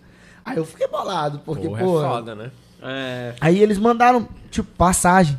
[0.45, 2.51] Aí eu fiquei bolado, porque, Porra, pô, é foda, né?
[2.83, 3.35] É.
[3.41, 5.39] Aí eles mandaram, tipo, passagem.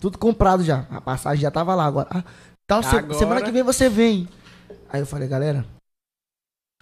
[0.00, 0.86] Tudo comprado já.
[0.90, 2.08] A passagem já tava lá agora.
[2.10, 2.24] Ah,
[2.66, 4.28] tal, Agora- semana que vem você vem.
[4.88, 5.64] Aí eu falei, galera,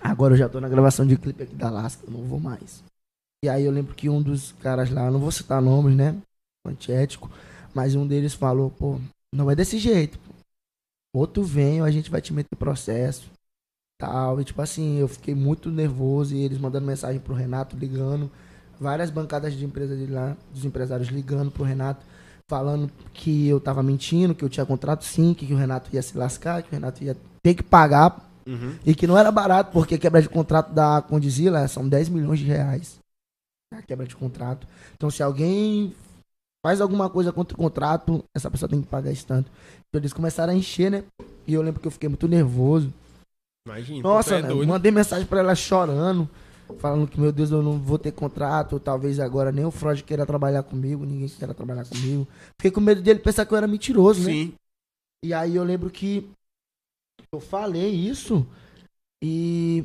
[0.01, 2.83] agora eu já tô na gravação de clipe aqui da Alaska, eu não vou mais.
[3.45, 6.17] E aí eu lembro que um dos caras lá, não vou citar nomes, né?
[6.67, 7.31] Antiético,
[7.73, 8.99] mas um deles falou, pô,
[9.33, 10.19] não é desse jeito.
[10.19, 10.35] pô.
[11.15, 13.31] Ou tu vem a gente vai te meter processo.
[13.99, 14.41] Tal.
[14.41, 18.31] E tipo assim, eu fiquei muito nervoso e eles mandando mensagem pro Renato, ligando
[18.79, 22.05] várias bancadas de empresa de lá, dos empresários ligando pro Renato,
[22.49, 26.17] falando que eu tava mentindo, que eu tinha contrato sim, que o Renato ia se
[26.17, 28.79] lascar, que o Renato ia ter que pagar Uhum.
[28.87, 32.39] e que não era barato, porque a quebra de contrato da Condizila são 10 milhões
[32.39, 32.99] de reais.
[33.71, 34.67] A quebra de contrato.
[34.97, 35.93] Então, se alguém
[36.65, 39.51] faz alguma coisa contra o contrato, essa pessoa tem que pagar esse tanto.
[39.89, 41.05] Então, eles começaram a encher, né?
[41.47, 42.91] E eu lembro que eu fiquei muito nervoso.
[43.67, 44.03] Imagina.
[44.03, 44.67] Nossa, é doido.
[44.67, 46.27] mandei mensagem pra ela chorando,
[46.79, 50.03] falando que, meu Deus, eu não vou ter contrato, ou talvez agora nem o Freud
[50.03, 52.27] queira trabalhar comigo, ninguém queira trabalhar comigo.
[52.59, 54.33] Fiquei com medo dele pensar que eu era mentiroso, né?
[54.33, 54.55] Sim.
[55.23, 56.31] E aí eu lembro que
[57.33, 58.47] eu falei isso
[59.23, 59.85] e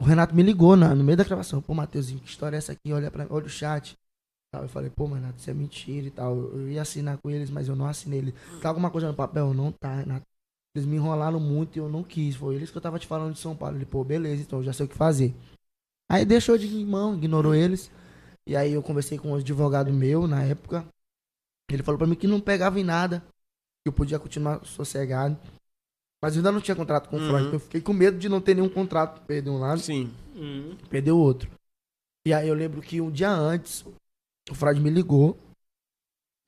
[0.00, 1.60] o Renato me ligou na, no meio da gravação.
[1.60, 2.92] Pô, Matheusinho, que história é essa aqui?
[2.92, 3.96] Olha, pra, olha o chat.
[4.52, 6.36] Eu falei, pô, Renato, isso é mentira e tal.
[6.36, 8.34] Eu ia assinar com eles, mas eu não assinei ele.
[8.60, 9.54] Tá alguma coisa no papel?
[9.54, 10.26] Não tá, Renato.
[10.74, 12.34] Eles me enrolaram muito e eu não quis.
[12.34, 13.76] Foi eles que eu tava te falando de São Paulo.
[13.76, 15.34] Ele, pô, beleza, então já sei o que fazer.
[16.10, 17.90] Aí deixou de mão, ignorou eles.
[18.46, 20.84] E aí eu conversei com um advogado meu na época.
[21.70, 23.20] Ele falou pra mim que não pegava em nada.
[23.82, 25.38] Que eu podia continuar sossegado.
[26.22, 27.26] Mas eu ainda não tinha contrato com o Uhum.
[27.28, 27.42] Freud.
[27.46, 29.20] então Eu fiquei com medo de não ter nenhum contrato.
[29.26, 30.12] Perder um lado, Sim.
[30.36, 30.76] Hum.
[30.90, 31.50] perder o outro.
[32.26, 33.84] E aí eu lembro que um dia antes,
[34.50, 35.36] o Freud me ligou.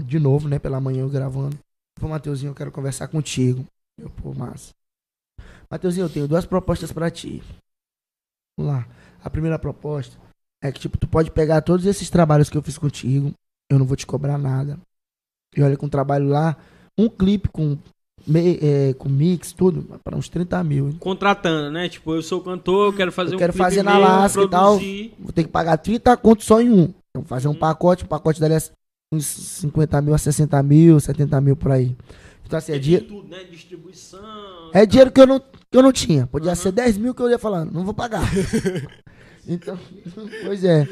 [0.03, 0.59] De novo, né?
[0.59, 1.59] Pela manhã eu gravando.
[1.99, 3.65] Pô, Mateuzinho, eu quero conversar contigo.
[3.97, 4.75] Eu, pô, massa.
[5.71, 7.43] Mateuzinho, eu tenho duas propostas pra ti.
[8.59, 8.89] Vamos lá.
[9.23, 10.19] A primeira proposta
[10.63, 13.33] é que, tipo, tu pode pegar todos esses trabalhos que eu fiz contigo.
[13.71, 14.79] Eu não vou te cobrar nada.
[15.57, 16.57] E olha, com o trabalho lá,
[16.99, 17.79] um clipe com,
[18.27, 20.89] me- é, com mix, tudo, para uns 30 mil.
[20.89, 20.97] hein?
[21.01, 21.89] Contratando, né?
[21.89, 24.79] Tipo, eu sou cantor, eu quero fazer Eu um quero fazer na Alaska e tal.
[25.19, 26.93] Vou ter que pagar 30 conto só em um.
[27.11, 27.59] Então, fazer um Uhum.
[27.59, 28.59] pacote, o pacote dali é
[29.15, 31.95] uns 50 mil a 60 mil, 70 mil por aí.
[32.47, 33.45] Então, assim, é, Tem dinheiro, tudo, né?
[33.51, 34.71] Distribuição.
[34.73, 35.47] é dinheiro que eu não, que
[35.79, 36.27] eu não tinha.
[36.27, 36.57] Podia Uhum.
[36.57, 38.23] ser 10 mil que eu ia falar, não vou pagar.
[39.47, 39.79] então,
[40.45, 40.87] pois é.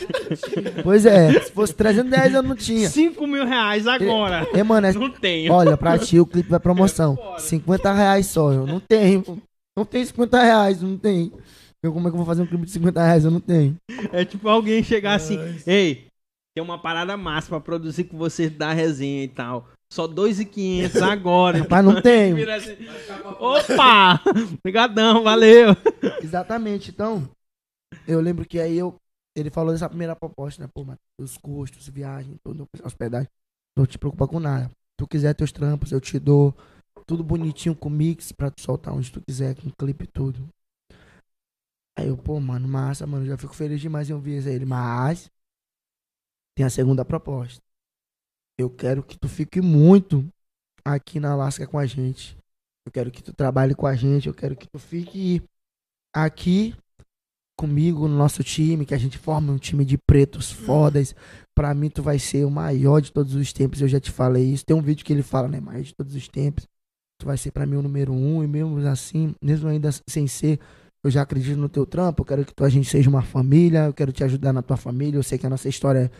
[0.82, 2.88] pois é, se fosse 310 eu não tinha.
[2.88, 4.46] 5 mil reais agora.
[4.54, 5.52] É, mano, é- Não tenho.
[5.52, 7.16] olha, pra ti o clipe vai promoção.
[7.16, 7.38] Fora.
[7.38, 9.42] 50 reais só, eu não tenho.
[9.76, 11.30] Não tenho 50 reais, não tem.
[11.82, 13.24] Eu, como é que eu vou fazer um clipe de 50 reais?
[13.24, 13.76] Eu não tenho.
[14.12, 16.06] É tipo alguém chegar assim, ei,
[16.56, 19.68] tem uma parada massa pra produzir com você da resenha e tal.
[19.92, 21.58] Só 2,500 agora.
[21.58, 22.50] Rapaz, não tenho.
[22.50, 22.74] Assim,
[23.38, 24.20] Opa!
[24.58, 25.76] Obrigadão, valeu.
[26.20, 26.90] Exatamente.
[26.90, 27.28] Então,
[28.06, 28.96] eu lembro que aí eu.
[29.34, 30.70] Ele falou dessa primeira proposta, né?
[30.72, 33.28] Pô, mas os custos, viagem, tudo, hospedagem.
[33.76, 34.70] Não te preocupa com nada.
[34.96, 36.54] Tu quiser teus trampos, eu te dou.
[37.06, 40.48] Tudo bonitinho com mix pra tu soltar onde tu quiser, com clipe e tudo.
[41.98, 43.26] Aí eu, pô, mano, massa, mano.
[43.26, 44.54] Já fico feliz demais em ouvir isso aí.
[44.54, 45.30] Ele, mas.
[46.54, 47.62] Tem a segunda proposta.
[48.58, 50.26] Eu quero que tu fique muito
[50.82, 52.36] aqui na Alaska com a gente.
[52.86, 54.28] Eu quero que tu trabalhe com a gente.
[54.28, 55.42] Eu quero que tu fique
[56.14, 56.74] aqui
[57.56, 61.14] comigo no nosso time, que a gente forma um time de pretos fodas.
[61.54, 63.80] Pra mim, tu vai ser o maior de todos os tempos.
[63.80, 64.64] Eu já te falei isso.
[64.64, 65.60] Tem um vídeo que ele fala, né?
[65.60, 66.66] Maior de todos os tempos.
[67.18, 68.44] Tu vai ser pra mim o número um.
[68.44, 70.60] E mesmo assim, mesmo ainda sem ser,
[71.02, 72.22] eu já acredito no teu trampo.
[72.22, 73.86] Eu quero que tu, a gente seja uma família.
[73.86, 75.16] Eu quero te ajudar na tua família.
[75.18, 76.10] Eu sei que a nossa história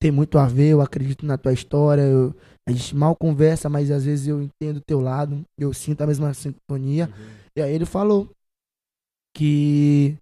[0.00, 2.34] tem muito a ver, eu acredito na tua história, eu-
[2.66, 6.06] a gente mal conversa, mas às vezes eu entendo o teu lado, eu sinto a
[6.06, 7.10] mesma sintonia.
[7.54, 8.30] E aí ele falou
[9.34, 10.16] que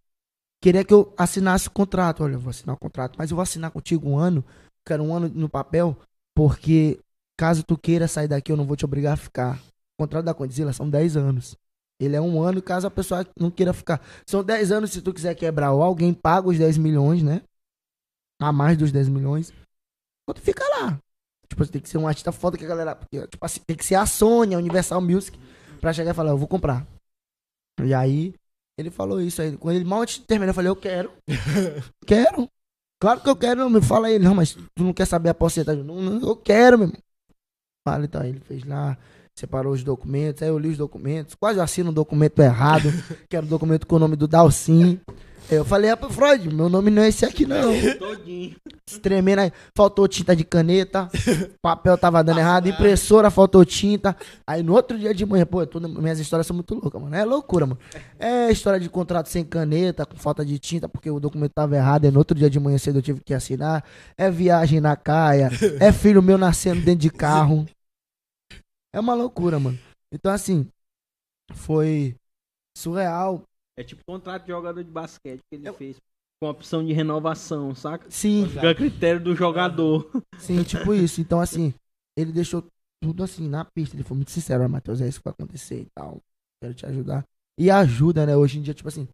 [0.61, 2.23] queria que eu assinasse o contrato.
[2.23, 4.45] Olha, eu vou assinar o contrato, mas eu vou assinar contigo um ano,
[4.85, 5.97] quero um ano no papel,
[6.35, 6.99] porque
[7.37, 9.59] caso tu queira sair daqui, eu não vou te obrigar a ficar.
[9.99, 11.57] O contrato da Condzilla são 10 anos.
[12.01, 14.01] Ele é um ano caso a pessoa não queira ficar.
[14.27, 17.43] São 10 anos se tu quiser quebrar ou alguém paga os 10 milhões, né?
[18.41, 19.53] A mais dos 10 milhões.
[20.27, 20.99] Ou tu fica lá.
[21.49, 22.95] Tipo, tem que ser um artista foda que a galera.
[22.95, 25.39] porque, Tipo assim, tem que ser a Sony, a Universal Music,
[25.81, 26.87] pra chegar e falar, eu vou comprar.
[27.83, 28.35] E aí,
[28.79, 29.57] ele falou isso aí.
[29.57, 31.13] Quando ele mal terminar, eu falei, eu quero.
[32.07, 32.49] quero.
[33.01, 34.19] Claro que eu quero, me fala aí.
[34.19, 35.83] Não, mas tu não quer saber a porcentagem?
[35.83, 37.03] Não, não, eu quero, meu irmão.
[37.87, 38.97] Fala, então, ele fez lá,
[39.35, 42.89] separou os documentos, aí eu li os documentos, quase assino um documento errado,
[43.29, 45.01] que era o documento com o nome do Dalcin.
[45.51, 47.73] Eu falei, ah, pro Freud, meu nome não é esse aqui, não.
[47.99, 48.55] Todinho.
[49.01, 49.53] Tremendo aí.
[49.75, 51.09] Faltou tinta de caneta,
[51.63, 54.15] papel tava dando errado, impressora faltou tinta.
[54.47, 57.15] Aí no outro dia de manhã, pô, tudo, minhas histórias são muito loucas, mano.
[57.17, 57.81] É loucura, mano.
[58.19, 62.05] É história de contrato sem caneta, com falta de tinta, porque o documento tava errado.
[62.05, 63.83] E no outro dia de manhã cedo eu tive que assinar.
[64.19, 65.51] É viagem na caia.
[65.81, 67.65] É filho meu nascendo dentro de carro.
[68.93, 69.79] É uma loucura, mano.
[70.13, 70.67] Então, assim,
[71.53, 72.17] foi
[72.77, 73.43] surreal.
[73.79, 75.97] É tipo contrato de jogador de basquete que ele fez.
[76.43, 78.11] Com opção de renovação, saca?
[78.11, 80.11] Sim, Fica a critério do jogador.
[80.39, 81.21] Sim, tipo isso.
[81.21, 81.73] Então, assim,
[82.17, 82.67] ele deixou
[83.01, 83.95] tudo assim na pista.
[83.95, 86.21] Ele foi muito sincero, "Ah, Matheus, é isso que vai acontecer e tal.
[86.61, 87.25] Quero te ajudar.
[87.57, 88.37] E ajuda, né?
[88.37, 89.07] Hoje em dia, tipo assim,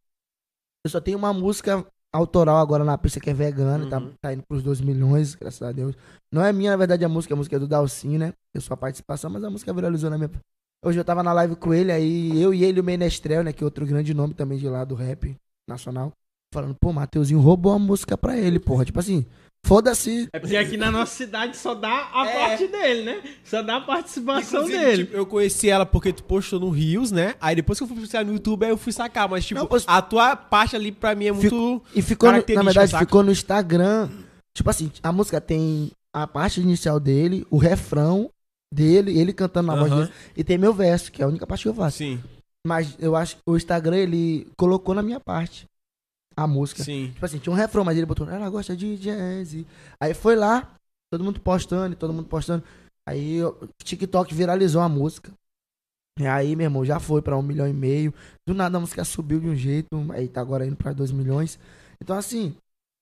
[0.84, 4.14] eu só tenho uma música autoral agora na pista que é vegana, tá, Uhum.
[4.20, 5.94] tá indo pros 2 milhões, graças a Deus.
[6.32, 8.32] Não é minha, na verdade, a música, a música é do Dalcin, né?
[8.54, 10.30] Eu sou a participação, mas a música viralizou na minha.
[10.84, 13.52] Hoje eu tava na live com ele, aí eu e ele, o Menestrel, né?
[13.52, 15.34] Que é outro grande nome também de lá do rap
[15.68, 16.12] nacional.
[16.52, 18.84] Falando, pô, Mateuzinho roubou a música pra ele, porra.
[18.84, 19.24] Tipo assim,
[19.66, 20.28] foda-se.
[20.32, 22.38] É porque aqui na nossa cidade só dá a É.
[22.38, 23.22] parte dele, né?
[23.44, 25.04] Só dá a participação Inclusive, dele.
[25.06, 27.34] tipo, eu conheci ela porque tu postou no Rios, né?
[27.40, 29.28] Aí depois que eu fui postar no YouTube, aí eu fui sacar.
[29.28, 31.82] Mas, tipo, Não, a tua parte ali pra mim é muito.
[31.94, 33.04] E ficou, no- na característica, verdade, saca?
[33.06, 34.10] ficou no Instagram.
[34.54, 38.30] Tipo assim, a música tem a parte inicial dele, o refrão
[38.74, 40.06] dele, ele cantando na voz Aham.
[40.06, 41.98] dele, e tem meu verso, que é a única parte que eu faço.
[41.98, 42.22] Sim,
[42.66, 45.66] Mas eu acho que o Instagram, ele colocou na minha parte
[46.36, 46.84] a música.
[46.84, 47.12] sim.
[47.14, 49.54] Tipo assim, tinha um refrão, mas ele botou, ela gosta de jazz.
[50.00, 50.74] Aí foi lá,
[51.10, 52.64] todo mundo postando, todo mundo postando.
[53.06, 55.32] Aí o TikTok viralizou a música.
[56.18, 58.14] E aí, meu irmão, já foi pra um milhão e meio.
[58.46, 61.58] Do nada a música subiu de um jeito, aí tá agora indo pra dois milhões.
[62.00, 62.56] Então, assim,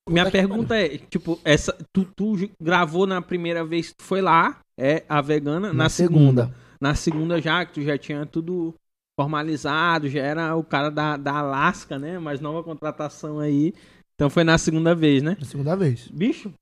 [0.09, 4.59] Minha pergunta é, tipo, essa, tu, tu gravou na primeira vez que tu foi lá,
[4.77, 6.43] é a vegana, na, na segunda.
[6.43, 6.57] segunda.
[6.81, 8.74] Na segunda já, que tu já tinha tudo
[9.19, 12.19] formalizado, já era o cara da, da Alaska, né?
[12.19, 13.73] Mais nova contratação aí.
[14.15, 15.37] Então foi na segunda vez, né?
[15.39, 16.09] Na segunda vez.
[16.09, 16.53] Bicho,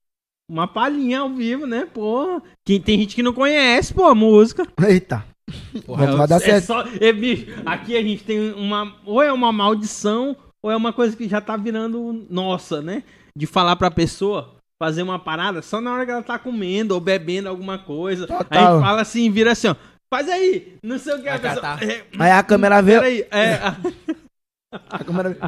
[0.49, 1.87] uma palhinha ao vivo, né?
[1.91, 4.67] Pô, que, tem gente que não conhece, pô, a música.
[4.87, 5.25] Eita.
[5.85, 6.65] Porra, vai dar é certo.
[6.65, 8.95] só, é, bicho, aqui a gente tem uma.
[9.05, 13.03] Ou é uma maldição, ou é uma coisa que já tá virando nossa, né?
[13.35, 16.99] De falar pra pessoa fazer uma parada só na hora que ela tá comendo ou
[16.99, 18.25] bebendo alguma coisa.
[18.27, 18.75] Total.
[18.77, 19.75] Aí fala assim, vira assim, ó.
[20.13, 21.55] Faz aí, não sei o que a pessoa.
[21.61, 21.83] catar.
[21.83, 22.99] É, Aí a câmera veio.
[22.99, 23.53] peraí, é.
[23.55, 23.77] a-
[24.89, 25.37] A câmera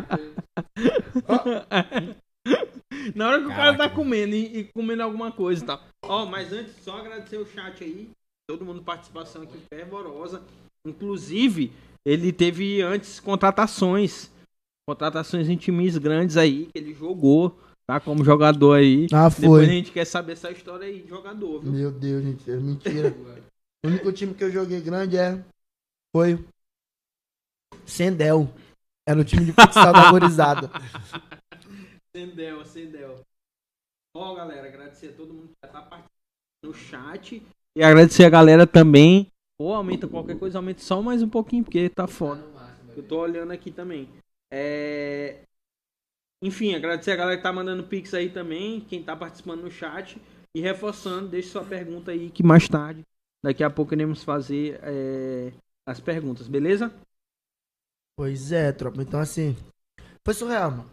[3.15, 5.81] Na hora que o cara Caraca, tá comendo e, e comendo alguma coisa e tal.
[6.05, 8.09] Ó, mas antes, só agradecer o chat aí.
[8.49, 10.41] Todo mundo participação aqui fervorosa.
[10.85, 11.71] Inclusive,
[12.05, 14.29] ele teve antes contratações.
[14.87, 17.99] Contratações em times grandes aí, que ele jogou, tá?
[17.99, 19.07] Como jogador aí.
[19.13, 19.65] Ah, Depois a foi.
[19.65, 21.71] gente quer saber essa história aí de jogador, viu?
[21.71, 22.49] Meu Deus, gente.
[22.49, 23.09] É mentira.
[23.85, 25.43] o único time que eu joguei grande é.
[26.15, 26.43] Foi.
[27.85, 28.49] Sendel.
[29.07, 30.69] Era o time de futsal da Gorizada.
[32.15, 33.19] Acendeu, acendeu.
[34.15, 36.11] Ó, galera, agradecer a todo mundo que já tá participando
[36.63, 37.43] no chat.
[37.75, 39.27] E agradecer a galera também.
[39.57, 42.43] Pô, aumenta qualquer coisa, aumenta só mais um pouquinho, porque tá foda.
[42.95, 44.07] Eu tô olhando aqui também.
[44.51, 45.41] É...
[46.43, 50.21] Enfim, agradecer a galera que tá mandando pix aí também, quem tá participando no chat.
[50.53, 53.01] E reforçando, deixe sua pergunta aí que mais tarde,
[53.43, 55.53] daqui a pouco iremos fazer é,
[55.87, 56.93] as perguntas, beleza?
[58.17, 59.01] Pois é, tropa.
[59.01, 59.55] Então, assim.
[60.25, 60.89] Foi surreal, mano.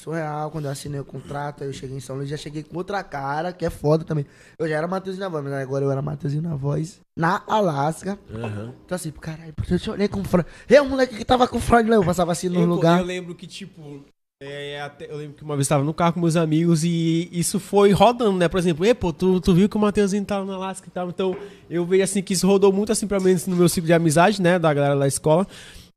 [0.00, 0.50] Surreal.
[0.50, 3.04] Quando eu assinei o contrato, aí eu cheguei em São Luís, já cheguei com outra
[3.04, 4.26] cara, que é foda também.
[4.58, 8.18] Eu já era Matheusinho na voz, mas agora eu era Matheusinho na voz, na Alasca.
[8.34, 8.74] Aham.
[8.84, 10.24] Então, assim, caralho, porque eu te olhei com o.
[10.68, 12.98] É o moleque que tava com o Freud lá, eu passava assim no Eu, lugar.
[12.98, 14.04] eu lembro que, tipo.
[14.44, 17.28] É, até- eu lembro que uma vez eu tava no carro com meus amigos e
[17.32, 18.48] isso foi rodando, né?
[18.48, 21.08] Por exemplo, e pô, tu, tu viu que o Matheusinho tava na Alaska e tal.
[21.08, 21.36] Então,
[21.70, 24.42] eu vejo assim que isso rodou muito, assim, pra mim, no meu ciclo de amizade,
[24.42, 24.58] né?
[24.58, 25.46] Da galera da escola.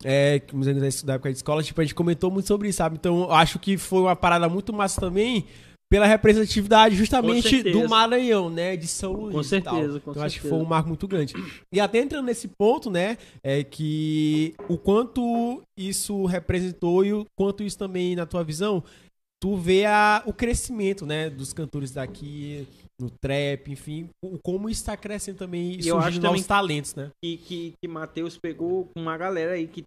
[0.04, 2.78] É, que meus amigos da época de escola, tipo, a gente comentou muito sobre isso,
[2.78, 2.96] sabe?
[3.00, 5.46] Então, acho que foi uma parada muito massa também
[5.90, 7.80] pela representatividade justamente certeza.
[7.80, 8.76] do Maranhão, né?
[8.76, 9.50] De São Luís.
[9.50, 9.76] Com e tal.
[9.76, 10.56] certeza, com então acho que certeza.
[10.56, 11.34] foi um marco muito grande.
[11.72, 13.18] E até entrando nesse ponto, né?
[13.44, 18.84] É que o quanto isso representou e o quanto isso também, na tua visão,
[19.40, 21.30] tu vê a, o crescimento, né?
[21.30, 22.68] Dos cantores daqui,
[23.00, 27.12] no trap, enfim, o, como está crescendo também e E surgindo novos talentos, né?
[27.22, 29.84] que, que, que Matheus pegou com uma galera aí que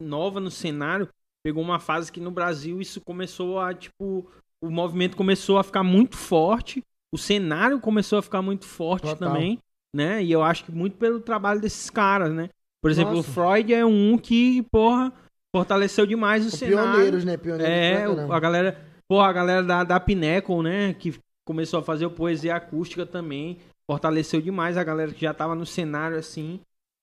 [0.00, 1.08] nova no cenário,
[1.44, 4.30] pegou uma fase que no Brasil isso começou a, tipo,
[4.62, 6.82] o movimento começou a ficar muito forte,
[7.12, 9.32] o cenário começou a ficar muito forte Total.
[9.32, 9.58] também,
[9.94, 10.22] né?
[10.22, 12.48] E eu acho que muito pelo trabalho desses caras, né?
[12.82, 13.30] Por exemplo, Nossa.
[13.30, 15.12] o Freud é um que, porra,
[15.54, 16.92] fortaleceu demais o São cenário.
[16.92, 17.36] pioneiros, né?
[17.36, 21.14] Pioneiros É, o- a galera, pô, a galera da, da Pinnacle, né, que
[21.44, 23.58] começou a fazer o poesia acústica também,
[23.90, 26.60] fortaleceu demais a galera que já tava no cenário assim,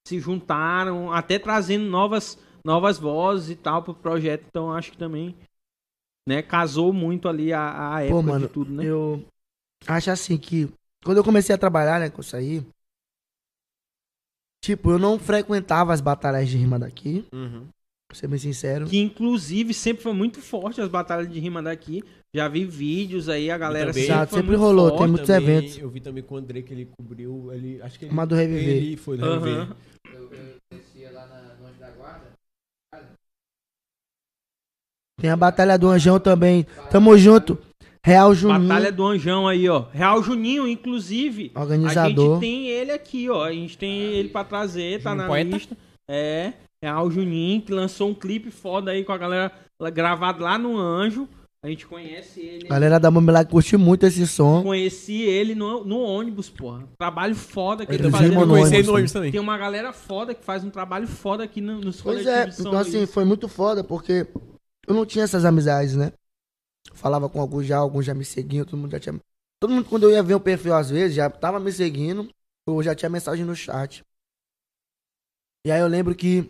[0.07, 5.35] se juntaram, até trazendo novas novas vozes e tal pro projeto, então acho que também
[6.27, 8.83] né, casou muito ali a, a época mano, de tudo, né?
[8.85, 9.23] Eu
[9.87, 10.67] acho assim que
[11.03, 12.65] quando eu comecei a trabalhar, né, com isso aí,
[14.63, 17.67] tipo, eu não frequentava as batalhas de rima daqui, Uhum.
[18.07, 18.87] pra ser bem sincero.
[18.87, 22.03] Que inclusive sempre foi muito forte as batalhas de rima daqui.
[22.35, 24.99] Já vi vídeos aí, a galera também- sempre, Exato, foi sempre muito rolou, forte.
[25.01, 25.77] tem muitos Também, eventos.
[25.77, 28.35] Eu vi também com o André que ele cobriu, ele, acho que ele, Uma do
[28.35, 28.75] Reviver.
[28.75, 29.61] ele foi do Reviver.
[29.61, 29.75] Aham.
[30.13, 32.33] Eu, eu descia lá na, no Anjo da Guarda.
[35.25, 36.67] Tem a Batalha do Anjão também.
[36.91, 37.57] Tamo junto.
[38.05, 39.85] Real Juninho, Batalha do Anjão aí, ó.
[39.91, 41.51] Real Juninho, inclusive.
[41.55, 42.33] A organizador.
[42.33, 43.43] gente tem ele aqui, ó.
[43.45, 45.49] A gente tem ele pra trazer, tá Juninho na Poeta?
[45.57, 45.77] lista.
[46.07, 46.53] É,
[46.83, 49.51] Real Juninho, que lançou um clipe foda aí com a galera
[49.91, 51.27] gravado lá no Anjo.
[51.65, 52.67] A gente conhece ele.
[52.67, 54.61] Galera da Bambilá curte muito esse som.
[54.61, 56.83] Conheci ele no, no ônibus, porra.
[56.99, 58.39] Trabalho foda que Eu ele Inclusive, faz.
[58.39, 59.31] mano, conheci ele ônibus no ônibus também.
[59.31, 62.77] Tem uma galera foda que faz um trabalho foda aqui no- nos Pois é, então
[62.77, 64.27] assim, foi muito foda, porque
[64.87, 66.11] eu não tinha essas amizades, né?
[66.93, 69.19] Falava com alguns já, alguns já me seguiam, todo mundo já tinha.
[69.59, 72.29] Todo mundo, quando eu ia ver o perfil, às vezes, já tava me seguindo,
[72.67, 74.03] ou já tinha mensagem no chat.
[75.65, 76.49] E aí eu lembro que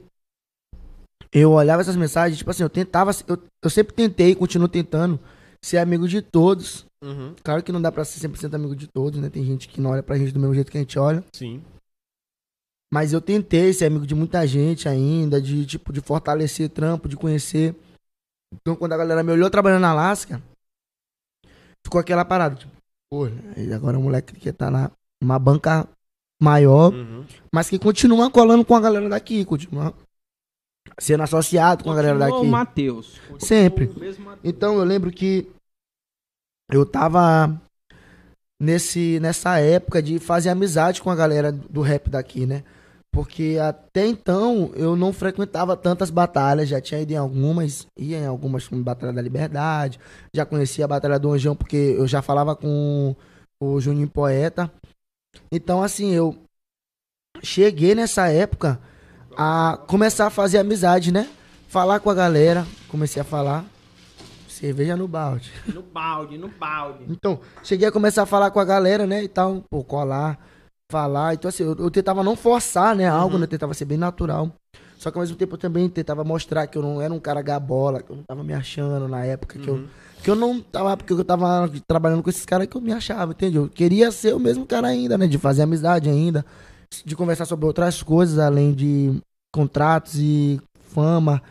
[1.31, 5.19] eu olhava essas mensagens, tipo assim, eu tentava, eu, eu sempre tentei, e continuo tentando,
[5.61, 6.85] ser amigo de todos.
[7.03, 7.35] Uhum.
[7.43, 9.29] Claro que não dá pra ser 100% amigo de todos, né?
[9.29, 11.23] Tem gente que não olha pra gente do mesmo jeito que a gente olha.
[11.33, 11.61] Sim.
[12.93, 17.17] Mas eu tentei ser amigo de muita gente ainda, de tipo, de fortalecer trampo, de
[17.17, 17.75] conhecer.
[18.53, 20.41] Então quando a galera me olhou trabalhando na Alaska,
[21.85, 22.71] ficou aquela parada, tipo,
[23.09, 23.25] pô,
[23.73, 24.91] agora o moleque que tá na
[25.21, 25.87] uma banca
[26.41, 27.25] maior, Uhum.
[27.53, 29.93] mas que continua colando com a galera daqui, continua
[30.99, 32.37] sendo associado com a galera daqui.
[32.37, 33.19] o Matheus.
[33.39, 33.85] Sempre.
[33.87, 34.37] o.
[34.43, 35.49] Então eu lembro que
[36.71, 37.59] eu tava
[38.61, 42.63] nesse nessa época de fazer amizade com a galera do rap daqui, né?
[43.15, 48.25] Porque até então eu não frequentava tantas batalhas, já tinha ido em algumas, ia em
[48.25, 50.01] algumas como Batalha da Liberdade,
[50.33, 53.15] já conhecia a Batalha do Anjão porque eu já falava com
[53.57, 54.69] o Juninho Poeta.
[55.49, 56.35] Então assim, eu
[57.41, 58.81] cheguei nessa época
[59.37, 61.29] a começar a fazer amizade, né?
[61.69, 63.63] Falar com a galera, comecei a falar
[64.49, 65.53] cerveja no balde.
[65.73, 67.05] No balde, no balde.
[67.07, 70.37] Então, cheguei a começar a falar com a galera, né, e tal, pô, colar,
[70.95, 71.33] falar.
[71.33, 74.49] Então, assim, eu, eu tentava não forçar, né, algo, né, eu tentava ser bem natural.
[74.97, 77.41] Só que ao mesmo tempo eu também tentava mostrar que eu não era um cara
[77.41, 79.83] gabola, que eu não tava me achando na época, que, eu,
[80.23, 83.33] que eu não tava, porque eu tava trabalhando com esses caras que eu me achava,
[83.33, 83.63] entendeu?
[83.63, 86.45] Eu queria ser o mesmo cara ainda, né, de fazer amizade ainda,
[87.03, 89.21] de conversar sobre outras coisas, além de
[89.53, 90.61] contratos e
[90.93, 91.41] fama.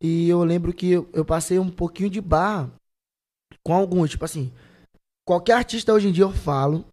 [0.00, 2.70] E eu lembro que eu, eu passei um pouquinho de barra
[3.64, 4.52] com alguns, tipo assim,
[5.26, 6.84] qualquer artista hoje em dia eu falo,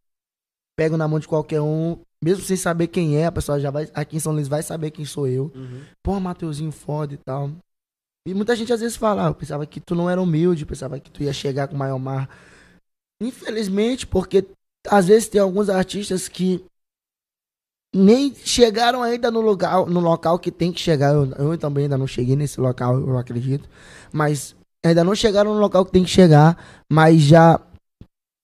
[0.80, 3.90] pego na mão de qualquer um, mesmo sem saber quem é, a pessoa já vai,
[3.94, 5.52] aqui em São Luís vai saber quem sou eu.
[5.54, 5.82] Uhum.
[6.02, 7.52] Pô, Mateuzinho foda e tal.
[8.26, 10.98] E muita gente às vezes fala, ah, eu pensava que tu não era humilde, pensava
[10.98, 12.30] que tu ia chegar com o maior mar.
[13.22, 14.48] Infelizmente, porque
[14.88, 16.64] às vezes tem alguns artistas que
[17.94, 21.14] nem chegaram ainda no lugar, no local que tem que chegar.
[21.14, 23.68] Eu, eu também ainda não cheguei nesse local, eu acredito.
[24.14, 26.58] Mas ainda não chegaram no local que tem que chegar,
[26.90, 27.60] mas já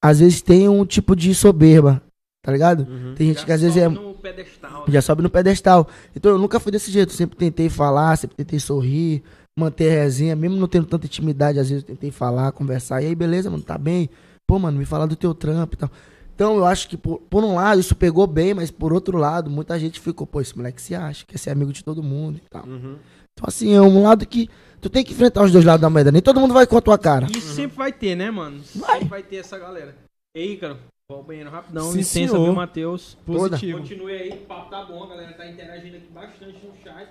[0.04, 2.02] às vezes tem um tipo de soberba,
[2.46, 2.82] tá ligado?
[2.88, 3.16] Uhum.
[3.16, 4.86] Tem gente Já que às vezes é sobe no pedestal.
[4.88, 5.88] já sobe no pedestal.
[6.16, 9.24] Então eu nunca fui desse jeito, sempre tentei falar, sempre tentei sorrir,
[9.58, 13.02] manter a resenha, mesmo não tendo tanta intimidade, às vezes eu tentei falar, conversar.
[13.02, 14.12] E aí, beleza, mano, tá bem?
[14.46, 15.90] Pô, mano, me fala do teu trampo e tal.
[16.36, 19.50] Então eu acho que por, por um lado isso pegou bem, mas por outro lado,
[19.50, 22.48] muita gente ficou, pô, esse moleque se acha, quer ser amigo de todo mundo e
[22.48, 22.64] tal.
[22.68, 22.98] Uhum.
[23.34, 24.48] Então assim, é um lado que
[24.80, 26.82] tu tem que enfrentar os dois lados da moeda, nem todo mundo vai com a
[26.82, 27.26] tua cara.
[27.36, 28.62] Isso sempre vai ter, né, mano?
[28.76, 29.00] Vai.
[29.00, 29.96] Sempre vai ter essa galera.
[30.36, 30.78] Ei, cara,
[31.10, 31.92] vou ao banheiro rapidão.
[31.92, 32.46] Sim, Licença, senhor.
[32.46, 33.16] viu, Matheus?
[33.26, 33.80] Positivo.
[33.80, 37.10] Continue aí, o papo tá bom, a galera tá interagindo aqui bastante no chat.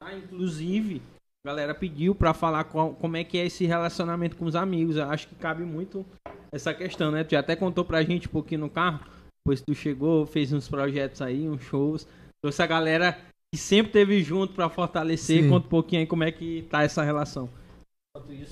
[0.00, 0.14] Tá?
[0.14, 1.00] Inclusive,
[1.44, 4.96] a galera pediu pra falar qual- como é que é esse relacionamento com os amigos.
[4.96, 6.04] Eu acho que cabe muito
[6.52, 7.24] essa questão, né?
[7.24, 9.00] Tu já até contou pra gente um pouquinho no carro.
[9.44, 12.06] Depois que tu chegou, fez uns projetos aí, uns shows.
[12.42, 13.18] Trouxe a galera
[13.52, 15.42] que sempre teve junto pra fortalecer.
[15.42, 15.48] Sim.
[15.48, 17.48] Conta um pouquinho aí como é que tá essa relação.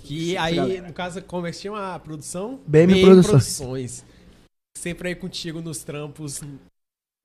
[0.05, 2.59] Que aí, no caso, como é que se chama a produção?
[2.67, 3.27] BM Produções.
[3.59, 4.05] Produções.
[4.81, 6.41] Sempre aí contigo nos trampos.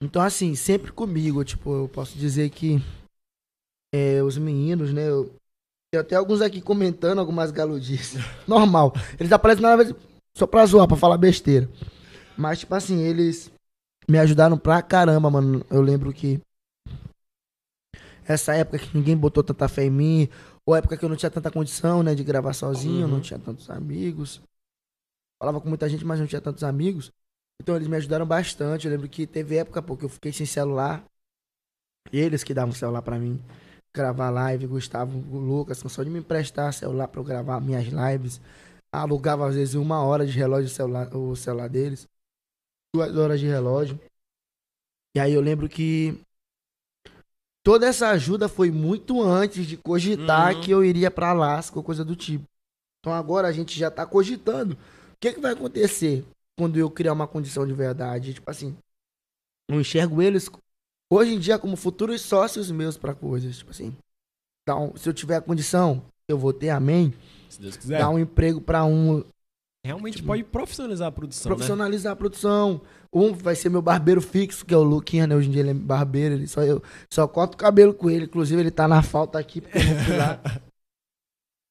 [0.03, 2.79] Então, assim, sempre comigo, tipo, eu posso dizer que
[3.93, 5.07] é, os meninos, né?
[5.07, 5.33] Eu,
[5.89, 8.21] tem até alguns aqui comentando algumas galudices.
[8.45, 8.91] Normal.
[9.17, 9.93] Eles aparecem na vez
[10.37, 11.69] só pra zoar, pra falar besteira.
[12.37, 13.49] Mas, tipo assim, eles
[14.05, 15.65] me ajudaram pra caramba, mano.
[15.69, 16.41] Eu lembro que
[18.25, 20.29] essa época que ninguém botou tanta fé em mim,
[20.65, 23.13] ou época que eu não tinha tanta condição, né, de gravar sozinho, Uhum.
[23.13, 24.41] não tinha tantos amigos.
[25.41, 27.13] Falava com muita gente, mas não tinha tantos amigos.
[27.61, 28.85] Então eles me ajudaram bastante.
[28.85, 31.03] Eu lembro que teve época, pô, que eu fiquei sem celular.
[32.11, 33.41] Eles que davam celular pra mim.
[33.93, 38.41] Gravar live, Gustavo, o Lucas, só de me emprestar celular pra eu gravar minhas lives.
[38.91, 42.07] Alugava às vezes uma hora de relógio o celular, o celular deles.
[42.93, 43.99] Duas horas de relógio.
[45.15, 46.19] E aí eu lembro que
[47.63, 50.61] toda essa ajuda foi muito antes de cogitar Uhum.
[50.61, 52.45] que eu iria pra Alaska ou coisa do tipo.
[52.99, 54.73] Então agora a gente já tá cogitando.
[54.73, 56.25] O que, que vai acontecer
[56.57, 58.33] quando eu criar uma condição de verdade?
[58.33, 58.75] Tipo assim,
[59.69, 60.49] eu enxergo eles
[61.11, 63.57] hoje em dia como futuros sócios meus pra coisas.
[63.57, 63.95] Tipo assim,
[64.63, 67.13] então, se eu tiver a condição, eu vou ter, amém.
[67.49, 67.99] Se Deus quiser.
[67.99, 69.23] Dar um emprego pra um,
[69.85, 71.55] Realmente pode profissionalizar a produção, né?
[71.55, 72.81] profissionalizar a produção.
[73.13, 75.35] Um vai ser meu barbeiro fixo, que é o Luquinha, né?
[75.35, 78.25] Hoje em dia ele é barbeiro, ele só eu só corto o cabelo com ele.
[78.25, 80.41] Inclusive, ele tá na falta aqui porque eu não fui lá.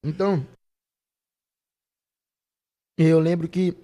[0.07, 0.47] Então,
[2.97, 3.75] eu lembro que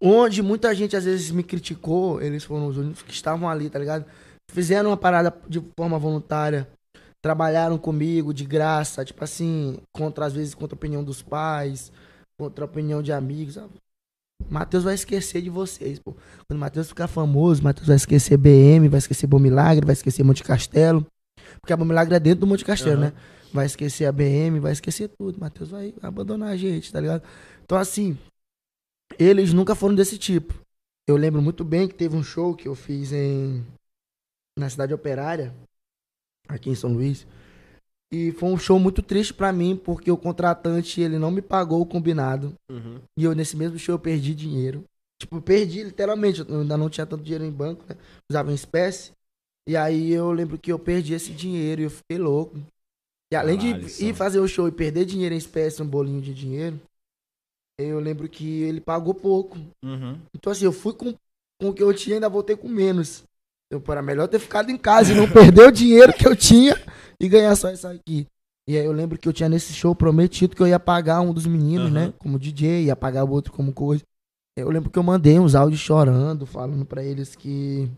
[0.00, 3.78] onde muita gente às vezes me criticou, eles foram os únicos que estavam ali, tá
[3.78, 4.04] ligado?
[4.50, 6.68] Fizeram uma parada de forma voluntária,
[7.22, 11.92] trabalharam comigo de graça, tipo assim, contra às vezes contra a opinião dos pais,
[12.38, 13.58] contra a opinião de amigos.
[13.58, 13.68] Ah,
[14.48, 16.12] Matheus vai esquecer de vocês, pô.
[16.48, 20.24] Quando o Matheus ficar famoso, Matheus vai esquecer BM, vai esquecer Bom Milagre, vai esquecer
[20.24, 21.06] Monte Castelo.
[21.60, 23.06] Porque a Bom Milagre é dentro do Monte Castelo, Aham.
[23.06, 23.12] né?
[23.52, 25.38] Vai esquecer a BM, vai esquecer tudo.
[25.38, 27.22] Matheus vai abandonar a gente, tá ligado?
[27.64, 28.16] Então, assim,
[29.18, 30.54] eles nunca foram desse tipo.
[31.06, 33.64] Eu lembro muito bem que teve um show que eu fiz em
[34.58, 35.54] na cidade operária,
[36.48, 37.26] aqui em São Luís.
[38.12, 41.80] E foi um show muito triste pra mim, porque o contratante ele não me pagou
[41.80, 42.54] o combinado.
[42.70, 43.00] Uhum.
[43.16, 44.84] E eu, nesse mesmo show, eu perdi dinheiro.
[45.18, 46.40] Tipo, perdi literalmente.
[46.40, 47.96] Eu ainda não tinha tanto dinheiro em banco, né?
[48.28, 49.12] Usava em espécie.
[49.68, 52.58] E aí eu lembro que eu perdi esse dinheiro e eu fiquei louco.
[53.32, 53.68] E além de
[54.04, 56.80] ir fazer o show e perder dinheiro em espécie, um bolinho de dinheiro,
[57.88, 59.58] eu lembro que ele pagou pouco.
[59.84, 60.18] Uhum.
[60.34, 61.14] Então, assim, eu fui com,
[61.60, 63.22] com o que eu tinha e ainda voltei com menos.
[63.72, 66.76] Então, era melhor ter ficado em casa e não perder o dinheiro que eu tinha
[67.20, 68.26] e ganhar só isso aqui.
[68.68, 71.32] E aí eu lembro que eu tinha nesse show prometido que eu ia pagar um
[71.32, 72.06] dos meninos, Aham.
[72.06, 72.14] né?
[72.18, 74.02] Como DJ, ia pagar o outro como coisa.
[74.56, 77.88] Eu lembro que eu mandei uns áudios chorando, falando pra eles que.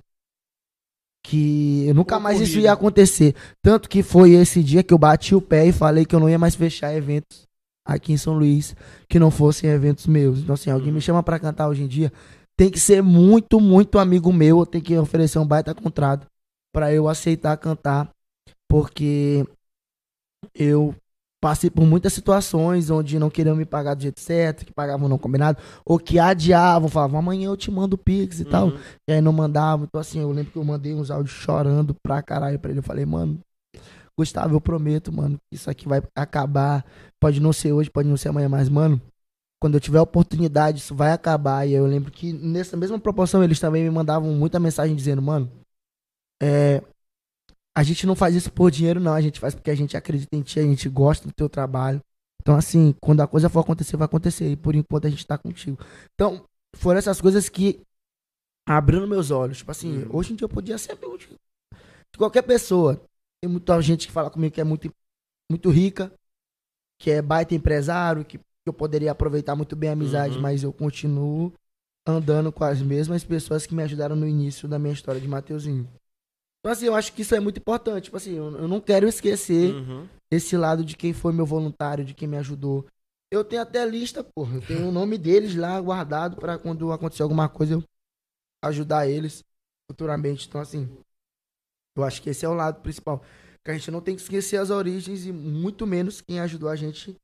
[1.24, 3.34] Que nunca mais isso ia acontecer.
[3.62, 6.28] Tanto que foi esse dia que eu bati o pé e falei que eu não
[6.28, 7.46] ia mais fechar eventos
[7.84, 8.74] aqui em São Luís
[9.08, 10.38] que não fossem eventos meus.
[10.38, 12.12] Então, assim, alguém me chama pra cantar hoje em dia,
[12.56, 16.26] tem que ser muito, muito amigo meu, ou tem que oferecer um baita contrato
[16.72, 18.10] pra eu aceitar cantar,
[18.68, 19.44] porque
[20.54, 20.94] eu
[21.42, 25.18] passei por muitas situações onde não queriam me pagar do jeito certo, que pagavam não
[25.18, 28.68] combinado, ou que adiavam, falavam, amanhã eu te mando o Pix e tal.
[28.68, 28.78] Uhum.
[29.08, 29.84] E aí não mandava.
[29.84, 32.78] Então, assim, eu lembro que eu mandei uns áudios chorando pra caralho pra ele.
[32.78, 33.40] Eu falei, mano,
[34.22, 36.84] Gustavo, eu prometo, mano, que isso aqui vai acabar.
[37.20, 39.00] Pode não ser hoje, pode não ser amanhã, mas, mano,
[39.60, 41.66] quando eu tiver oportunidade, isso vai acabar.
[41.66, 45.50] E eu lembro que nessa mesma proporção eles também me mandavam muita mensagem dizendo, mano,
[46.42, 46.82] é.
[47.74, 49.14] A gente não faz isso por dinheiro, não.
[49.14, 52.00] A gente faz porque a gente acredita em ti, a gente gosta do teu trabalho.
[52.42, 54.50] Então, assim, quando a coisa for acontecer, vai acontecer.
[54.50, 55.78] E por enquanto a gente tá contigo.
[56.14, 56.44] Então,
[56.76, 57.80] foram essas coisas que
[58.68, 59.58] abriram meus olhos.
[59.58, 60.16] Tipo assim, Uhum.
[60.16, 63.00] hoje em dia eu podia ser de, de qualquer pessoa.
[63.42, 64.88] Tem muita gente que fala comigo que é muito,
[65.50, 66.12] muito rica,
[67.00, 70.42] que é baita empresário, que, eu poderia aproveitar muito bem a amizade, Uhum.
[70.42, 71.52] mas eu continuo
[72.06, 75.88] andando com as mesmas pessoas que me ajudaram no início da minha história de Mateuzinho.
[76.60, 78.04] Então, assim, eu acho que isso é muito importante.
[78.04, 80.08] Tipo assim, eu, eu não quero esquecer Uhum.
[80.30, 82.86] esse lado de quem foi meu voluntário, de quem me ajudou.
[83.32, 84.54] Eu tenho até lista, porra.
[84.58, 87.84] Eu tenho o nome deles lá guardado pra quando acontecer alguma coisa eu
[88.62, 89.42] ajudar eles
[89.90, 90.46] futuramente.
[90.46, 90.88] Então, assim,
[91.96, 93.22] eu acho que esse é o lado principal.
[93.64, 96.76] Que a gente não tem que esquecer as origens e muito menos quem ajudou a
[96.76, 97.16] gente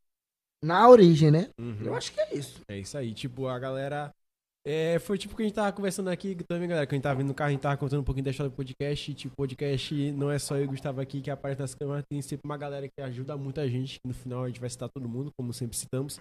[0.63, 1.51] na origem, né?
[1.59, 1.83] Uhum.
[1.85, 2.61] Eu acho que é isso.
[2.69, 4.13] É isso aí, tipo, a galera.
[4.67, 6.87] É, foi tipo o que a gente tava conversando aqui também, galera.
[6.87, 8.51] Que a gente tava vindo no carro, a gente tava contando um pouquinho da história
[8.51, 9.11] do podcast.
[9.11, 12.05] E, tipo, podcast não é só eu e o Gustavo aqui que aparece nas câmeras,
[12.09, 13.99] tem sempre uma galera que ajuda muita gente.
[14.01, 16.21] Que no final a gente vai citar todo mundo, como sempre citamos.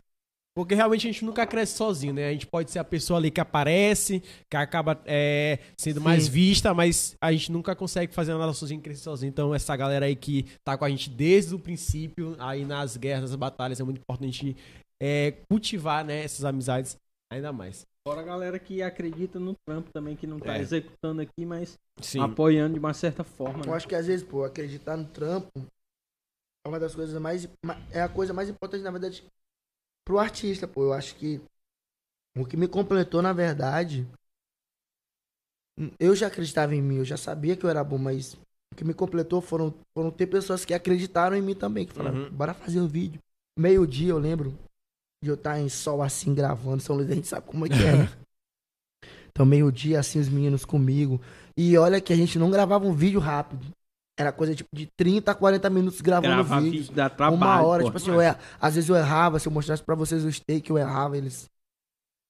[0.57, 2.29] Porque realmente a gente nunca cresce sozinho, né?
[2.29, 6.03] A gente pode ser a pessoa ali que aparece, que acaba é, sendo Sim.
[6.03, 9.29] mais vista, mas a gente nunca consegue fazer nada sozinho, crescer sozinho.
[9.29, 13.29] Então, essa galera aí que tá com a gente desde o princípio, aí nas guerras,
[13.29, 14.57] nas batalhas, é muito importante
[14.99, 16.97] é, cultivar, né, essas amizades
[17.31, 17.85] ainda mais.
[18.07, 20.59] Fora a galera que acredita no trampo também, que não tá É.
[20.59, 22.19] executando aqui, mas Sim.
[22.21, 23.63] apoiando de uma certa forma.
[23.63, 23.77] Eu né?
[23.77, 27.47] acho que às vezes, pô, acreditar no trampo é uma das coisas mais.
[27.63, 29.23] ma- É a coisa mais importante, na verdade,
[30.07, 30.83] pro artista, pô.
[30.85, 31.41] Eu acho que
[32.37, 34.07] o que me completou, na verdade.
[35.99, 38.33] Eu já acreditava em mim, eu já sabia que eu era bom, mas
[38.71, 42.17] o que me completou foram, foram ter pessoas que acreditaram em mim também, que falaram,
[42.17, 42.31] Uhum.
[42.31, 43.19] bora fazer o vídeo.
[43.59, 44.57] Meio-dia, eu lembro
[45.21, 46.81] de eu estar em sol assim, gravando.
[46.81, 48.09] São Luís, a gente sabe como é que é, né?
[49.29, 51.21] Então, meio-dia, assim, os meninos comigo.
[51.55, 53.67] E olha que a gente não gravava um vídeo rápido.
[54.19, 56.79] Era coisa tipo de 30 a 40 minutos gravando Gravar vídeo.
[56.81, 57.35] vídeo dá trabalho.
[57.37, 57.89] uma hora, pô.
[57.89, 60.69] tipo assim, eu erra- às vezes eu errava, se eu mostrasse pra vocês os takes,
[60.69, 61.45] eu errava, eles.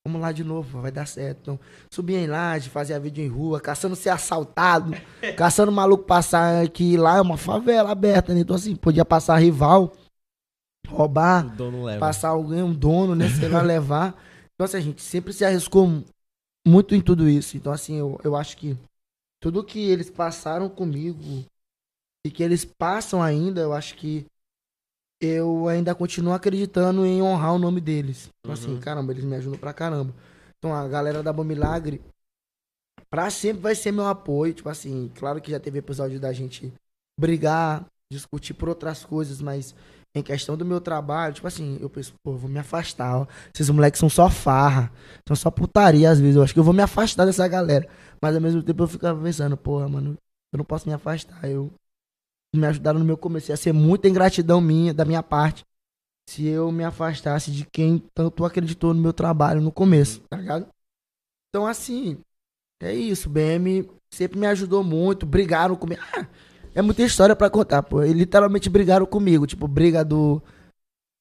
[0.06, 1.40] Vamos lá de novo, vai dar certo.
[1.42, 1.60] Então,
[1.92, 4.92] subia em laje, fazia vídeo em rua, caçando ser assaltado,
[5.38, 8.40] caçando maluco passar que lá é uma favela aberta, né?
[8.42, 9.94] Então, assim, podia passar rival,
[10.88, 12.00] roubar, O dono leva.
[12.00, 13.28] passar alguém, um dono, né?
[13.30, 14.16] Sei lá, levar.
[14.54, 16.06] Então, assim, a gente sempre se arriscou mu-
[16.66, 17.58] muito em tudo isso.
[17.58, 18.78] Então, assim, eu, eu acho que
[19.42, 21.44] tudo que eles passaram comigo
[22.28, 24.26] e que eles passam ainda, eu acho que
[25.22, 28.30] eu ainda continuo acreditando em honrar o nome deles.
[28.40, 28.80] Então, assim, Uhum.
[28.82, 30.14] caramba, eles me ajudam pra caramba.
[30.58, 32.02] Então, a galera da Bom Milagre,
[33.10, 34.54] pra sempre vai ser meu apoio.
[34.54, 36.72] Tipo assim, claro que já teve episódio da gente
[37.20, 39.74] brigar, discutir por outras coisas, mas
[40.14, 43.22] em questão do meu trabalho, tipo assim, eu penso, pô, eu vou me afastar.
[43.22, 43.28] Ó.
[43.54, 44.92] Esses moleques são só farra,
[45.28, 46.36] são só putaria às vezes.
[46.36, 47.88] Eu acho que eu vou me afastar dessa galera.
[48.22, 50.18] Mas ao mesmo tempo eu ficava pensando, porra, mano,
[50.54, 51.44] eu não posso me afastar.
[51.50, 51.72] Eu
[52.58, 53.52] me ajudaram no meu começo.
[53.52, 55.64] Ia ser muita ingratidão minha, da minha parte,
[56.30, 60.68] se eu me afastasse de quem tanto acreditou no meu trabalho no começo, tá ligado?
[61.50, 62.18] Então, assim,
[62.82, 63.30] é isso.
[63.30, 65.26] BM sempre me ajudou muito.
[65.26, 66.02] Brigaram comigo.
[66.14, 66.28] Ah,
[66.76, 68.04] é muita história pra contar, pô.
[68.04, 69.48] Eles literalmente brigaram comigo.
[69.48, 70.42] Tipo, briga do.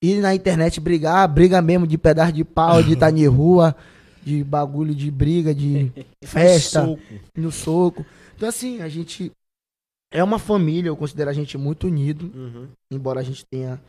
[0.02, 3.74] Ir na internet brigar, briga mesmo de pedaço de pau, de estar em rua,
[4.22, 5.90] de bagulho de briga, de
[6.22, 7.02] festa Soco.
[7.34, 8.06] no soco.
[8.36, 9.32] Então, assim, a gente
[10.16, 12.66] é uma família, eu considero a gente muito unido, Uhum.
[12.90, 13.80] embora a gente tenha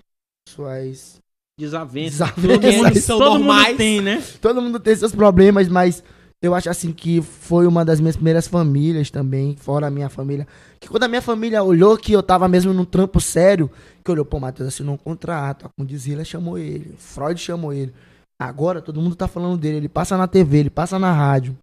[0.47, 1.19] suas.
[1.59, 2.19] Desavenças.
[2.35, 2.61] Desavenças.
[2.61, 4.23] Todo mundo, São todo mundo tem, né?
[4.41, 6.03] Todo mundo tem seus problemas, mas
[6.41, 10.47] eu acho assim que foi uma das minhas primeiras famílias também, fora a minha família.
[10.79, 13.71] Que quando a minha família olhou que eu tava mesmo num trampo sério,
[14.05, 17.91] que olhou, pô, Matheus assinou um contrato, a Condizila chamou ele, Freud chamou ele.
[18.39, 21.57] Agora todo mundo tá falando dele, ele passa na TV, ele passa na rádio.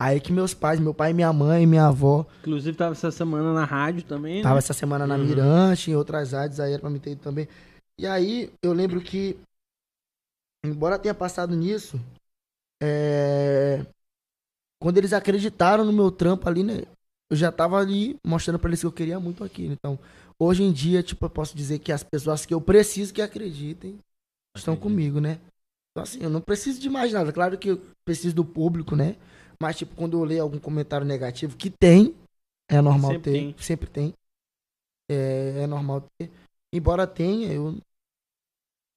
[0.00, 3.66] Aí que meus pais, meu pai, minha mãe, minha avó, Inclusive tava essa semana na
[3.66, 4.42] rádio também.
[4.42, 4.58] Tava né?
[4.60, 5.24] essa semana na Uhum.
[5.26, 7.46] Mirante, em outras rádios aí era pra me ter ido também.
[7.98, 9.36] E aí eu lembro que,
[10.64, 12.00] embora tenha passado nisso,
[12.82, 13.84] é,
[14.80, 16.82] quando eles acreditaram no meu trampo ali, né?
[17.30, 19.74] Eu já tava ali mostrando pra eles que eu queria muito aquilo.
[19.74, 19.98] Então,
[20.38, 23.98] hoje em dia, tipo, eu posso dizer que as pessoas que eu preciso que acreditem
[24.56, 24.82] estão Acredito.
[24.82, 25.38] comigo, né?
[25.92, 27.30] Então, assim, eu não preciso de mais nada.
[27.32, 29.16] Claro que eu preciso do público, né?
[29.62, 32.14] Mas, tipo, quando eu leio algum comentário negativo, que tem,
[32.70, 33.54] é normal Sempre ter, tem.
[33.58, 34.14] sempre tem.
[35.10, 36.30] É, é normal ter.
[36.72, 37.76] Embora tenha, eu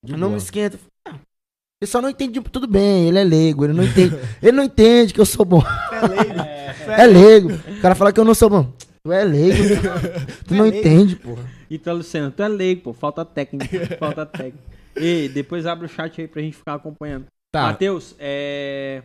[0.03, 0.31] De eu não boa.
[0.31, 0.79] me esquento.
[1.07, 1.19] Ah,
[1.81, 5.13] Ele só não entende, tudo bem, ele é leigo, ele não entende, ele não entende
[5.13, 5.61] que eu sou bom.
[6.97, 7.49] É leigo.
[7.51, 8.71] O cara fala que eu não sou bom.
[9.03, 9.57] Tu é leigo,
[10.47, 11.43] tu não entende, porra.
[11.69, 12.93] Então, Luciano, tu é leigo, pô.
[12.93, 13.97] Falta técnica.
[13.97, 14.63] falta técnica.
[14.95, 17.25] E depois abre o chat aí pra gente ficar acompanhando.
[17.51, 17.63] Tá.
[17.63, 19.03] Matheus, é...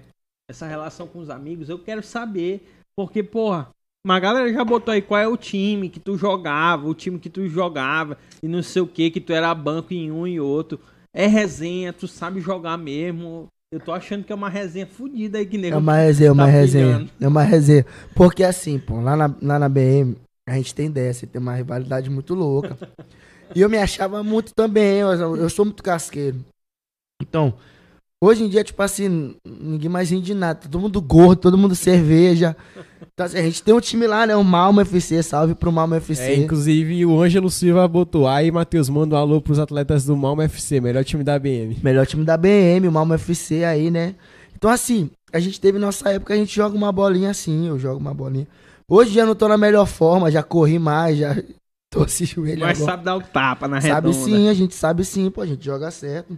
[0.48, 2.66] essa relação com os amigos, eu quero saber.
[2.96, 3.68] Porque, porra,
[4.04, 7.28] uma galera já botou aí qual é o time que tu jogava, o time que
[7.28, 10.80] tu jogava, e não sei o que, que tu era banco em um e outro.
[11.12, 13.48] É resenha, tu sabe jogar mesmo.
[13.70, 15.76] Eu tô achando que é uma resenha fodida aí que nego.
[15.76, 16.86] É uma resenha, uma tá resenha.
[16.86, 17.10] pilhando.
[17.20, 17.86] É uma resenha.
[18.14, 20.16] Porque assim, pô, lá na, lá na BM,
[20.48, 22.78] a gente tem dessa, tem uma rivalidade muito louca.
[23.54, 26.42] e eu me achava muito também, eu, eu sou muito casqueiro.
[27.20, 27.52] Então,
[28.22, 30.60] hoje em dia, tipo assim, ninguém mais rende de nada.
[30.62, 32.56] Todo mundo gordo, todo mundo cerveja.
[33.14, 34.34] Então, assim, a gente tem um time lá, né?
[34.36, 36.22] O Malmo FC, salve pro Malmo FC.
[36.22, 38.28] É, inclusive o Ângelo Silva botou.
[38.28, 41.78] Aí, Matheus, manda um alô pros atletas do Malmo FC, melhor time da BM.
[41.82, 44.14] Melhor time da BM, o Malmo FC aí, né?
[44.56, 47.98] Então, assim, a gente teve nossa época, a gente joga uma bolinha assim, eu jogo
[48.00, 48.46] uma bolinha.
[48.88, 51.36] Hoje já não tô na melhor forma, já corri mais, já
[51.92, 52.92] torci joelho Mas agora.
[52.92, 54.24] sabe dar o tapa na Sabe redonda.
[54.24, 56.36] sim, a gente sabe sim, pô, a gente joga certo.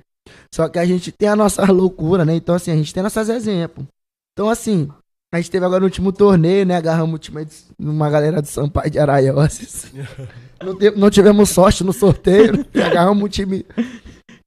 [0.55, 2.35] Só que a gente tem a nossa loucura, né?
[2.35, 3.87] Então, assim, a gente tem nossas exemplos.
[4.33, 4.89] Então, assim,
[5.33, 6.77] a gente teve agora no último torneio, né?
[6.77, 9.93] Agarramos o time de uma galera do Sampaio de Araioses.
[10.63, 12.65] não, te- não tivemos sorte no sorteio, né?
[12.85, 13.65] agarramos o time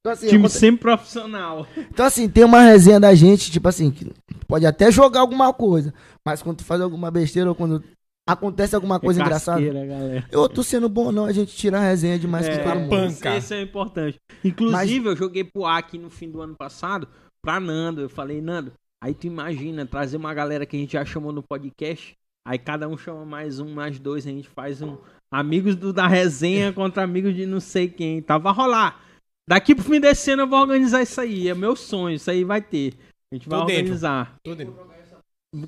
[0.00, 1.66] Então, assim, Time aconte- sempre profissional.
[1.76, 4.12] então, assim, tem uma resenha da gente, tipo assim, que
[4.46, 5.94] pode até jogar alguma coisa,
[6.26, 7.82] mas quando tu faz alguma besteira ou quando
[8.26, 10.26] acontece alguma coisa é engraçada, galera.
[10.32, 12.72] eu tô sendo bom ou não, a gente tira a resenha demais É, que todo
[12.72, 12.94] a mundo.
[13.06, 13.36] isso- Panca.
[13.36, 14.16] Isso é importante.
[14.44, 17.08] Inclusive, eu joguei pro ar aqui no fim do ano passado
[17.42, 18.00] pra Nando.
[18.00, 18.72] Eu falei, Nando,
[19.02, 22.14] aí tu imagina trazer uma galera que a gente já chamou no podcast.
[22.46, 24.26] Aí cada um chama mais um, mais dois.
[24.26, 24.96] A gente faz um
[25.32, 28.20] amigos do, da resenha contra amigos de não sei quem.
[28.22, 29.00] Tá, vai rolar.
[29.48, 31.48] Daqui pro fim desse ano eu vou organizar isso aí.
[31.48, 32.16] É meu sonho.
[32.16, 32.94] Isso aí vai ter.
[33.32, 33.82] A gente vai Tô dentro.
[33.82, 34.34] organizar.
[34.42, 34.93] Tudo dentro.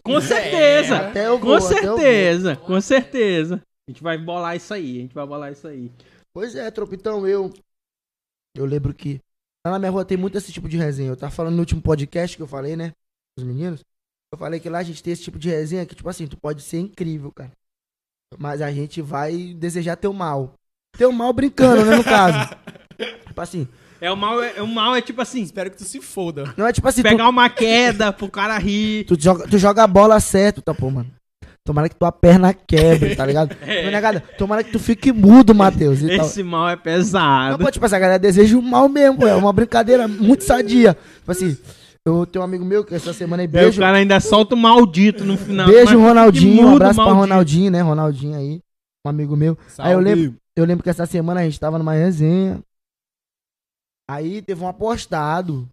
[0.02, 1.08] Com certeza.
[1.08, 2.56] Até eu Com vou, até certeza.
[2.56, 3.62] Com certeza.
[3.88, 4.98] A gente vai bolar isso aí.
[4.98, 5.92] A gente vai bolar isso aí.
[6.32, 7.52] Pois é, Tropitão, eu.
[8.56, 9.20] Eu lembro que.
[9.66, 11.10] Lá na minha rua tem muito esse tipo de resenha.
[11.10, 12.92] Eu tava falando no último podcast que eu falei, né?
[13.38, 13.84] Os meninos.
[14.32, 16.36] Eu falei que lá a gente tem esse tipo de resenha que, tipo assim, tu
[16.36, 17.52] pode ser incrível, cara.
[18.38, 20.54] Mas a gente vai desejar teu mal.
[20.96, 22.38] Teu mal brincando, né, no caso.
[23.26, 23.68] tipo assim.
[24.01, 26.52] É o mal, é, o mal é tipo assim, Espero que tu se foda.
[26.56, 29.05] Não é tipo assim, tu, pegar uma queda pro cara rir.
[29.05, 31.10] tu, joga, tu joga a bola certo, tá, pô, mano.
[31.64, 33.56] Tomara que tua perna quebre, tá ligado?
[33.66, 34.23] Não é negada.
[34.39, 36.01] Tomara que tu fique mudo, Matheus.
[36.01, 36.24] e tal.
[36.24, 37.64] Esse mal é Não, pesado.
[37.64, 39.27] pô, tipo assim, a galera deseja o mal mesmo, pô.
[39.27, 40.97] É uma brincadeira muito sadia.
[41.18, 41.56] Tipo assim,
[42.06, 43.81] eu tenho um amigo meu que essa semana aí, o beijo.
[43.81, 45.66] cara ainda solta o maldito no final.
[45.66, 46.68] Beijo, Ronaldinho.
[46.68, 47.20] Um o abraço pra maldito.
[47.20, 47.81] Ronaldinho, né?
[47.81, 48.60] Ronaldinho aí,
[49.05, 49.59] um amigo meu.
[49.77, 52.60] Aí eu lembro, eu lembro que essa semana a gente tava numa resenha.
[54.08, 55.68] Aí teve um apostado.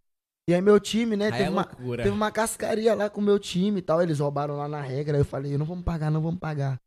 [0.49, 1.63] E aí meu time, né, Aí teve é uma.
[2.03, 4.01] Teve uma cascaria lá com o meu time e tal.
[4.01, 5.15] Eles roubaram lá na regra.
[5.15, 6.77] Aí eu falei, não vamos pagar, não vamos pagar.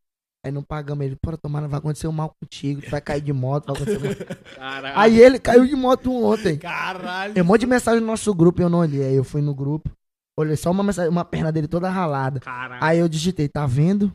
[0.45, 1.05] Aí não pagamos.
[1.07, 2.83] Ele, porra, tomara, vai acontecer um mal contigo.
[2.83, 4.93] Tu vai cair de moto, vai acontecer mal.
[4.95, 6.57] Aí ele caiu de moto ontem.
[6.59, 7.35] Caralho.
[7.35, 9.05] Tem um monte de mensagem no nosso grupo e eu não olhei.
[9.05, 9.91] Aí eu fui no grupo.
[10.39, 12.41] Olhei só uma mensagem, uma perna dele toda ralada.
[12.41, 12.85] Caralho.
[12.85, 14.13] Aí eu digitei, tá vendo?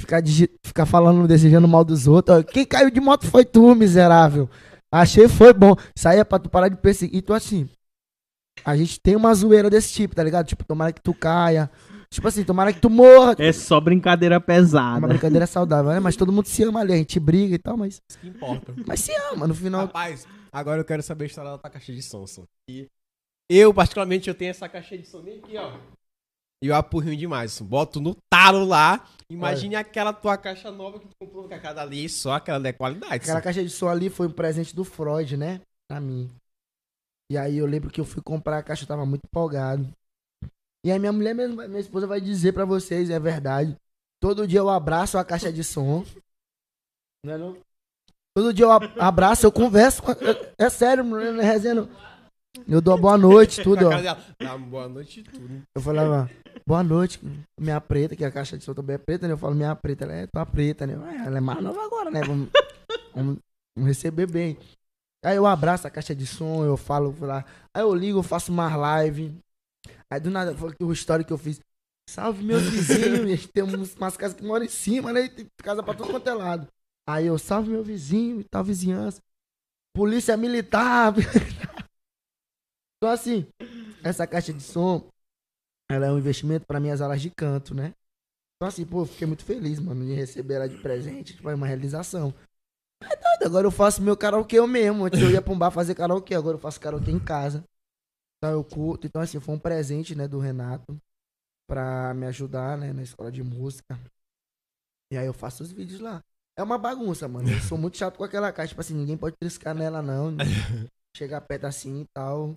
[0.00, 2.42] Ficar, digi- ficar falando, desejando mal dos outros.
[2.50, 4.48] Quem caiu de moto foi tu, miserável.
[5.00, 5.74] Achei foi bom.
[5.94, 7.16] Isso aí é pra tu parar de perseguir.
[7.18, 7.68] E tu assim.
[8.64, 10.46] A gente tem uma zoeira desse tipo, tá ligado?
[10.46, 11.70] Tipo, tomara que tu caia.
[12.08, 13.34] Tipo assim, tomara que tu morra.
[13.38, 14.98] É só brincadeira É pesada.
[14.98, 16.00] uma brincadeira saudável, né?
[16.00, 18.00] Mas todo mundo se ama ali, a gente briga e tal, mas.
[18.08, 18.74] Isso que importa.
[18.86, 19.82] Mas se ama, no final.
[19.86, 22.44] Rapaz, agora eu quero saber a história da tua caixa de som, Sam.
[22.70, 22.88] E
[23.50, 25.72] eu, particularmente, eu tenho essa caixa de som bem aqui, ó.
[26.62, 27.52] E eu apurrinho demais.
[27.52, 27.64] Sam.
[27.64, 29.06] Boto no talo lá.
[29.28, 32.08] Imagine aquela tua caixa nova que tu comprou com a cada ali.
[32.08, 33.14] Só aquela da qualidade.
[33.14, 33.42] Aquela Sam.
[33.42, 35.60] caixa de som ali foi um presente do Freud, né?
[35.88, 36.30] Pra mim.
[37.30, 39.88] E aí eu lembro que eu fui comprar a caixa, eu tava muito empolgado.
[40.84, 43.76] E aí minha mulher mesmo, minha esposa vai dizer pra vocês, é verdade.
[44.20, 46.04] Todo dia eu abraço a caixa de som.
[47.24, 47.58] Não é não?
[48.36, 51.88] Todo dia eu abraço, eu converso com a, é, é sério, não é resenha.
[52.68, 54.16] Eu dou boa noite, tudo, a ó.
[54.40, 55.62] Dá boa noite tudo.
[55.74, 56.30] Eu falava,
[56.66, 57.20] boa noite,
[57.60, 59.32] minha preta, que a caixa de som também é preta, né?
[59.34, 60.94] Eu falo, minha preta, ela é tua preta, né?
[61.02, 62.20] "Ah, Ela é mais nova agora, né?
[62.22, 62.48] Vamos,
[63.14, 63.38] vamos,
[63.76, 64.56] vamos receber bem.
[65.24, 67.44] Aí eu abraço a caixa de som, eu falo lá.
[67.74, 69.36] Aí eu ligo, eu faço mais live.
[70.10, 71.60] Aí do nada, foi o story que eu fiz.
[72.08, 75.28] Salve meus vizinhos, a gente tem umas casas que moram em cima, né?
[75.28, 76.68] Tem casa pra todo quanto é lado.
[77.08, 79.20] Aí eu, salve meu vizinho e tal, vizinhança.
[79.94, 81.12] Polícia militar.
[82.96, 83.46] Então assim,
[84.02, 85.08] essa caixa de som,
[85.90, 87.94] ela é um investimento para minhas aulas de canto, né?
[88.56, 91.66] Então assim, pô, fiquei muito feliz, mano, de receber ela de presente, tipo, é uma
[91.66, 92.32] realização.
[93.02, 95.04] É doido, agora eu faço meu karaokê eu mesmo.
[95.04, 97.62] Antes eu ia pra um bar fazer karaokê, agora eu faço karaokê em casa.
[98.38, 99.06] Então eu curto.
[99.06, 100.96] Então assim, foi um presente, né, do Renato
[101.66, 103.98] pra me ajudar, né, na escola de música.
[105.12, 106.22] E aí eu faço os vídeos lá.
[106.56, 107.50] É uma bagunça, mano.
[107.50, 110.34] Eu sou muito chato com aquela caixa, tipo assim, ninguém pode triscar nela não.
[111.14, 112.56] Chegar perto assim e tal.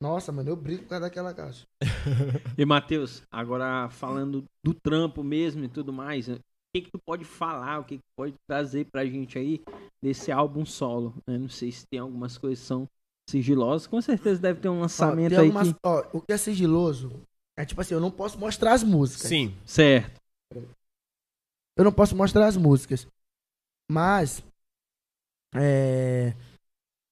[0.00, 1.66] Nossa, mano, eu brigo por causa daquela caixa.
[2.58, 6.38] E Matheus, agora falando do trampo mesmo e tudo mais, o
[6.74, 9.62] que, que tu pode falar, o que, que tu pode trazer pra gente aí
[10.02, 11.14] desse álbum solo?
[11.26, 12.88] Eu não sei se tem algumas coisas que são
[13.28, 15.78] sigilosas, com certeza deve ter um Ó, lançamento aí algumas- que...
[15.84, 17.12] ó, o que é sigiloso
[17.58, 19.28] é tipo assim, eu não posso mostrar as músicas.
[19.28, 19.54] Sim.
[19.64, 20.20] Certo.
[21.76, 23.06] Eu não posso mostrar as músicas.
[23.90, 24.42] Mas
[25.54, 26.34] é,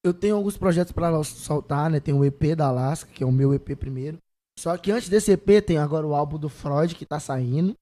[0.04, 1.98] eu tenho alguns projetos pra soltar, né?
[1.98, 4.18] Tem o EP da Alaska, que é o meu EP primeiro.
[4.58, 7.74] Só que antes desse EP tem agora o álbum do Freud que tá saindo.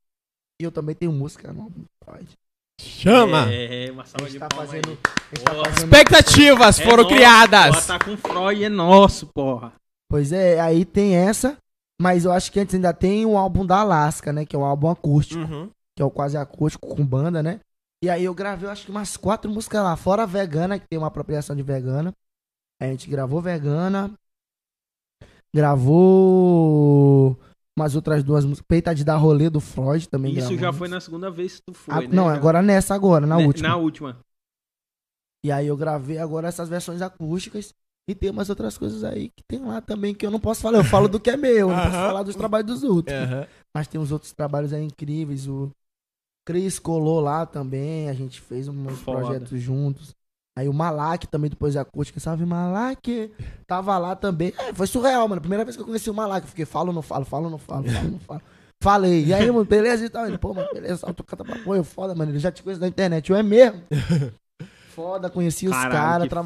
[0.61, 2.29] E eu também tenho música no álbum do Freud.
[2.81, 3.53] Chama!
[3.53, 4.89] É, uma A salva gente de tá palmas fazendo.
[4.91, 4.99] aí.
[5.05, 7.87] A gente tá fazendo Expectativas É foram nosso, criadas.
[7.87, 9.73] Tá com Freud, é nosso, porra.
[10.09, 11.57] Pois é, aí tem essa.
[12.01, 14.45] Mas eu acho que antes ainda tem o álbum da Alaska, né?
[14.47, 15.41] Que é um álbum acústico.
[15.43, 15.69] Uhum.
[15.97, 17.61] que é o quase acústico com banda, né?
[18.03, 20.99] E aí eu gravei, acho que umas quatro músicas lá, fora a Vegana, que tem
[20.99, 22.13] uma apropriação de Vegana.
[22.81, 24.13] A gente gravou Vegana,
[25.55, 27.39] gravou
[27.79, 31.01] umas outras duas músicas, Peita de Dar Rolê do Freud também Isso já foi na
[31.01, 32.09] segunda vez que tu foi, Ah, né?
[32.11, 33.69] Não, Já- agora nessa agora, na última.
[33.69, 34.19] Na última.
[35.45, 37.73] E aí eu gravei agora essas versões acústicas.
[38.09, 40.79] E tem umas outras coisas aí que tem lá também que eu não posso falar.
[40.79, 43.17] Eu falo do que é meu, eu não posso falar dos trabalhos dos outros.
[43.17, 43.47] Aham.
[43.73, 45.47] Mas tem uns outros trabalhos aí incríveis.
[45.47, 45.71] O
[46.45, 48.09] Cris colou lá também.
[48.09, 49.21] A gente fez uns Foda.
[49.21, 50.15] projetos juntos.
[50.57, 52.21] Aí o Malak também, depois da acústica.
[52.21, 53.33] Salve Malak!
[53.67, 54.53] Tava lá também.
[54.59, 55.41] É, foi surreal, mano.
[55.41, 56.45] Primeira vez que eu conheci o Malak.
[56.45, 58.43] Eu fiquei, falo, não falo, falo, não falo, falo, não falo.
[58.83, 59.25] Falei.
[59.27, 60.27] E aí, mano, beleza e tal.
[60.27, 61.07] Ele, pô, mano, beleza.
[61.15, 62.33] Tu canta pra pô, eu foda, mano.
[62.33, 63.31] Ele já te conhece da internet.
[63.31, 63.81] Eu é mesmo.
[64.93, 66.29] Foda, conheci os caras.
[66.29, 66.43] Tra...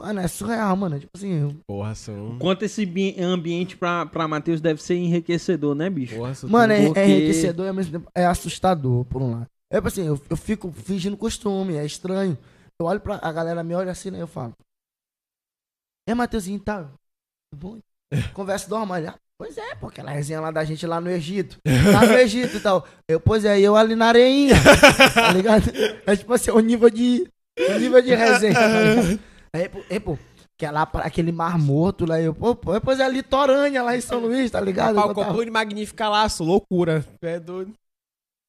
[0.00, 0.98] Mano, é surreal, mano.
[0.98, 2.38] Tipo assim, Porra, são.
[2.38, 6.16] Quanto esse bi- ambiente pra, pra Matheus deve ser enriquecedor, né, bicho?
[6.16, 9.32] Porra, são Mano, é, porque- é enriquecedor e ao mesmo tempo é assustador, por um
[9.32, 9.46] lado.
[9.70, 12.36] É tipo assim, eu, eu fico fingindo costume, é estranho.
[12.80, 14.20] Eu olho pra a galera, me olha assim, né?
[14.22, 14.52] Eu falo.
[16.08, 16.88] É, Mateuzinho, tá?
[17.54, 17.78] Bom?
[18.34, 18.98] Conversa normal.
[19.06, 21.58] Ah, pois é, pô, aquela resenha lá da gente lá no Egito.
[21.92, 22.86] Lá no Egito e tal.
[23.08, 24.54] Eu, pois é, eu ali na areinha.
[25.14, 25.64] Tá ligado?
[26.06, 27.28] É tipo assim, o nível de.
[27.58, 29.20] O nível de resenha, tá ligado?
[29.54, 30.18] Aí, pô, é, pô,
[30.58, 32.20] que é lá para aquele mar morto lá.
[32.20, 34.94] Eu, pô, pô, pois é ali Toranha, lá em São Luís, tá ligado?
[34.94, 37.04] Pau, Eu tava- copo de Magnífica Laço, loucura.
[37.22, 37.72] É doido.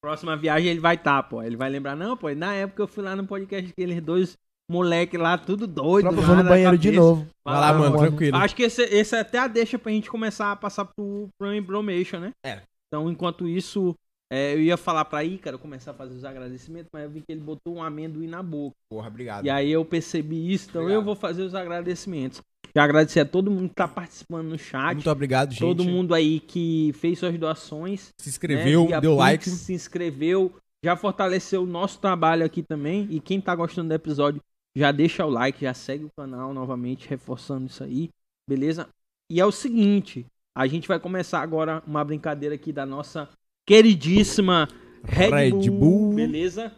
[0.03, 1.44] Próxima viagem ele vai estar, pô.
[1.44, 4.36] Ele vai lembrar, não, pô, na época eu fui lá no podcast aqueles dois
[4.69, 6.06] moleque lá, tudo doido.
[6.06, 7.28] Lá vou no banheiro de novo.
[7.45, 8.07] Vai lá, mano, mano.
[8.07, 8.38] tranquilo.
[8.38, 11.53] Acho que esse, esse é até a deixa pra gente começar a passar pro, pro
[11.53, 12.32] Embromation, né?
[12.45, 12.61] É.
[12.88, 13.94] Então, enquanto isso,
[14.33, 17.33] é, eu ia falar pra Ícaro começar a fazer os agradecimentos, mas eu vi que
[17.33, 18.77] ele botou um amendoim na boca.
[18.89, 19.45] Porra, obrigado.
[19.45, 21.01] E aí eu percebi isso, então Obrigado.
[21.01, 22.41] eu vou fazer os agradecimentos.
[22.73, 24.93] Já agradecer a todo mundo que tá participando no chat.
[24.93, 25.59] Muito obrigado, gente.
[25.59, 28.13] todo mundo aí que fez suas doações.
[28.17, 29.49] se inscreveu, né, deu Pix, like.
[29.49, 33.07] Se inscreveu, já fortaleceu o nosso trabalho aqui também.
[33.09, 34.41] E quem tá gostando do episódio,
[34.73, 38.09] já deixa o like, já segue o canal novamente, reforçando isso aí,
[38.47, 38.87] beleza?
[39.29, 40.25] E é o seguinte,
[40.55, 43.27] a gente vai começar agora uma brincadeira aqui da nossa
[43.65, 44.67] queridíssima
[45.03, 46.15] Red, Red Bull, Bull.
[46.15, 46.71] beleza?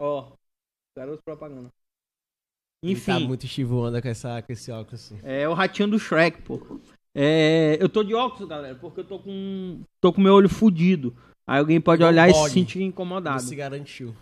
[0.00, 0.32] Ó,
[0.96, 1.70] garoto propaganda.
[2.82, 5.18] Ele Tá Enfim, muito Wonder com, essa, com esse óculos assim.
[5.22, 6.60] é o ratinho do Shrek, pô.
[7.14, 11.16] É, eu tô de óculos, galera, porque eu tô com tô com meu olho fudido.
[11.46, 12.48] Aí alguém pode Igual olhar e Bog.
[12.48, 13.40] se sentir Não incomodado.
[13.42, 14.14] se garantiu.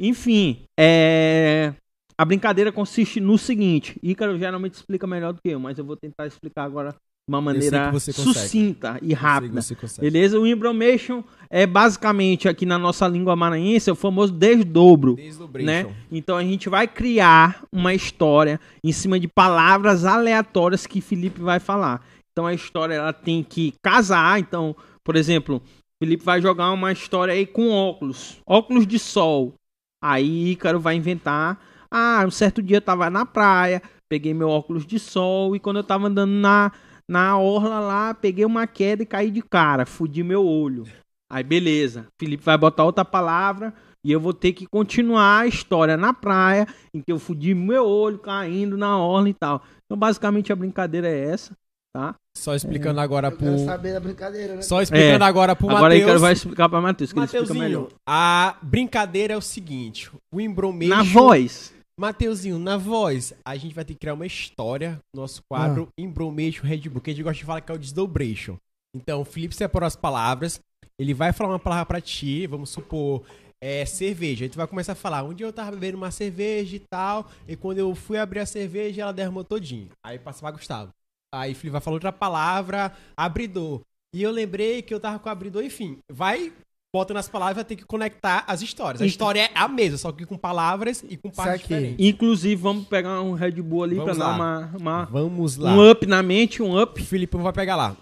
[0.00, 1.74] Enfim, é...
[2.16, 5.96] a brincadeira consiste no seguinte: Ícaro geralmente explica melhor do que eu, mas eu vou
[5.96, 6.94] tentar explicar agora
[7.28, 9.60] uma maneira sucinta e rápida.
[10.00, 10.38] Beleza?
[10.38, 15.16] O Embromation é basicamente aqui na nossa língua maranhense é o famoso desdobro.
[15.54, 15.92] Né?
[16.10, 21.58] Então a gente vai criar uma história em cima de palavras aleatórias que Felipe vai
[21.58, 22.06] falar.
[22.30, 24.38] Então a história ela tem que casar.
[24.38, 25.60] Então, por exemplo,
[26.00, 29.54] Felipe vai jogar uma história aí com óculos, óculos de sol.
[30.00, 31.58] Aí Ícaro vai inventar.
[31.90, 35.78] Ah, um certo dia eu tava na praia, peguei meu óculos de sol e quando
[35.78, 36.70] eu tava andando na
[37.08, 40.84] na orla lá, peguei uma queda e caí de cara, fudi meu olho.
[41.30, 43.74] Aí beleza, Felipe vai botar outra palavra
[44.04, 47.84] e eu vou ter que continuar a história na praia, em que eu fudi meu
[47.84, 49.62] olho caindo na orla e tal.
[49.84, 51.52] Então basicamente a brincadeira é essa,
[51.92, 52.14] tá?
[52.36, 53.46] Só explicando agora Eu pro.
[53.46, 54.62] quero saber da brincadeira, né?
[54.62, 55.26] Só explicando É.
[55.26, 56.20] agora pro Agora Ícaro Matheus.
[56.22, 57.88] vai explicar pra Matheus, que ele explica melhor.
[58.06, 60.94] a brincadeira é o seguinte: o Embromation.
[60.94, 61.74] Na voz.
[61.98, 65.92] Mateuzinho, na voz, a gente vai ter que criar uma história no nosso quadro Ah.
[65.96, 68.58] Embromation Red Bull, que a gente gosta de falar que é o desdobration.
[68.94, 70.60] Então, o Felipe separou as palavras,
[70.98, 73.24] ele vai falar uma palavra pra ti, vamos supor,
[73.62, 74.44] é cerveja.
[74.44, 77.30] A gente vai começar a falar, um dia eu tava bebendo uma cerveja e tal,
[77.48, 79.88] e quando eu fui abrir a cerveja, ela derramou todinho.
[80.04, 80.92] Aí passa pra Gustavo.
[81.34, 83.80] Aí o Felipe vai falar outra palavra, abridor.
[84.14, 85.98] E eu lembrei que eu tava com o abridor, enfim.
[86.10, 86.52] Vai
[86.94, 89.02] botando as palavras, vai ter que conectar as histórias.
[89.02, 91.62] A E- história é a mesma, só que com palavras e com partes aqui.
[91.74, 92.06] diferentes.
[92.06, 94.36] Inclusive, vamos pegar um Red Bull ali Vamos pra dar lá.
[94.36, 95.72] uma, uma- Vamos lá.
[95.72, 97.00] um up na mente, um up.
[97.00, 97.96] O Felipe vai pegar lá.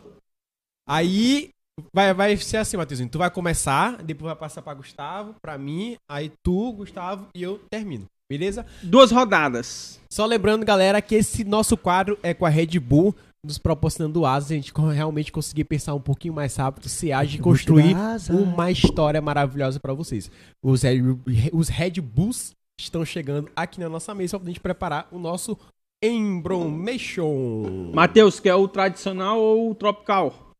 [0.88, 1.48] Aí
[1.94, 3.08] vai, vai ser assim, Matheusinho.
[3.08, 7.60] Tu vai começar, depois vai passar pra Gustavo, pra mim, aí tu, Gustavo e eu
[7.70, 8.06] termino.
[8.30, 8.64] Beleza?
[8.82, 10.00] Duas rodadas.
[10.10, 13.14] Só lembrando, galera, que esse nosso quadro é com a Red Bull
[13.44, 17.40] nos proporcionando asas, a gente realmente conseguir pensar um pouquinho mais rápido, se age e
[17.40, 17.94] construir
[18.30, 20.30] uma história maravilhosa pra vocês.
[20.62, 21.00] Os Red,
[21.52, 25.58] os Red Bulls estão chegando aqui na nossa mesa pra gente preparar o nosso
[26.02, 27.92] Embromation.
[27.94, 30.52] Matheus, quer o tradicional ou o tropical?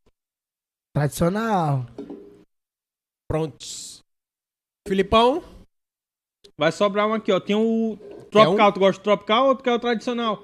[0.95, 1.87] Tradicional.
[3.29, 4.03] Prontos.
[4.87, 5.43] Filipão,
[6.57, 7.41] Vai sobrar um aqui, ó.
[7.41, 7.97] Tem o
[8.31, 8.73] tropical.
[8.73, 10.43] Tu gosta do tropical ou tu quer o tradicional?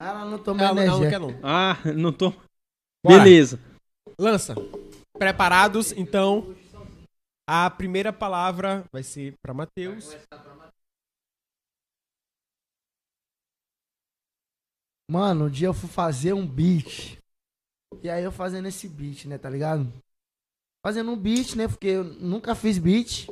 [0.00, 0.92] Ela não toma não, energia.
[0.92, 1.40] não quer não.
[1.42, 2.30] Ah, não tô.
[3.04, 3.24] Bora.
[3.24, 3.60] Beleza.
[4.18, 4.54] Lança.
[5.18, 6.54] Preparados, então.
[7.50, 10.14] A primeira palavra vai ser pra Matheus.
[15.10, 17.18] Mano, um dia eu fui fazer um beat.
[18.02, 19.90] E aí eu fazendo esse beat, né, tá ligado?
[20.84, 21.66] Fazendo um beat, né?
[21.66, 23.26] Porque eu nunca fiz beat.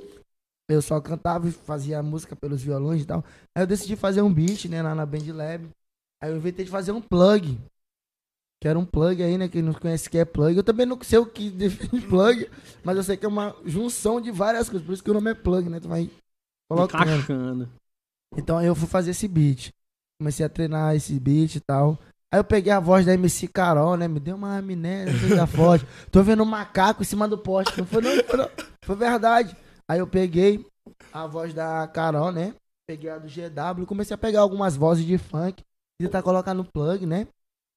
[0.68, 3.22] Eu só cantava e fazia música pelos violões e tal.
[3.54, 5.68] Aí eu decidi fazer um beat, né, lá na Band Lab.
[6.22, 7.58] Aí eu inventei de fazer um plug.
[8.60, 9.48] Que era um plug aí, né?
[9.48, 10.56] Quem não conhece que é plug.
[10.56, 12.50] Eu também não sei o que define plug,
[12.82, 14.86] mas eu sei que é uma junção de várias coisas.
[14.86, 15.80] Por isso que o nome é plug, né?
[15.80, 16.10] Tu vai
[16.68, 17.02] colocando.
[17.02, 17.70] Encaixando.
[18.36, 19.72] Então aí eu fui fazer esse beat.
[20.18, 21.98] Comecei a treinar esse beat e tal.
[22.32, 24.08] Aí eu peguei a voz da MC Carol, né?
[24.08, 25.86] Me deu uma amnésia da forte.
[26.10, 27.78] Tô vendo um macaco em cima do poste.
[27.78, 28.50] Não foi, não, foi, não.
[28.82, 29.56] foi verdade.
[29.88, 30.66] Aí eu peguei
[31.12, 32.54] a voz da Carol, né?
[32.86, 33.86] Peguei a do GW.
[33.86, 35.62] Comecei a pegar algumas vozes de funk.
[35.98, 37.26] Tentar colocar no plug, né?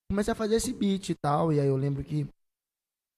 [0.09, 1.53] Comecei a fazer esse beat e tal.
[1.53, 2.27] E aí eu lembro que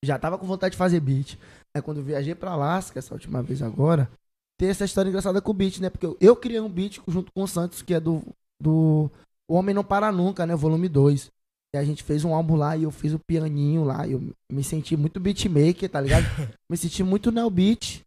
[0.03, 1.38] já tava com vontade de fazer beat.
[1.73, 4.10] Aí quando eu viajei pra Alaska, essa última vez agora,
[4.57, 5.90] tem essa história engraçada com o beat, né?
[5.90, 8.22] Porque eu, eu criei um beat junto com o Santos, que é do,
[8.60, 9.10] do
[9.48, 10.56] O Homem Não Para Nunca, né?
[10.56, 11.32] Volume 2.
[11.73, 14.06] E a gente fez um álbum lá e eu fiz o pianinho lá.
[14.06, 16.26] E eu me senti muito beatmaker, tá ligado?
[16.69, 18.03] me senti muito Neo Beat.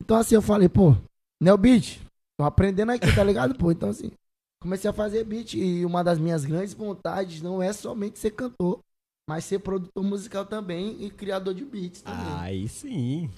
[0.00, 0.96] Então assim, eu falei, pô,
[1.40, 2.00] Neo Beat,
[2.36, 3.70] tô aprendendo aqui, tá ligado, pô?
[3.70, 4.10] Então assim,
[4.60, 5.54] comecei a fazer beat.
[5.54, 8.80] E uma das minhas grandes vontades não é somente ser cantor,
[9.28, 12.32] mas ser produtor musical também e criador de beats também.
[12.38, 13.30] Aí sim.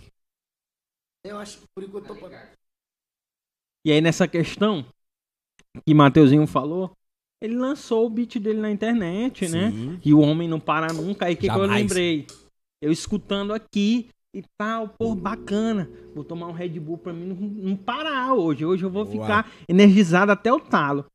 [1.25, 2.29] Eu acho que por enquanto eu tô...
[3.85, 4.85] E aí nessa questão
[5.87, 6.97] que Mateuzinho falou,
[7.41, 9.71] ele lançou o beat dele na internet, né?
[9.71, 10.01] Sim.
[10.05, 11.27] E o homem não para nunca.
[11.27, 12.27] Aí o que, que eu lembrei?
[12.83, 15.91] Eu escutando aqui e tal, pô, bacana.
[16.15, 18.65] Vou tomar um Red Bull pra mim não, não parar hoje.
[18.65, 19.17] Hoje eu vou Boa.
[19.21, 21.07] ficar energizado até o talo.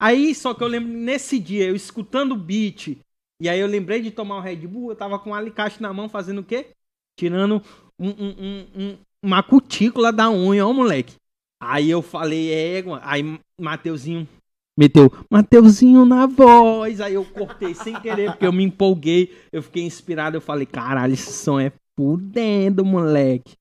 [0.00, 2.98] Aí, só que eu lembro nesse dia, eu escutando o beat,
[3.40, 5.92] e aí eu lembrei de tomar um Red Bull, eu tava com um alicate na
[5.92, 6.70] mão fazendo o quê?
[7.16, 7.62] Tirando
[7.98, 11.14] um, um- um- um- uma cutícula da unha, ó, moleque.
[11.62, 13.00] Aí eu falei, égua.
[13.04, 14.26] Aí Mateuzinho
[14.76, 17.00] meteu, Mateuzinho na voz.
[17.00, 19.32] Aí eu cortei sem querer, porque eu me empolguei.
[19.52, 20.36] Eu fiquei inspirado.
[20.36, 21.70] Eu falei, caralho, esse som é
[22.02, 23.54] fudendo, moleque.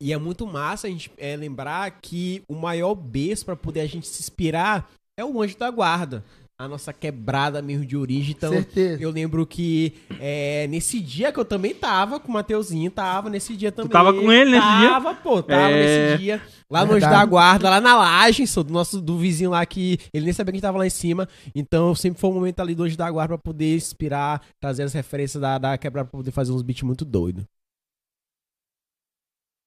[0.00, 3.86] E é muito massa a gente é, lembrar que o maior berço pra poder a
[3.86, 6.24] gente se inspirar é o Anjo da Guarda.
[6.62, 8.34] A nossa quebrada mesmo de origem.
[8.38, 9.02] Então, Certeza.
[9.02, 13.56] eu lembro que é, nesse dia que eu também tava com o Mateuzinho, tava nesse
[13.56, 13.90] dia também.
[13.90, 14.88] tava com ele nesse dia?
[14.90, 16.10] Tava, pô, tava É.
[16.12, 16.40] nesse dia.
[16.70, 19.98] Lá no Anjo da Guarda, lá na laje, sou do nosso do vizinho lá que
[20.14, 21.28] ele nem sabia que a gente tava lá em cima.
[21.52, 24.92] Então, sempre foi um momento ali do Anjo da Guarda pra poder inspirar, trazer as
[24.92, 27.44] referências da, da quebrada pra poder fazer uns beats muito doidos.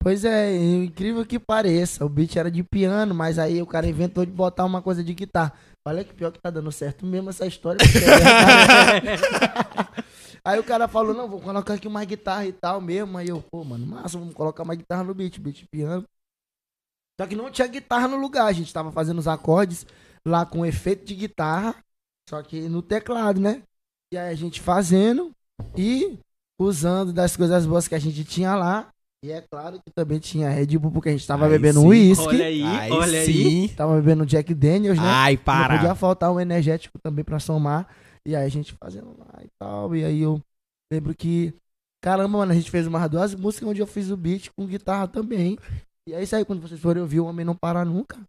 [0.01, 2.05] Pois é, incrível que pareça.
[2.05, 5.13] O beat era de piano, mas aí o cara inventou de botar uma coisa de
[5.13, 5.51] guitarra.
[5.87, 7.77] Olha que pior que tá dando certo mesmo essa história.
[7.83, 9.21] é verdade.
[10.43, 13.17] aí o cara falou, não, vou colocar aqui uma guitarra e tal mesmo.
[13.17, 16.03] Aí eu, pô, mano, massa, vamos colocar uma guitarra no beat, beat piano.
[17.19, 19.85] Só que não tinha guitarra no lugar, a gente tava fazendo os acordes
[20.25, 21.75] lá com efeito de guitarra,
[22.27, 23.63] só que no teclado, né?
[24.11, 25.31] E aí a gente fazendo
[25.77, 26.19] e
[26.59, 28.89] usando das coisas boas que a gente tinha lá.
[29.25, 31.87] E é claro que também tinha Red Bull, porque a gente tava Aí bebendo sim.
[31.87, 32.27] uísque.
[32.27, 33.25] Olha aí, olha aí.
[33.25, 33.67] sim.
[33.75, 35.03] Tava bebendo Jack Daniels, né?
[35.07, 35.75] Ai, Não para.
[35.77, 37.87] podia faltar um energético também pra somar.
[38.23, 39.95] E aí a gente fazendo lá e tal.
[39.95, 40.39] E aí eu
[40.93, 41.53] lembro que.
[42.03, 45.07] Caramba, mano, a gente fez umas duas músicas onde eu fiz o beat com guitarra
[45.07, 45.57] também.
[46.07, 48.19] E é isso aí, quando vocês forem ouvir o Homem Não Para Nunca.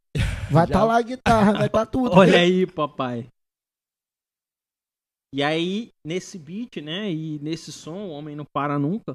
[0.51, 2.10] Vai Já- tá lá a guitarra, vai tá tudo.
[2.16, 3.28] Olha aí, papai.
[5.35, 7.12] E aí, nesse beat, né?
[7.12, 9.14] E nesse som, o Homem Não Para Nunca.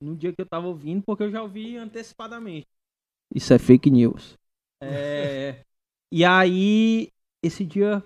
[0.00, 2.66] No dia que eu tava ouvindo, porque eu já ouvi antecipadamente.
[3.34, 4.38] Isso é fake news.
[4.80, 5.64] É,
[6.12, 7.10] e aí,
[7.42, 8.02] esse dia,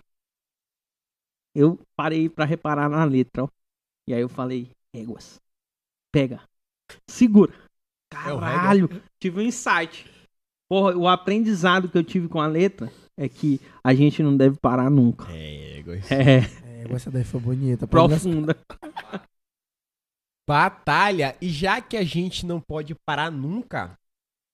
[1.55, 3.49] eu parei pra reparar na letra, ó.
[4.07, 5.41] E aí eu falei, éguas,
[6.11, 6.43] pega,
[7.09, 7.53] segura.
[7.53, 8.89] É Caralho,
[9.21, 10.11] tive um insight.
[10.69, 14.57] Porra, o aprendizado que eu tive com a letra é que a gente não deve
[14.57, 15.31] parar nunca.
[15.31, 16.39] É, É,
[16.83, 17.87] É, essa daí foi bonita.
[17.87, 18.57] profunda.
[20.49, 21.37] Batalha.
[21.41, 23.97] E já que a gente não pode parar nunca,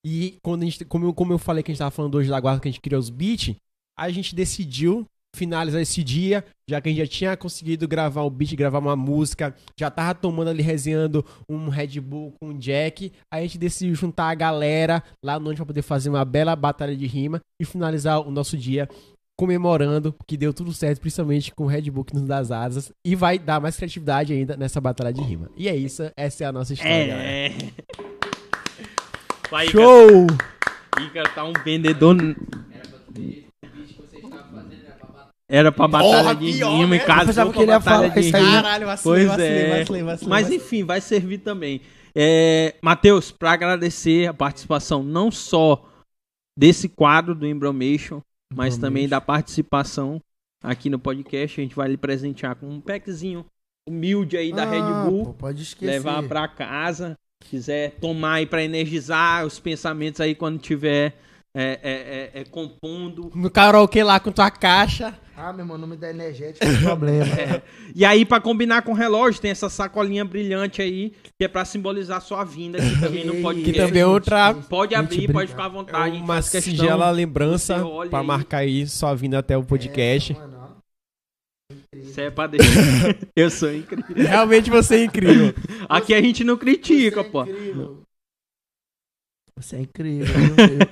[0.05, 2.31] e quando a gente, como, eu- como eu falei que a gente tava falando hoje
[2.31, 3.55] da guarda que a gente criou os beats,
[3.99, 5.07] a gente decidiu
[5.37, 8.97] finalizar esse dia, já que a gente já tinha conseguido gravar um beat, gravar uma
[8.97, 13.95] música, já tava tomando ali, resenhando um Red Bull com um Jack, a gente decidiu
[13.95, 17.65] juntar a galera lá no onde pra poder fazer uma bela batalha de rima e
[17.65, 18.89] finalizar o nosso dia
[19.39, 22.93] comemorando que deu tudo certo, principalmente com o Red Bull que nos dá as asas,
[23.05, 25.49] e vai dar mais criatividade ainda nessa batalha de rima.
[25.57, 27.13] E é isso, essa é a nossa história.
[27.13, 27.53] É.
[29.51, 30.25] Vai, Show!
[30.25, 31.07] Ícaro.
[31.07, 32.17] Ícaro tá um vendedor.
[32.21, 33.45] Era pra ter o vídeo
[33.87, 36.17] que vocês estavam fazendo, era pra Era pra batalha.
[36.19, 37.05] Porra, de rima e né?
[37.05, 38.39] Casou pensava com que ele ia falar de rima.
[38.41, 38.53] né?
[38.63, 39.79] Caralho, vacilei, Pois vacilei, é.
[39.79, 40.31] vacilei, vacilei.
[40.31, 40.57] Mas vacilei.
[40.67, 41.81] enfim, vai servir também.
[42.15, 45.85] É, Matheus, para agradecer a participação não só
[46.59, 48.21] desse quadro do Embromation,
[48.55, 50.21] mas também da participação
[50.63, 51.61] aqui no podcast.
[51.61, 53.45] A gente vai lhe presentear com um packzinho
[53.89, 55.25] humilde aí da Ah, Red Bull.
[55.27, 55.93] pô, pode esquecer.
[55.93, 57.17] levar pra casa.
[57.41, 61.15] Quiser tomar aí pra energizar os pensamentos aí quando tiver
[61.55, 63.31] é, é, é, é compondo.
[63.35, 65.17] No karaokê lá com tua caixa.
[65.41, 67.27] Ah, meu irmão, não me dá energético, não tem problema.
[67.95, 71.65] E aí, pra combinar com o relógio, tem essa sacolinha brilhante aí, que é pra
[71.65, 73.73] simbolizar sua vinda aqui também no Que podcast.
[73.73, 76.15] Que também é outra Pode Gente, abrir, pode ficar à é vontade.
[76.17, 78.27] gente uma singela lembrança você aí.
[78.27, 80.35] marcar aí sua vinda até o podcast.
[80.35, 80.69] Mano, ó.
[81.95, 82.69] Isso é pra deixar.
[83.37, 84.27] Eu sou incrível.
[84.27, 85.55] Realmente você é incrível.
[85.89, 87.43] Aqui a gente não critica, Você é pô.
[87.43, 88.03] incrível.
[89.57, 90.35] Você é incrível.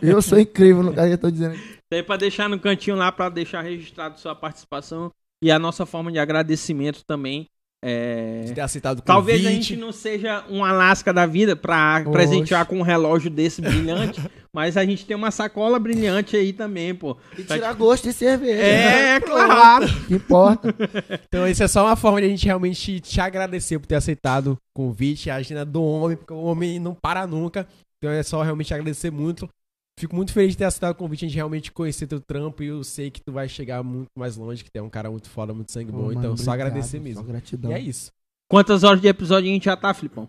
[0.03, 1.57] Eu, eu sou incrível, no caso, eu tô dizendo.
[1.87, 5.87] Isso aí pra deixar no cantinho lá, pra deixar registrado sua participação e a nossa
[5.87, 7.47] forma de agradecimento também.
[7.85, 8.43] É...
[8.47, 9.63] De ter aceitado o Talvez a convite.
[9.69, 12.11] gente não seja um Alasca da vida pra Oxe.
[12.11, 14.21] presentear com um relógio desse brilhante,
[14.53, 17.17] mas a gente tem uma sacola brilhante aí também, pô.
[17.39, 18.61] E tirar gosto de cerveja.
[18.61, 19.87] É, claro.
[20.09, 20.75] Que importa.
[21.29, 24.53] Então, isso é só uma forma de a gente realmente te agradecer por ter aceitado
[24.53, 27.69] o convite, a agenda do homem, porque o homem não para nunca.
[27.99, 29.49] Então, é só realmente agradecer muito.
[29.99, 32.67] Fico muito feliz de ter aceitado o convite, a gente realmente conhecer teu trampo e
[32.67, 35.29] eu sei que tu vai chegar muito mais longe, que tu é um cara muito
[35.31, 36.05] foda, muito sangue Pô, bom.
[36.09, 37.23] mano, então, só obrigado, agradecer Só mesmo.
[37.25, 37.71] gratidão.
[37.71, 38.11] E é isso.
[38.51, 40.29] Quantas horas de episódio a gente já tá, Filipão?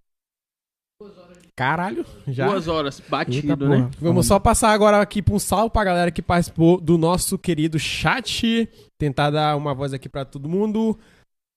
[1.55, 2.47] Caralho, já.
[2.47, 3.77] Duas horas, Eita, batido, porra.
[3.79, 3.91] né?
[3.99, 7.79] Vamos só passar agora aqui pra um salve pra galera que participou do nosso querido
[7.79, 8.69] chat.
[8.97, 10.97] Tentar dar uma voz aqui pra todo mundo.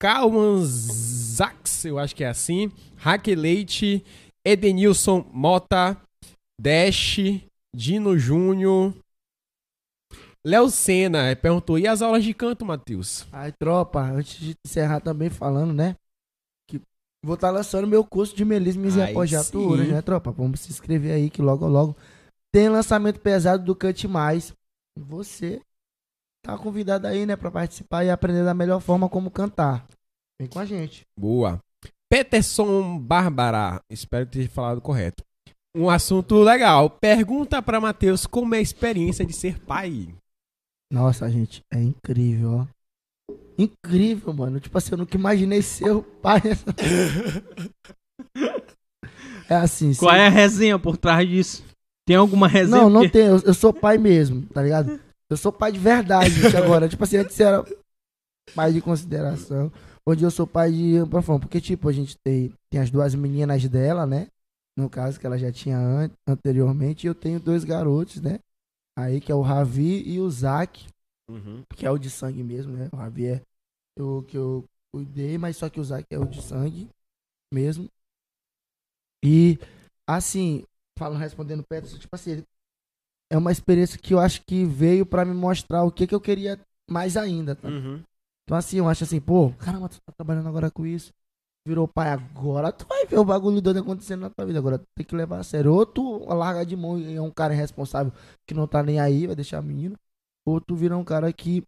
[0.00, 2.72] Calman Zax, eu acho que é assim.
[2.96, 4.02] Hack Leite,
[4.44, 5.96] Edenilson Mota,
[6.58, 7.18] Dash,
[7.74, 8.94] Dino Júnior.
[10.44, 13.26] Léo Senna eh, perguntou: e as aulas de canto, Matheus?
[13.30, 15.96] Aí, tropa, antes de encerrar também falando, né?
[16.68, 16.80] Que
[17.22, 20.30] vou estar lançando meu curso de melismas e apogiaturas, né, tropa?
[20.30, 21.96] Vamos se inscrever aí que logo, logo
[22.52, 24.52] tem lançamento pesado do Cante Mais.
[24.96, 25.60] Você
[26.44, 29.86] tá convidado aí, né, pra participar e aprender da melhor forma como cantar.
[30.40, 31.06] Vem com a gente.
[31.18, 31.60] Boa.
[32.08, 35.22] Peterson Bárbara, espero ter falado correto.
[35.74, 36.90] Um assunto legal.
[36.90, 40.08] Pergunta pra Matheus como é a experiência de ser pai.
[40.92, 43.34] Nossa, gente, é incrível, ó.
[43.56, 44.58] Incrível, mano.
[44.58, 46.40] Tipo assim, eu nunca imaginei ser o pai.
[49.48, 51.64] é assim, Qual é a resenha por trás disso?
[52.06, 52.82] Tem alguma resenha?
[52.82, 53.26] Não, não Porque- tem.
[53.28, 54.98] Eu, eu sou pai mesmo, tá ligado?
[55.28, 56.88] Eu sou pai de verdade gente, agora.
[56.88, 57.64] tipo assim, antes era
[58.54, 59.70] pai de consideração.
[60.04, 61.40] Hoje eu sou pai de ampla forma.
[61.40, 64.26] Porque, tipo, a gente tem, tem as duas meninas dela, né?
[64.80, 67.06] No caso, que ela já tinha an- anteriormente.
[67.06, 68.40] E eu tenho dois garotos, né?
[68.96, 70.86] Aí, que é o Ravi e o Zac,
[71.76, 72.88] que é o de sangue mesmo, né?
[72.92, 73.42] O Ravi é
[74.00, 76.90] o que eu cuidei, mas só que o Zac é o de sangue
[77.52, 77.90] mesmo.
[79.24, 79.58] E,
[80.06, 80.64] assim,
[80.98, 82.42] falando, respondendo Peterson, tipo assim,
[83.30, 86.20] é uma experiência que eu acho que veio pra me mostrar o que, que eu
[86.20, 87.68] queria mais ainda, tá?
[87.68, 88.02] Uhum.
[88.44, 91.12] Então, assim, eu acho assim, pô, caramba, tu tá trabalhando agora com isso.
[91.66, 94.58] Virou pai agora, tu vai ver o bagulho doido acontecendo na tua vida.
[94.58, 95.74] Agora tu tem que levar a sério.
[95.74, 98.12] Ou tu larga de mão e é um cara irresponsável
[98.46, 99.96] que não tá nem aí, vai deixar a menina.
[100.46, 101.62] Ou tu vira um cara que,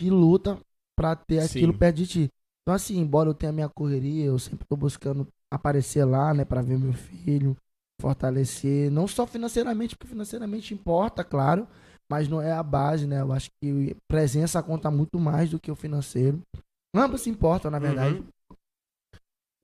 [0.00, 0.58] que luta
[0.96, 1.58] pra ter Sim.
[1.58, 2.30] aquilo perto de ti.
[2.62, 6.62] Então, assim, embora eu tenha minha correria, eu sempre tô buscando aparecer lá, né, pra
[6.62, 7.56] ver meu filho,
[8.00, 11.66] fortalecer, não só financeiramente, porque financeiramente importa, claro,
[12.10, 13.20] mas não é a base, né?
[13.20, 16.40] Eu acho que presença conta muito mais do que o financeiro.
[16.94, 18.18] Ambos se importam, na verdade.
[18.18, 18.26] Uhum.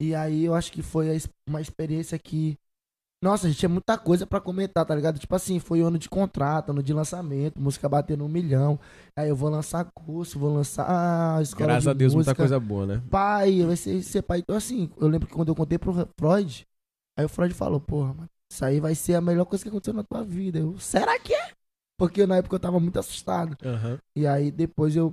[0.02, 2.58] E aí eu acho que foi a uma experiência que.
[3.22, 5.16] Nossa, gente, é muita coisa pra comentar, tá ligado?
[5.16, 8.80] Tipo assim, foi ano de contrato, ano de lançamento, música batendo um milhão.
[9.16, 12.42] Aí eu vou lançar curso, vou lançar a escola Graças de a Deus, muita música.
[12.42, 13.02] coisa boa, né?
[13.08, 14.40] Pai, vai ser, ser pai.
[14.40, 16.66] Então, assim, eu lembro que quando eu contei pro Freud,
[17.16, 19.94] aí o Freud falou, porra, mano, isso aí vai ser a melhor coisa que aconteceu
[19.94, 20.58] na tua vida.
[20.58, 21.52] Eu, será que é?
[21.96, 23.56] Porque na época eu tava muito assustado.
[23.64, 24.00] Aham.
[24.16, 25.12] E aí depois eu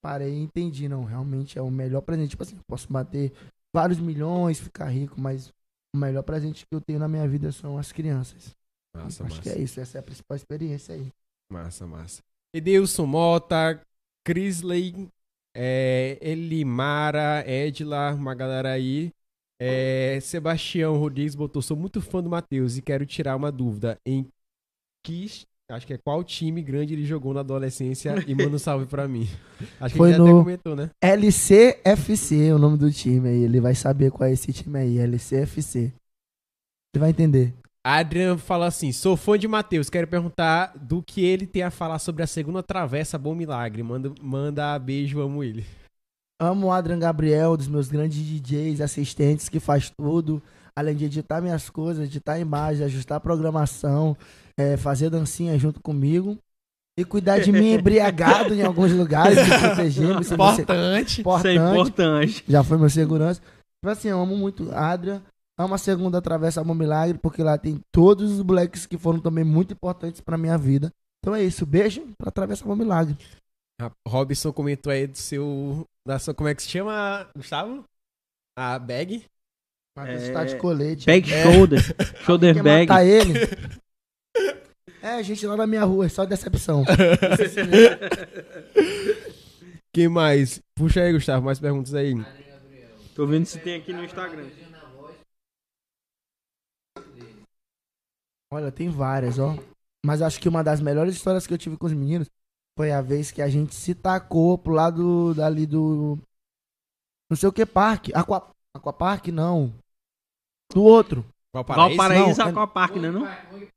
[0.00, 2.30] parei e entendi, não, realmente é o melhor presente.
[2.30, 3.32] Tipo assim, eu posso bater
[3.74, 5.52] vários milhões, ficar rico, mas
[5.94, 8.56] o melhor presente que eu tenho na minha vida são as crianças.
[8.94, 9.42] Massa, Acho massa.
[9.42, 11.12] que é isso, essa é a principal experiência aí.
[11.50, 12.22] Massa, massa.
[12.54, 13.80] Edilson Mota,
[14.24, 15.08] Crisley,
[15.54, 19.12] é, Elimara, Edla, uma galera aí.
[19.60, 23.98] É, Sebastião Rodrigues botou: sou muito fã do Matheus e quero tirar uma dúvida.
[24.06, 24.26] Em
[25.04, 25.46] que.
[25.70, 29.06] Acho que é qual time grande ele jogou na adolescência e manda um salve pra
[29.08, 29.28] mim.
[29.80, 30.90] Acho que Foi ele no- até comentou, né?
[31.02, 33.42] LCFC é o nome do time aí.
[33.44, 35.92] Ele vai saber qual é esse time aí, LCFC.
[36.92, 37.54] Você vai entender.
[37.84, 41.98] Adrian fala assim: sou fã de Matheus, quero perguntar do que ele tem a falar
[41.98, 43.82] sobre a segunda travessa Bom Milagre.
[43.82, 45.64] Manda, manda beijo, amo ele.
[46.42, 50.42] Amo o Adrian Gabriel, dos meus grandes DJs, assistentes, que faz tudo.
[50.74, 54.16] Além de editar minhas coisas, editar a imagem, ajustar a programação,
[54.60, 56.36] é, fazer dancinha junto comigo.
[56.98, 61.08] E cuidar de mim embriagado em alguns lugares, me proteger, me ser se- Importante.
[61.12, 61.20] Isso é
[61.54, 61.70] importante.
[61.80, 62.44] importante.
[62.48, 63.40] Já foi meu segurança.
[63.40, 65.22] Tipo assim, eu amo muito Adrian,
[65.58, 69.44] Amo a segunda Travessa Bom Milagre, porque lá tem todos os moleques que foram também
[69.44, 70.90] muito importantes pra minha vida.
[71.22, 73.14] Então é isso, beijo pra Travessa Bom Milagre.
[73.80, 75.86] A- Robson comentou aí do seu.
[76.06, 77.84] Da sua, como é que se chama, Gustavo?
[78.58, 79.24] A bag?
[79.96, 81.04] Matheus É, tá de colete.
[81.06, 81.80] Bag É, shoulder.
[82.24, 82.88] shoulder bag.
[82.88, 83.34] matar ele?
[85.02, 86.84] É, gente, lá na minha rua, é só decepção.
[89.92, 90.62] Quem mais?
[90.74, 92.14] Puxa aí, Gustavo, mais perguntas aí.
[93.14, 94.48] Tô vendo se tem aqui no Instagram.
[98.52, 99.56] Olha, tem várias, ó.
[100.04, 102.28] Mas acho que uma das melhores histórias que eu tive com os meninos
[102.76, 106.18] foi a vez que a gente se tacou pro lado dali do.
[107.28, 108.12] Não sei o que parque.
[108.14, 109.72] Aqua, Aquapark, não.
[110.72, 111.24] Do outro.
[111.54, 111.96] Valparaíso?
[111.96, 113.28] Valparaíso Não, é- Aquapark, né não?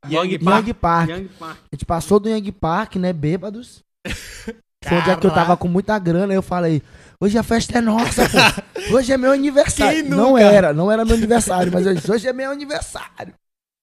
[0.09, 0.67] Young Park.
[0.67, 1.09] Young Park.
[1.09, 1.57] Young Park.
[1.71, 3.83] A gente passou do Young Park, né, bêbados.
[4.85, 6.83] Foi um dia que eu tava com muita grana, eu falei,
[7.19, 8.37] hoje a festa é nossa, pô.
[8.97, 10.01] Hoje é meu aniversário.
[10.01, 10.41] Quem Não nunca?
[10.41, 13.33] era, não era meu aniversário, mas eu disse, hoje é meu aniversário.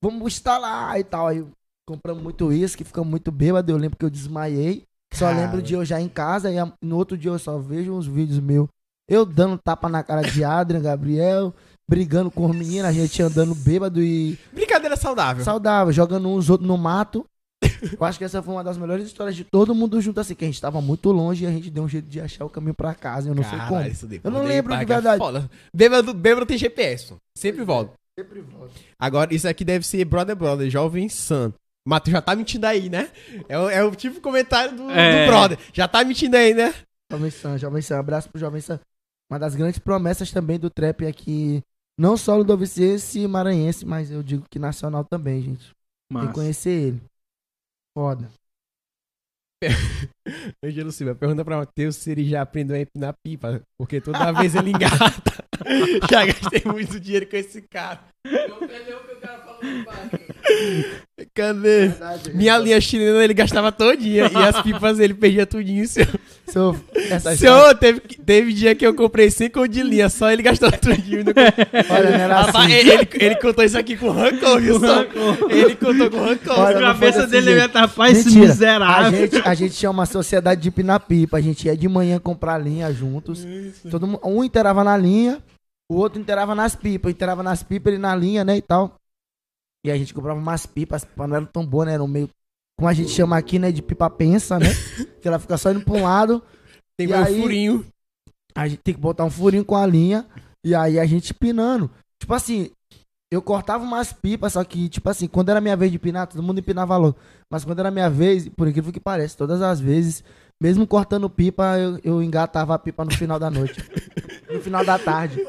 [0.04, 1.26] Vamos estar lá e tal.
[1.28, 1.42] Aí
[1.88, 3.72] compramos muito uísque, ficamos muito bêbados.
[3.72, 4.82] Eu lembro que eu desmaiei.
[5.14, 5.38] Só Cara.
[5.40, 8.06] lembro de eu já em casa e a- no outro dia eu só vejo uns
[8.06, 8.68] vídeos meus.
[9.08, 11.54] Eu dando tapa na cara de Adrian, Gabriel,
[11.90, 15.42] brigando com os meninos, a gente andando bêbado e Brincadeira saudável.
[15.44, 17.26] saudável, jogando uns outros no mato.
[17.62, 20.44] Eu acho que essa foi uma das melhores histórias de todo mundo junto assim, que
[20.44, 22.74] a gente tava muito longe e a gente deu um jeito de achar o caminho
[22.74, 23.82] pra casa, eu não sei como.
[23.82, 25.18] isso Eu não lembro de verdade.
[25.18, 25.50] foda.
[25.74, 27.12] Bêbado, bêbado tem GPS.
[27.36, 27.92] Sempre volta.
[28.18, 28.72] Sempre volta.
[28.98, 31.52] Agora, isso aqui deve ser Brother Brother, Jovem San.
[31.86, 33.08] Matheus já tá mentindo aí, né?
[33.48, 35.24] É, o- é o tipo de comentário do, É.
[35.26, 35.58] do brother.
[35.72, 36.72] Já tá mentindo aí, né?
[37.10, 38.78] Jovem Sam, Jovem Sam, abraço pro Jovem Sam.
[39.30, 41.62] Uma das grandes promessas também do trap aqui,
[42.00, 45.66] não só ludovicense e maranhense, mas eu digo que nacional também, gente.
[45.66, 45.74] Tem
[46.08, 46.32] que Massa.
[46.32, 47.02] conhecer ele.
[47.94, 48.30] Foda.
[50.64, 54.54] Angelo Silva, pergunta pra Matheus se ele já aprendeu a empinar pipa, porque toda vez
[54.54, 55.44] ele engata.
[56.10, 58.00] já gastei muito dinheiro com esse cara.
[61.34, 61.90] Cadê?
[62.32, 65.86] Minha linha chilena ele gastava todinha e as pipas ele perdia tudinho.
[65.86, 66.06] Seu,
[66.50, 70.42] Seu, essa seu teve, teve dia que eu comprei 5 conto de linha, só ele
[70.42, 71.24] gastou tudinho.
[71.24, 71.32] Não
[71.94, 72.72] Olha, não era assim.
[72.72, 74.80] ele, ele contou isso aqui com rancor, viu?
[74.80, 75.02] só?
[75.48, 76.58] Ele contou com rancor.
[76.58, 78.44] Olha, A cabeça dele ia tapar esse Mentira.
[78.44, 79.18] A miserável.
[79.20, 81.36] gente, a gente tinha uma sociedade de pinapipa.
[81.36, 83.46] A gente ia de manhã comprar linha juntos.
[83.90, 85.38] Todo mundo, um inteirava na linha,
[85.90, 87.12] o outro inteirava nas pipas.
[87.12, 88.94] Inteirava nas pipas, ele na linha, né, e tal.
[89.84, 91.94] E a gente comprava umas pipas, as pipas não eram tão boas, né?
[91.94, 92.28] Eram meio,
[92.80, 94.68] como a gente chama aqui, né, de pipa pensa, né?
[95.20, 96.42] que ela fica só indo pra um lado.
[96.96, 97.84] Tem E meu aí- furinho.
[98.54, 100.26] A gente tem que botar um furinho com a linha.
[100.64, 101.90] E aí a gente pinando.
[102.18, 102.70] Tipo assim,
[103.30, 106.42] eu cortava umas pipas, só que, tipo assim, quando era minha vez de pinar, todo
[106.42, 107.18] mundo empinava logo.
[107.52, 110.24] Mas quando era minha vez, por incrível que pareça, todas as vezes,
[110.58, 113.78] mesmo cortando pipa, eu, eu engatava a pipa no final da noite.
[114.50, 115.44] no final da tarde.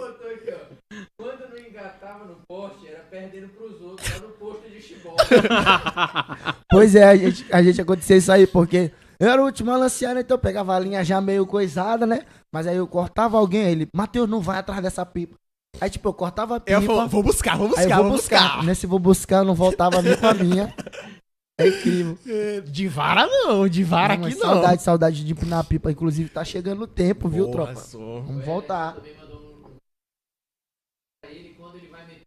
[1.18, 4.10] Quando não engatava no poste, era perdendo pros outros,
[6.70, 9.78] Pois é, a gente, a gente acontecia isso aí, porque eu era o último a
[9.78, 10.22] lancear, né?
[10.22, 12.24] Então eu pegava a linha já meio coisada, né?
[12.52, 15.36] Mas aí eu cortava alguém, ele, Matheus, não vai atrás dessa pipa.
[15.80, 16.72] Aí, tipo, eu cortava a pipa.
[16.80, 18.64] Eu vou, vou buscar, vou buscar, vou vou buscar.
[18.64, 20.74] Nesse vou buscar, eu não voltava nem com a minha.
[21.60, 22.18] É incrível.
[22.28, 24.54] É, De vara não, de vara Não, aqui mas não.
[24.54, 25.92] Saudade, saudade de empinar a pipa.
[25.92, 27.76] Inclusive, tá chegando o tempo, viu, Porra, tropa?
[27.76, 27.98] só.
[27.98, 28.96] Vamos voltar.
[28.96, 29.62] Também mandou um.
[31.22, 32.22] Pra ele quando ele vai meter.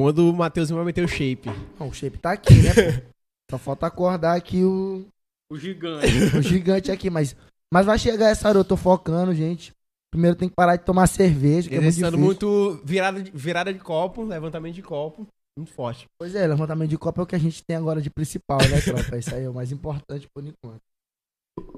[0.00, 1.50] Quando o Matheus vai meter o shape.
[1.78, 3.10] Bom, o shape tá aqui, né, pô?
[3.52, 5.04] Só falta acordar aqui o,
[5.50, 6.06] O gigante.
[6.38, 7.36] o gigante aqui, mas...
[7.72, 9.72] Mas vai chegar essa hora, eu tô focando, gente.
[10.10, 12.18] Primeiro tem que parar de tomar cerveja, que é muito difícil.
[12.18, 15.26] muito virada de, virada de copo, levantamento de copo.
[15.56, 16.06] Muito forte.
[16.18, 18.80] Pois é, levantamento de copo é o que a gente tem agora de principal, né,
[18.80, 19.18] tropa?
[19.18, 20.80] Isso aí é o mais importante por enquanto.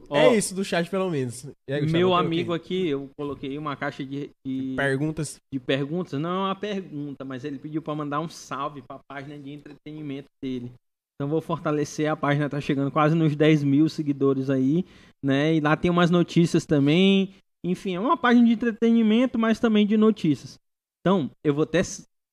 [0.09, 1.47] Ó, é isso do chat, pelo menos.
[1.69, 5.41] Aí, Gustavo, Meu amigo aqui, eu coloquei uma caixa de, de, Perguntas.
[5.51, 6.21] de perguntas.
[6.21, 10.29] Não é uma pergunta, mas ele pediu pra mandar um salve pra página de entretenimento
[10.43, 10.71] dele.
[11.15, 14.85] Então vou fortalecer a página, tá chegando quase nos 10 mil seguidores aí,
[15.23, 15.55] né?
[15.55, 17.35] E lá tem umas notícias também.
[17.65, 20.59] Enfim, é uma página de entretenimento, mas também de notícias.
[21.01, 21.83] Então, eu vou até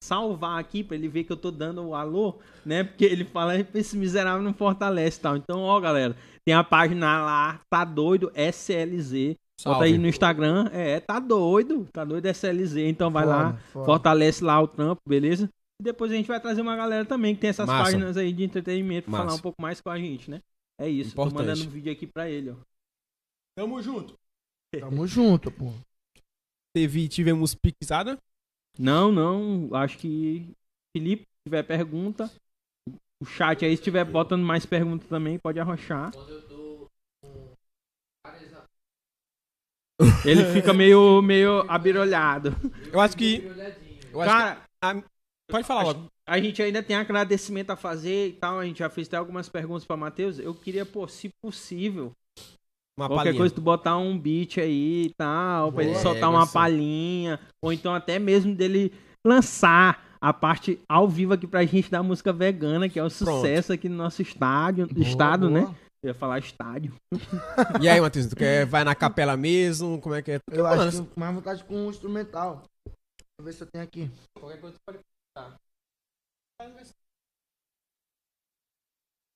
[0.01, 2.83] salvar aqui pra ele ver que eu tô dando o alô, né?
[2.83, 5.35] Porque ele fala, esse miserável não fortalece e tal.
[5.37, 6.15] Então, ó, galera,
[6.45, 9.35] tem a página lá, tá doido, SLZ.
[9.63, 12.77] Bota aí no Instagram, é, tá doido, tá doido SLZ.
[12.77, 13.85] Então vai lá, Foda, foda.
[13.85, 15.49] fortalece lá o trampo, beleza?
[15.81, 17.83] E depois a gente vai trazer uma galera também que tem essas Massa.
[17.83, 19.25] páginas aí de entretenimento pra Massa.
[19.25, 20.41] falar um pouco mais com a gente, né?
[20.79, 21.33] É isso, Importante.
[21.33, 22.55] tô mandando um vídeo aqui pra ele, ó.
[23.57, 24.13] Tamo junto.
[24.79, 25.73] Tamo junto, pô.
[26.73, 28.17] Teve, tivemos piquezada.
[28.79, 30.55] Não, não, acho que
[30.95, 32.31] Felipe, se tiver pergunta,
[33.21, 36.13] o chat aí, se tiver botando mais perguntas também, pode arrochar.
[36.13, 36.87] Quando eu tô
[37.21, 37.53] com
[38.25, 38.53] várias
[40.25, 42.55] Ele fica meio, meio abirolhado.
[42.91, 43.43] Eu acho que.
[44.13, 45.03] Eu acho Cara, a-
[45.49, 46.07] pode falar logo.
[46.25, 48.59] A gente ainda tem agradecimento a fazer e tal.
[48.59, 50.39] A gente já fez até algumas perguntas pra Matheus.
[50.39, 52.13] Eu queria, pô, se possível,
[52.99, 53.37] Uma qualquer palhinha.
[53.39, 56.03] coisa, tu botar um beat aí e tal, pra ele Boa.
[56.03, 57.39] soltar É, uma palhinha.
[57.61, 58.91] Ou então até mesmo dele
[59.25, 63.71] lançar a parte ao vivo aqui pra gente da música vegana, que é o sucesso
[63.71, 65.73] aqui no nosso estádio, estado, né?
[66.03, 66.93] Eu ia falar estádio.
[67.81, 69.99] E aí, Matheus, tu quer, vai na capela mesmo?
[69.99, 70.39] Como é que é?
[70.51, 72.63] Eu Mano, acho que mais vontade com um instrumental.
[72.85, 72.97] Deixa
[73.39, 74.11] eu ver se eu tenho aqui.
[74.37, 74.99] Qualquer coisa tu pode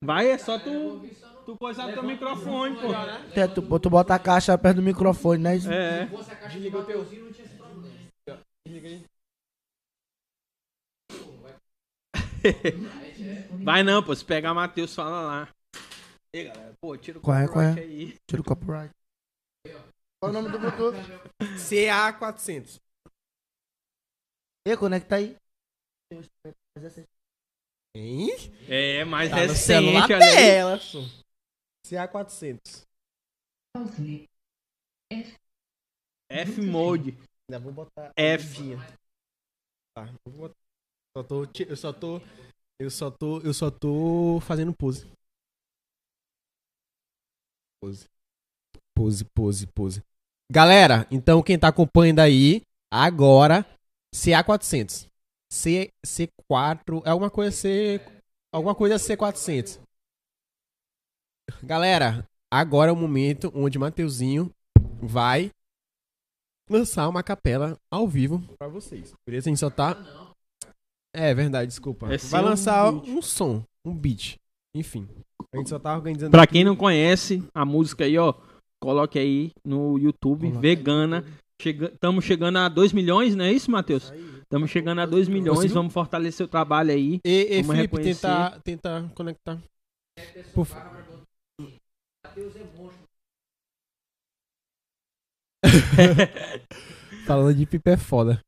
[0.03, 1.07] Vai, é só tu,
[1.45, 2.93] tu coisar teu microfone, pô.
[3.39, 5.55] É, tu, tu bota a caixa perto do microfone, né?
[5.55, 5.59] É.
[6.05, 7.87] Se fosse a caixa de Mateuzinho, não tinha esse problema.
[13.63, 14.13] Vai não, pô.
[14.13, 15.49] Se pegar Matheus, fala lá.
[16.33, 17.69] Ei, galera, pô, tira o Qual é, qual é?
[17.69, 18.17] copyright aí.
[18.27, 18.93] Tira o copyright.
[20.19, 20.97] Qual é o nome do Bluetooth?
[21.57, 22.81] CA400.
[24.67, 25.37] E conecta aí.
[27.95, 28.29] Hein?
[28.67, 30.35] É, mais Tá no celular recente, olha aí.
[30.35, 30.99] dela, só.
[31.85, 32.87] CA400.
[36.29, 37.17] F-Mode.
[37.47, 38.75] Ainda vou botar F.
[39.95, 40.55] Tá, vou botar.
[41.15, 42.21] Só tô, eu só tô,
[42.79, 45.05] eu só tô, eu só tô fazendo pose.
[47.79, 48.07] Pose.
[48.95, 50.03] Pose, pose, pose.
[50.51, 52.61] Galera, então quem tá acompanhando aí,
[52.91, 53.63] agora,
[54.15, 55.07] CA400.
[55.53, 58.01] C, C4, é alguma coisa C,
[58.51, 59.79] alguma coisa C400.
[61.61, 64.49] Galera, agora é o momento onde Mateuzinho
[64.99, 65.51] vai
[66.67, 69.13] lançar uma capela ao vivo pra vocês.
[69.27, 69.47] Beleza?
[69.47, 69.95] A gente só tá.
[71.15, 72.11] É verdade, desculpa.
[72.11, 74.37] É vai lançar um um som, um beat.
[74.75, 75.07] Enfim.
[75.53, 76.31] A gente só tá organizando.
[76.31, 76.53] Pra aqui.
[76.53, 78.33] quem não conhece a música aí, ó,
[78.81, 81.23] coloque aí no YouTube, vegana.
[81.63, 84.11] Estamos chegando a 2 milhões, não é isso, Matheus?
[84.53, 85.73] Estamos chegando a 2 milhões, Conseguiu?
[85.73, 87.19] vamos fortalecer o trabalho aí.
[87.25, 89.59] E, e Vamos Felipe, tentar, tentar conectar.
[90.53, 90.93] Por fa-
[92.23, 93.03] Matheus é monstro.
[97.25, 98.45] Falando de pipa é foda.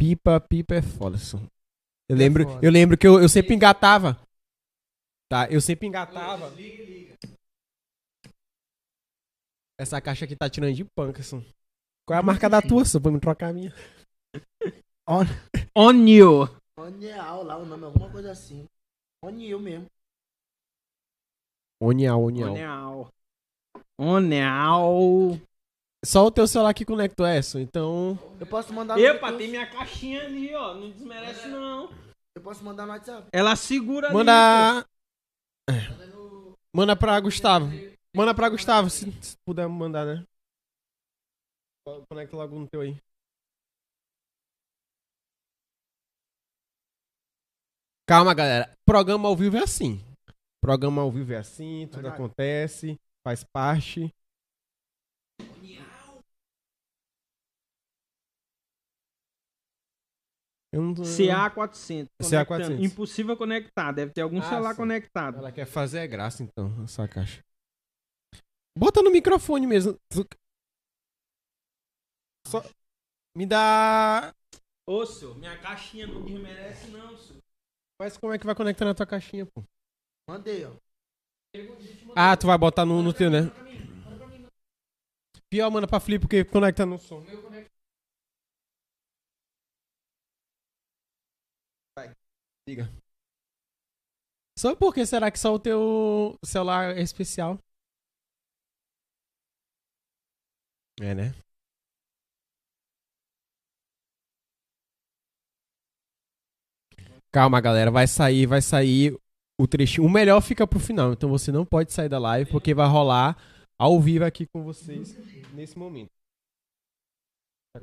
[0.00, 1.18] Pipa, pipa é foda.
[2.08, 2.66] Eu lembro, foda.
[2.66, 4.18] eu lembro que eu, eu sempre engatava.
[5.30, 6.50] Tá, eu sempre engatava.
[9.78, 11.20] Essa caixa aqui tá tirando de panca.
[12.08, 13.74] Qual é a marca da tua, só, pra me trocar a minha?
[15.74, 16.48] Onio.
[16.78, 18.66] Onial lá, o nome, alguma coisa assim.
[19.22, 19.86] Onil mesmo.
[21.82, 23.08] Onial, onial.
[23.98, 25.38] Oneal.
[26.04, 28.18] Só o teu celular que conectou essa, então.
[28.38, 30.74] Eu posso mandar no Epa, tem minha caixinha ali, ó.
[30.74, 31.90] Não desmerece, não.
[32.34, 33.28] Eu posso mandar no WhatsApp.
[33.32, 34.86] Ela segura ali, Manda.
[36.74, 37.66] Manda pra Gustavo.
[38.14, 40.24] Manda pra Gustavo, se, se puder mandar, né?
[42.08, 42.96] Conecta logo no teu aí.
[48.10, 48.76] Calma, galera.
[48.84, 50.04] Programa ao vivo é assim.
[50.60, 54.12] Programa ao vivo é assim, tudo acontece, faz parte.
[60.72, 61.02] Não tô...
[61.02, 62.08] CA400.
[62.20, 62.46] CA400.
[62.46, 62.84] conectando.
[62.84, 63.92] Impossível conectar.
[63.92, 64.76] Deve ter algum Ah, celular sim.
[64.78, 65.38] conectado.
[65.38, 67.44] Ela quer fazer é graça, então, essa caixa.
[68.76, 69.96] Bota no microfone mesmo.
[72.44, 72.60] Só...
[73.36, 74.34] Me dá.
[74.84, 77.39] Ô, senhor, minha caixinha não desmerece, não, senhor.
[78.00, 79.62] Mas como é que vai conectar na tua caixinha, pô?
[80.26, 80.72] Mandei, ó.
[82.16, 83.40] Ah, tu vai botar no, no teu, né?
[85.50, 87.22] Pior, manda pra Flip, porque conecta no som.
[91.94, 92.16] Vai,
[92.66, 92.90] diga.
[94.58, 97.58] Só por que será que só o teu celular é especial?
[101.02, 101.34] É, né?
[107.32, 109.16] Calma, galera, vai sair, vai sair
[109.60, 110.06] o trechinho.
[110.06, 113.36] O melhor fica pro final, então você não pode sair da live porque vai rolar
[113.78, 115.16] ao vivo aqui com vocês
[115.54, 116.10] nesse momento.
[117.72, 117.80] Tá?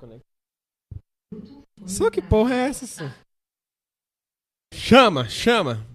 [1.86, 3.06] Só que porra é essa, só?
[4.74, 5.86] Chama, chama.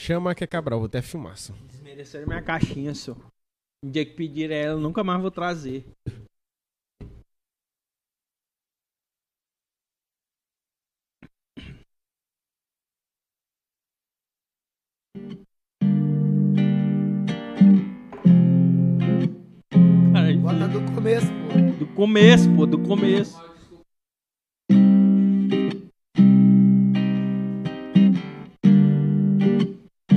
[0.00, 1.52] Chama que é Cabral, vou até filmar, só.
[1.66, 3.18] Desmereceram minha caixinha, senhor.
[3.84, 5.84] O dia que pedir ela, eu nunca mais vou trazer.
[20.72, 21.78] Do começo, pô.
[21.78, 23.38] do começo, pô, do começo.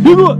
[0.02, 0.40] Segura!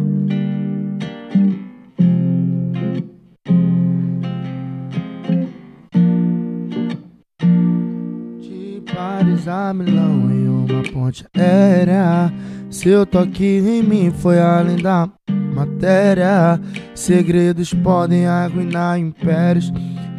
[8.40, 12.32] Te pares a milhão em uma ponte aérea.
[12.70, 15.10] Seu toque em mim foi além da
[15.54, 16.60] matéria.
[16.94, 19.72] Segredos podem arruinar impérios.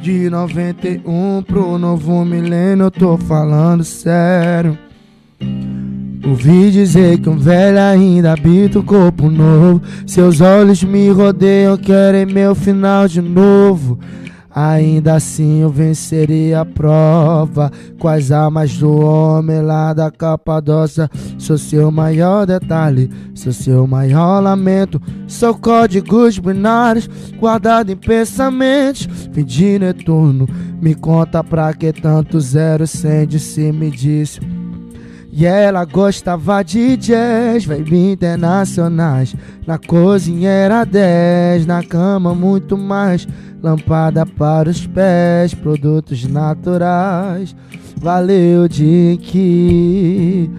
[0.07, 4.78] De 91 pro novo milênio, eu tô falando sério.
[6.24, 9.83] Ouvi dizer que um velho ainda habita o corpo novo.
[10.07, 13.99] Seus olhos me rodeiam, querem meu final de novo.
[14.57, 17.70] Ainda assim eu venceria a prova.
[17.99, 21.11] Com as armas do homem lá da Capadócia.
[21.39, 24.99] Sou seu maior detalhe, sou seu maior lamento.
[25.28, 27.07] Sou códigos binários
[27.39, 29.07] guardado em pensamentos.
[29.31, 30.49] Fim de Netuno,
[30.81, 34.41] me conta pra que tanto zero sem de se me disse.
[35.38, 39.36] E ela gostava de jazz, vibe internacionais.
[39.66, 43.28] Na cozinha era 10, na cama muito mais.
[43.62, 47.54] Lâmpada para os pés, produtos naturais.
[47.98, 50.50] Valeu, Dick.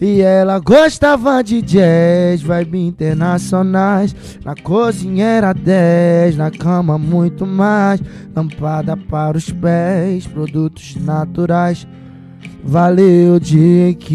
[0.00, 4.16] E ela gostava de jazz, vibe internacionais.
[4.44, 8.02] Na cozinha era 10, na cama muito mais.
[8.34, 11.86] Lâmpada para os pés, produtos naturais.
[12.62, 14.12] Valeu, Dick.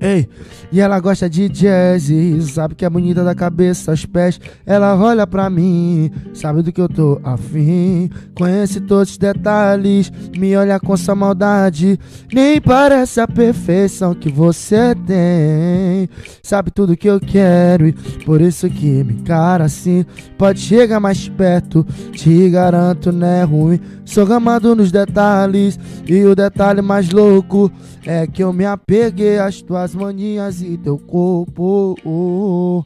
[0.00, 0.28] Ei,
[0.70, 2.10] e ela gosta de jazz,
[2.50, 4.40] sabe que é bonita da cabeça aos pés.
[4.66, 8.10] Ela olha pra mim, sabe do que eu tô afim.
[8.34, 11.98] Conhece todos os detalhes, me olha com sua maldade.
[12.32, 16.08] Nem parece a perfeição que você tem.
[16.42, 17.92] Sabe tudo que eu quero, e
[18.24, 20.04] por isso que me encara assim.
[20.36, 23.80] Pode chegar mais perto, te garanto, não é ruim.
[24.04, 27.70] Sou gamado nos detalhes, e o detalhe mais louco
[28.06, 32.84] é que eu me apeguei às tuas manias e teu corpo.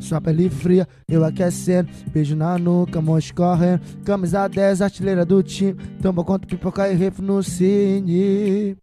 [0.00, 3.80] Sua pele fria, eu aquecendo, beijo na nuca, mão escorrendo.
[4.04, 5.74] Camisa 10, artilheira do time.
[6.02, 8.76] Tamo quanto pipoca e refro no cine.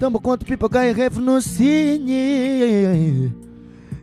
[0.00, 3.34] Tamo quanto pipoca e refro no cine.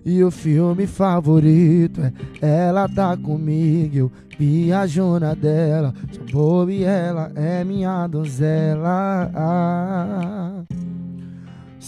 [0.05, 1.99] E o filme favorito
[2.39, 5.91] é Ela tá comigo, eu viajo na dela.
[6.11, 9.31] Sou boba e ela é minha donzela.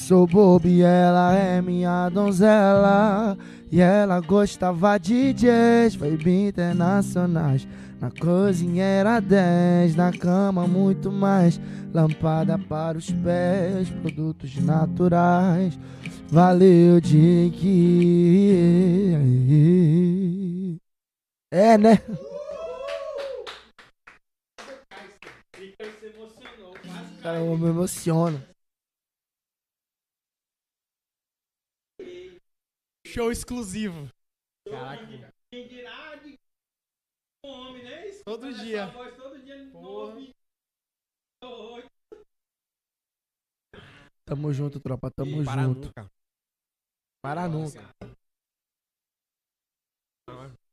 [0.07, 3.38] Sou bobo e ela é minha donzela.
[3.69, 7.67] E ela gostava de jazz, vibe internacionais.
[7.99, 11.59] Na cozinha era 10, na cama muito mais.
[11.93, 15.77] Lâmpada para os pés, produtos naturais.
[16.29, 17.67] Valeu, Dick.
[21.51, 21.99] É, né?
[27.21, 28.41] Cara, eu me emociono.
[33.18, 34.11] Show exclusivo.
[34.69, 35.34] Caraca.
[35.49, 36.38] Quem dirá de
[37.44, 38.10] um homem, né?
[38.10, 38.85] Isso, Todo dia.
[38.91, 40.22] voz todo dia Porra.
[44.23, 45.10] Tamo junto, tropa.
[45.10, 45.88] Tamo E para junto.
[45.88, 46.11] nunca.
[47.19, 47.89] Para nunca.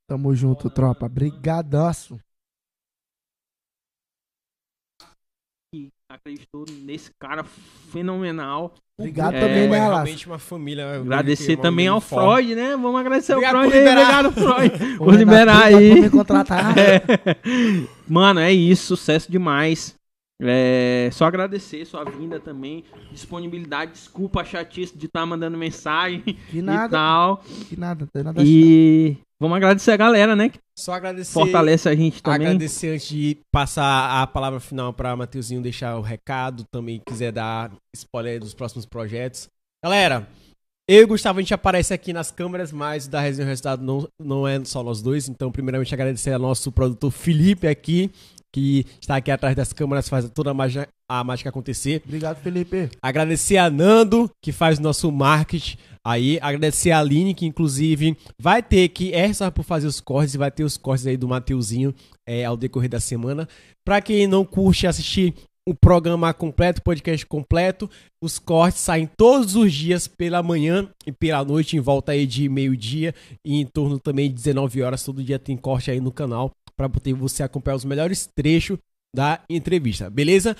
[0.06, 1.08] Tamo junto, tropa.
[1.08, 2.20] Brigadaço.
[5.72, 7.44] que acreditou nesse cara
[7.90, 8.72] fenomenal.
[8.98, 9.92] Obrigado É, também, É né, Alas?
[9.94, 10.82] realmente uma família.
[10.82, 12.00] eu Agradecer é também ao.
[12.00, 12.76] Freud, né?
[12.76, 13.88] Vamos agradecer Obrigado ao Freud.
[13.88, 14.96] Obrigado, Freud.
[14.98, 16.00] Vou liberar obrigado aí.
[16.00, 16.74] me contratar.
[16.78, 17.02] É.
[18.08, 18.96] Mano, é isso.
[18.96, 19.94] Sucesso demais.
[20.42, 22.84] É, só agradecer sua vinda também.
[23.12, 23.92] Disponibilidade.
[23.92, 26.20] Desculpa a chatice de estar mandando mensagem
[26.50, 27.44] Que e nada, tal.
[27.68, 28.06] que nada.
[28.12, 30.48] Tem nada E vamos agradecer a galera, né?
[30.48, 31.32] Que Só agradecer.
[31.32, 32.46] fortalece a gente também.
[32.48, 37.70] Agradecer antes de passar a palavra final para Mateuzinho deixar o recado, também quiser dar
[37.94, 39.48] spoiler dos próximos projetos.
[39.84, 40.26] Galera,
[40.88, 43.82] eu e o Gustavo a gente aparece aqui nas câmeras, mas da resenha o resultado
[43.82, 45.28] não, não é só nós dois.
[45.28, 48.10] Então, primeiramente, agradecer ao nosso produtor Felipe aqui,
[48.54, 52.00] que está aqui atrás das câmeras, faz toda a mágica, a mágica acontecer.
[52.06, 52.88] Obrigado, Felipe.
[53.02, 55.76] Agradecer a Nando, que faz o nosso marketing
[56.06, 56.38] aí.
[56.40, 60.38] Agradecer a Aline, que inclusive vai ter que é só por fazer os cortes e
[60.38, 61.92] vai ter os cortes aí do Mateuzinho
[62.24, 63.48] é, ao decorrer da semana.
[63.84, 65.34] Pra quem não curte assistir
[65.66, 67.90] o programa completo, o podcast completo,
[68.22, 72.48] os cortes saem todos os dias pela manhã e pela noite, em volta aí de
[72.48, 73.12] meio-dia
[73.44, 75.02] e em torno também de 19 horas.
[75.02, 78.78] Todo dia tem corte aí no canal para poder você acompanhar os melhores trechos
[79.14, 80.56] da entrevista, beleza?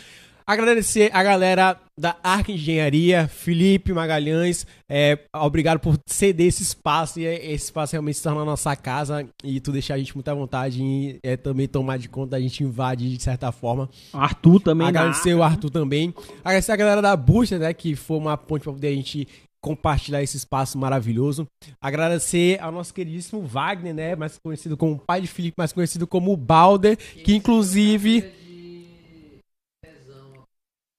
[0.47, 7.24] Agradecer a galera da Arca Engenharia, Felipe Magalhães, é, obrigado por ceder esse espaço e
[7.24, 10.28] é, esse espaço realmente se torna a nossa casa e tu deixar a gente muito
[10.28, 13.89] à vontade e é, também tomar de conta, a gente invade de certa forma.
[14.12, 14.93] Arthur também.
[14.93, 16.12] da Agradecer o Arthur também.
[16.45, 19.27] Agradecer a galera da Booster, né, que foi uma ponte para poder a gente
[19.65, 21.49] compartilhar esse espaço maravilhoso.
[21.81, 26.36] Agradecer ao nosso queridíssimo Wagner, né, mais conhecido como pai de Felipe, mais conhecido como
[26.36, 28.31] Balder, que inclusive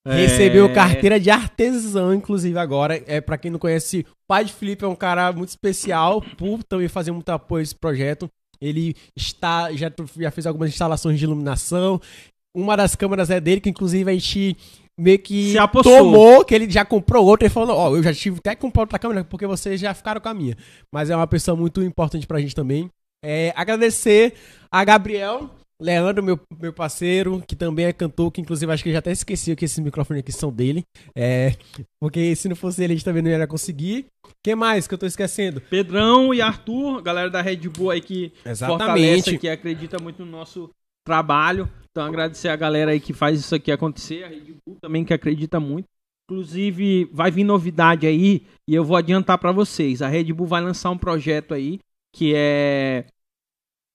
[0.07, 0.73] Recebeu É.
[0.73, 3.03] carteira de artesão, inclusive, agora.
[3.07, 6.63] É para quem não conhece, o pai de Felipe é um cara muito especial por
[6.63, 8.29] também fazer muito apoio a esse projeto.
[8.61, 11.99] Ele está já, já fez algumas instalações de iluminação.
[12.55, 14.55] Uma das câmeras é dele, que inclusive a gente
[14.99, 15.97] meio que Se apossou.
[15.97, 18.83] tomou, que ele já comprou outra e falou: Ó, eu já tive até que comprar
[18.83, 20.55] outra câmera porque vocês já ficaram com a minha.
[20.93, 22.89] Mas é uma pessoa muito importante pra gente também.
[23.23, 24.33] É, agradecer
[24.71, 25.49] a Gabriel,
[25.81, 29.55] Leandro, meu, meu parceiro, que também é cantor, que inclusive acho que já até esqueci
[29.55, 30.83] que esses microfones aqui são dele.
[31.15, 31.53] É,
[31.99, 34.05] porque se não fosse ele, a gente também não ia conseguir.
[34.43, 35.59] Quem mais que eu tô esquecendo?
[35.59, 40.69] Pedrão e Arthur, galera da Red Bull aí que fortalece, que acredita muito no nosso
[41.05, 41.69] trabalho.
[41.95, 45.13] Então agradecer a galera aí que faz isso aqui acontecer, a Red Bull também que
[45.13, 45.85] acredita muito.
[46.29, 50.01] Inclusive, vai vir novidade aí e eu vou adiantar pra vocês.
[50.01, 51.79] A Red Bull vai lançar um projeto aí
[52.13, 53.05] que é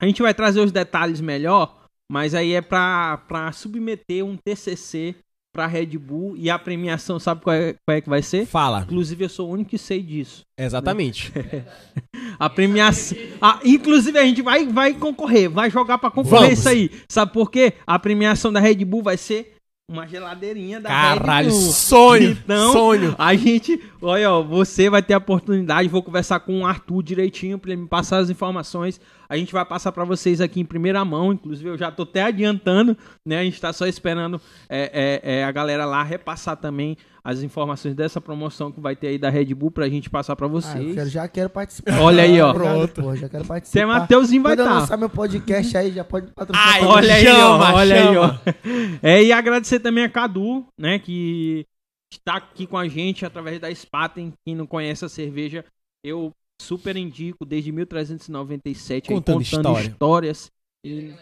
[0.00, 5.14] a gente vai trazer os detalhes melhor, mas aí é pra submeter um TCC
[5.52, 8.46] pra Red Bull e a premiação, sabe qual é, qual é que vai ser?
[8.46, 8.82] Fala.
[8.82, 10.42] Inclusive, eu sou o único que sei disso.
[10.58, 11.32] Exatamente.
[12.38, 13.18] A premiação.
[13.40, 16.58] Ah, inclusive, a gente vai, vai concorrer, vai jogar pra concorrer Vamos.
[16.58, 16.90] isso aí.
[17.08, 17.74] Sabe por quê?
[17.86, 19.56] A premiação da Red Bull vai ser
[19.90, 21.72] uma geladeirinha da Caralho, Bull.
[21.72, 23.14] sonho, Então, sonho.
[23.18, 23.82] a gente.
[24.00, 25.88] Olha, ó, você vai ter a oportunidade.
[25.88, 29.00] Vou conversar com o Arthur direitinho pra ele me passar as informações.
[29.28, 31.32] A gente vai passar pra vocês aqui em primeira mão.
[31.32, 32.96] Inclusive, eu já tô até adiantando,
[33.26, 33.40] né?
[33.40, 37.94] A gente tá só esperando é, é, é, a galera lá repassar também as informações
[37.94, 40.50] dessa promoção que vai ter aí da Red Bull pra gente passar pra Ah, eu
[40.52, 40.94] vocês.
[40.94, 42.00] quero- já quero participar.
[42.00, 42.52] Olha aí, ó.
[42.52, 43.02] Pronto.
[43.02, 43.86] pô, já quero participar.
[43.86, 44.80] Mateuzinho vai Quando eu estar.
[44.80, 46.74] lançar meu podcast aí, já pode patrocinar.
[46.74, 46.84] Ai.
[46.84, 48.30] Olha aí, Chama, ó, olha aí, ó.
[49.02, 51.66] É, e agradecer também a Cadu, né, que
[52.12, 54.32] está aqui com a gente através da Spaten.
[54.44, 55.64] Quem não conhece a cerveja,
[56.04, 59.88] eu super indico desde 1397 aí, Contando contando história.
[59.88, 60.50] histórias.
[60.84, 61.14] E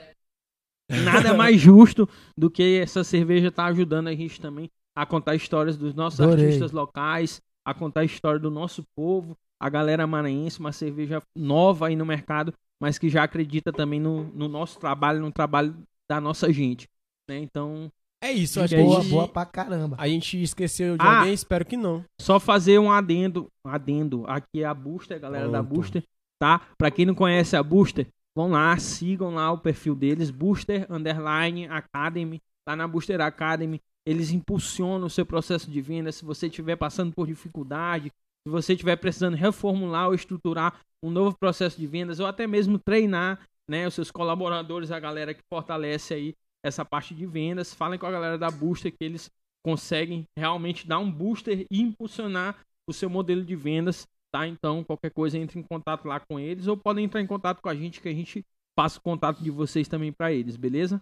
[1.05, 4.70] nada mais justo do que essa cerveja tá ajudando a gente também
[5.01, 6.47] a contar histórias dos nossos Adorei.
[6.47, 11.87] artistas locais, a contar a história do nosso povo, a galera maranhense, uma cerveja nova
[11.87, 15.75] aí no mercado, mas que já acredita também no, no nosso trabalho, no trabalho
[16.11, 16.89] da nossa gente.
[17.29, 17.39] Né?
[17.39, 19.97] Então, É isso, acho que a Boa, a gente, boa pra caramba.
[20.01, 21.19] a gente esqueceu de Ah.
[21.20, 22.05] alguém, espero que não.
[22.20, 24.25] Só fazer um adendo, um adendo.
[24.27, 25.75] Aqui é a Booster, galera da Pronto.
[25.77, 26.03] Booster,
[26.41, 26.61] tá?
[26.77, 31.69] Pra quem não conhece a Booster, vão lá, sigam lá o perfil deles, Booster Underline
[31.69, 33.81] Academy, tá na Booster Academy.
[34.09, 36.10] Eles impulsionam o seu processo de venda.
[36.10, 38.10] Se você estiver passando por dificuldade,
[38.43, 42.78] se você estiver precisando reformular ou estruturar um novo processo de vendas, ou até mesmo
[42.78, 47.98] treinar, né, os seus colaboradores, a galera que fortalece aí essa parte de vendas, falem
[47.98, 49.30] com a galera da Booster que eles
[49.62, 52.56] conseguem realmente dar um booster e impulsionar
[52.89, 54.47] o seu modelo de vendas, tá?
[54.47, 57.68] Então, qualquer coisa, entre em contato lá com eles ou podem entrar em contato com
[57.68, 58.43] a gente que a gente
[58.74, 60.98] passa o contato de vocês também para eles, beleza?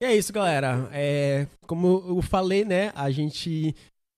[0.00, 0.88] E é isso, galera.
[0.92, 2.92] É, como eu falei, né?
[2.94, 3.74] A gente.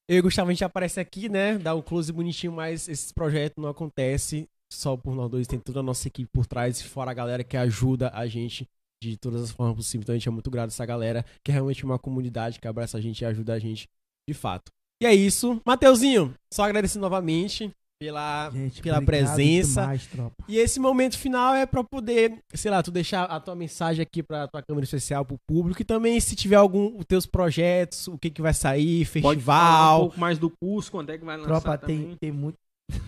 [0.08, 1.58] Eu e o Gustavo, a gente aparece aqui, né?
[1.58, 5.46] Dá um close bonitinho, mas esse projeto não acontece só por nós dois.
[5.46, 8.66] Tem toda a nossa equipe por trás, fora a galera que ajuda a gente
[9.02, 10.04] de todas as formas possíveis.
[10.04, 12.66] Então a gente é muito grato a essa galera, que é realmente uma comunidade que
[12.66, 13.88] abraça a gente e ajuda a gente
[14.28, 14.72] de fato.
[15.00, 15.60] E é isso.
[15.64, 17.70] Mateuzinho, só agradecer novamente
[18.08, 19.80] pela, Gente, pela presença.
[19.82, 20.44] demais, tropa.
[20.48, 24.22] E esse momento final é pra poder, sei lá, tu deixar a tua mensagem aqui
[24.22, 28.16] pra tua câmera especial pro público e também se tiver algum os teus projetos, o
[28.16, 30.00] que que vai sair, Pode falar um festival.
[30.00, 31.98] pouco mais do curso, quando é que vai lançar Tropa, também.
[32.08, 32.56] tem, tem muito.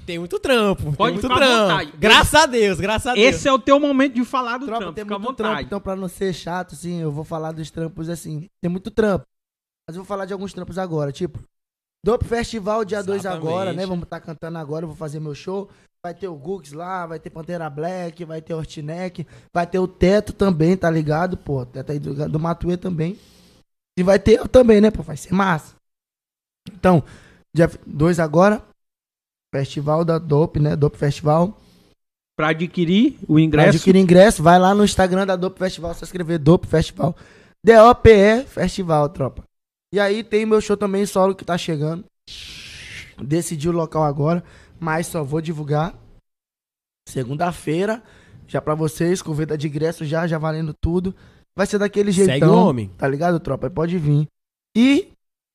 [0.05, 1.63] Tem muito trampo, Pode tem muito trampo.
[1.71, 1.93] vontade.
[1.99, 3.35] Graças a Deus, graças a Deus.
[3.35, 5.61] Esse é o teu momento de falar do Tropa, trampo, tem fica à muito trampo,
[5.63, 8.47] então pra não ser chato, assim, eu vou falar dos trampos assim.
[8.63, 9.25] Tem muito trampo.
[9.89, 11.39] Mas eu vou falar de alguns trampos agora, tipo.
[12.05, 13.47] Dope Festival, dia 2 Exatamente.
[13.47, 13.87] agora, né?
[13.87, 15.69] Vamos estar cantando agora, eu vou fazer meu show.
[16.03, 19.87] Vai ter o Gux lá, vai ter Pantera Black, vai ter Hortineck, vai ter o
[19.87, 21.37] Teto também, tá ligado?
[21.37, 23.19] Pô, Teto aí do, do Matuê também.
[23.99, 24.91] E vai ter eu também, né?
[24.91, 25.75] Pô, vai ser massa.
[26.73, 27.05] Então,
[27.55, 28.65] dia 2 agora,
[29.55, 30.75] Festival da Dope, né?
[30.75, 31.55] Dope Festival.
[32.35, 36.07] Pra adquirir o Pra ingresso, adquirir ingresso, vai lá no Instagram da Dope Festival, só
[36.07, 37.15] escrever Dope Festival.
[37.63, 39.50] D-O-P-E Festival, tropa.
[39.93, 42.05] E aí tem meu show também solo que tá chegando.
[43.23, 44.43] Decidi o local agora,
[44.79, 45.95] mas só vou divulgar
[47.09, 48.03] segunda-feira,
[48.47, 51.15] já pra vocês, com venda de ingresso já, já valendo tudo.
[51.57, 52.55] Vai ser daquele Segue jeitão.
[52.55, 52.89] o homem.
[52.97, 53.69] Tá ligado, tropa?
[53.69, 54.27] Pode vir.
[54.77, 55.09] E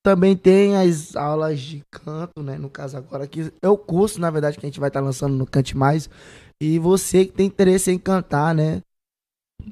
[0.04, 2.58] também tem as aulas de canto, né?
[2.58, 5.34] No caso agora, que é o curso, na verdade, que a gente vai estar lançando
[5.34, 6.10] no Cante Mais.
[6.62, 8.82] E você que tem interesse em cantar, né?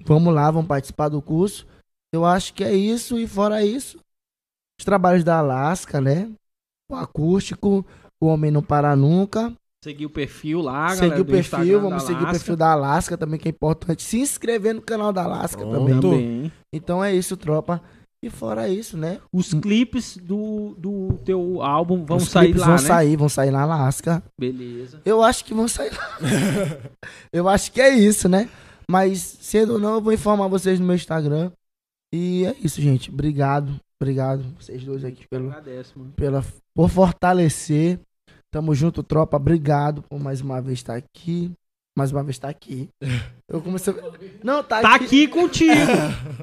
[0.06, 1.68] Vamos lá, vamos participar do curso.
[2.14, 3.20] Eu acho que é isso.
[3.20, 4.00] E fora isso,
[4.80, 6.30] os trabalhos da Alaska, né?
[6.92, 7.86] O acústico,
[8.22, 9.54] o Homem Não Para Nunca.
[9.84, 12.40] seguir o perfil lá, galera, seguir o perfil, vamos seguir o Alaska.
[12.40, 14.02] perfil da Alaska também, que é importante.
[14.04, 15.78] Se inscrever no canal da Alaska Pronto.
[15.78, 16.00] também.
[16.00, 16.52] também.
[16.74, 17.82] Então é isso, tropa.
[18.24, 19.20] E fora isso, né?
[19.34, 22.82] Os clipes do, do teu álbum vão Os sair lá, vão né?
[22.82, 24.24] sair, vão sair na Alasca.
[24.40, 25.02] Beleza.
[25.04, 26.18] Eu acho que vão sair lá.
[27.34, 28.50] eu acho que é isso, né?
[28.90, 31.52] Mas, cedo ou não, eu vou informar vocês no meu Instagram.
[32.14, 33.10] E é isso, gente.
[33.12, 33.76] Obrigado.
[34.08, 36.12] Obrigado, vocês dois aqui, pelo, Agradece, mano.
[36.14, 36.44] pela,
[36.76, 37.98] por fortalecer.
[38.52, 39.38] Tamo junto, tropa.
[39.38, 41.50] Obrigado por mais uma vez estar aqui.
[41.98, 42.90] Mais uma vez estar aqui.
[43.50, 43.94] Eu comecei.
[44.44, 45.06] Não, tá, Tá aqui.
[45.06, 45.74] aqui contigo.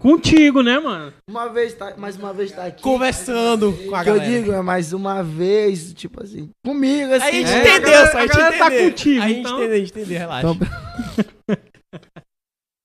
[0.01, 1.13] contigo, né, mano?
[1.29, 2.83] Uma vez tá, mais uma vez tá aqui.
[2.83, 4.25] Conversando com a O que eu galera.
[4.31, 7.27] digo é mais uma vez, tipo assim, comigo, assim.
[7.27, 8.91] A gente É, entendeu, a galera- só a a gente galera tá entendeu.
[8.91, 9.57] contigo, A gente então.
[9.59, 10.49] entendeu, a gente entendeu, relaxa.
[10.49, 10.59] Então,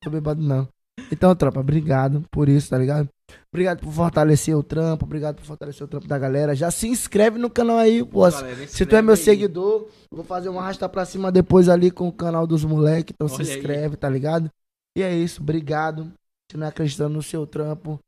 [0.03, 0.67] tô bebado não.
[1.11, 3.07] Então, tropa, obrigado por isso, tá ligado?
[3.53, 6.55] Obrigado por fortalecer o trampo, obrigado por fortalecer o trampo da galera.
[6.55, 8.21] Já se inscreve no canal aí, pô.
[8.29, 9.17] Galera, Se tu é meu aí.
[9.17, 13.13] seguidor, vou fazer uma arrasta pra cima depois ali com o canal dos moleques.
[13.13, 13.57] Então se Olha aí.
[13.57, 14.49] inscreve, tá ligado?
[14.97, 16.11] E é isso, obrigado.
[16.51, 17.99] Se não acreditando no seu trampo,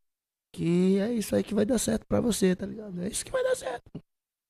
[0.56, 3.02] que é isso aí que vai dar certo pra você, tá ligado?
[3.02, 3.84] É isso que vai dar certo.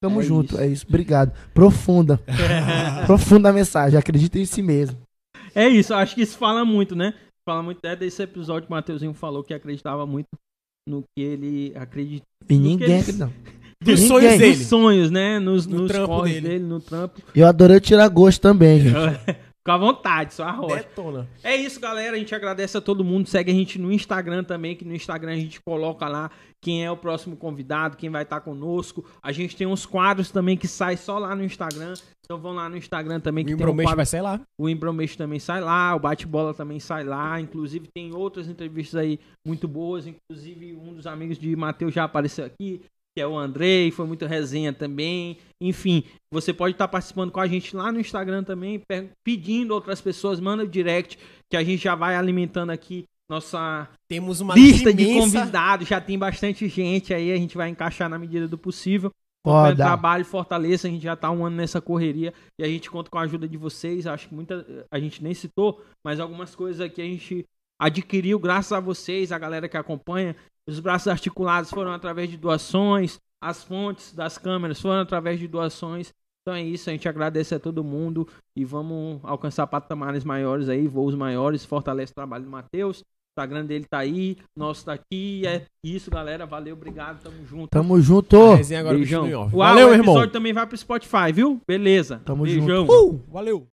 [0.01, 0.61] Tamo É junto, isso.
[0.61, 0.85] é isso.
[0.87, 1.33] Obrigado.
[1.53, 2.19] Profunda.
[3.07, 3.97] Profunda mensagem.
[3.97, 4.97] Acredita em si mesmo.
[5.55, 7.13] É isso, acho que isso fala muito, né?
[7.43, 10.27] Fala muito é desse episódio que o Mateuzinho falou que acreditava muito
[10.87, 12.25] no que ele acredita.
[12.49, 13.31] E ninguém acredita.
[13.79, 14.07] Dos Ninguém.
[14.07, 14.55] sonhos dele.
[14.65, 15.37] sonhos, né?
[15.39, 16.41] Nos, No nos trampo dele.
[16.41, 17.21] dele, no trampo.
[17.35, 18.95] Eu adorei tirar gosto também, gente.
[19.67, 20.77] Fica à vontade, só arrocha.
[20.77, 21.27] Detona.
[21.43, 22.15] É isso, galera.
[22.15, 23.27] A gente agradece a todo mundo.
[23.27, 26.31] Segue a gente no Instagram também, que no Instagram a gente coloca lá
[26.61, 29.03] quem é o próximo convidado, quem vai estar conosco.
[29.21, 31.95] A gente tem uns quadros também que saem só lá no Instagram.
[32.23, 34.39] Então vão lá no Instagram também O que um Imbromeixo quadro vai sair lá.
[34.57, 37.39] O Embromeixo também sai lá, o Bate-Bola também sai lá.
[37.41, 40.07] Inclusive, tem outras entrevistas aí muito boas.
[40.07, 42.81] Inclusive, um dos amigos de Matheus já apareceu aqui,
[43.17, 45.39] que é o Andrei, foi muito resenha também.
[45.59, 49.99] Enfim, você pode estar participando com a gente lá no Instagram também, pe- pedindo outras
[49.99, 51.17] pessoas, manda o direct,
[51.49, 55.87] que a gente já vai alimentando aqui nossa Temos uma lista de imensa- convidados.
[55.87, 59.09] Já tem bastante gente aí, a gente vai encaixar na medida do possível.
[59.43, 59.75] Foda.
[59.77, 63.17] trabalho, fortaleça, a gente já tá um ano nessa correria e a gente conta com
[63.17, 64.05] a ajuda de vocês.
[64.05, 67.45] Acho que muita a gente nem citou, mas algumas coisas aqui a gente
[67.81, 70.35] adquiriu graças a vocês, a galera que acompanha.
[70.67, 76.13] Os braços articulados foram através de doações, as fontes das câmeras foram através de doações.
[76.41, 80.87] Então é isso, a gente agradece a todo mundo e vamos alcançar patamares maiores aí,
[80.87, 82.99] voos maiores, fortalece o trabalho do Matheus.
[82.99, 85.45] O Instagram dele tá aí, nosso tá aqui.
[85.45, 86.45] É isso, galera.
[86.45, 87.69] Valeu, obrigado, tamo junto.
[87.69, 88.53] Tamo junto.
[88.53, 89.21] A resenha agora Beijão.
[89.21, 89.41] continua.
[89.43, 90.15] Uau, Valeu, o irmão.
[90.15, 91.61] episódio também vai pro Spotify, viu?
[91.67, 92.21] Beleza.
[92.25, 92.65] Tamo Beijão.
[92.87, 92.91] junto.
[92.91, 93.67] Uh, valeu.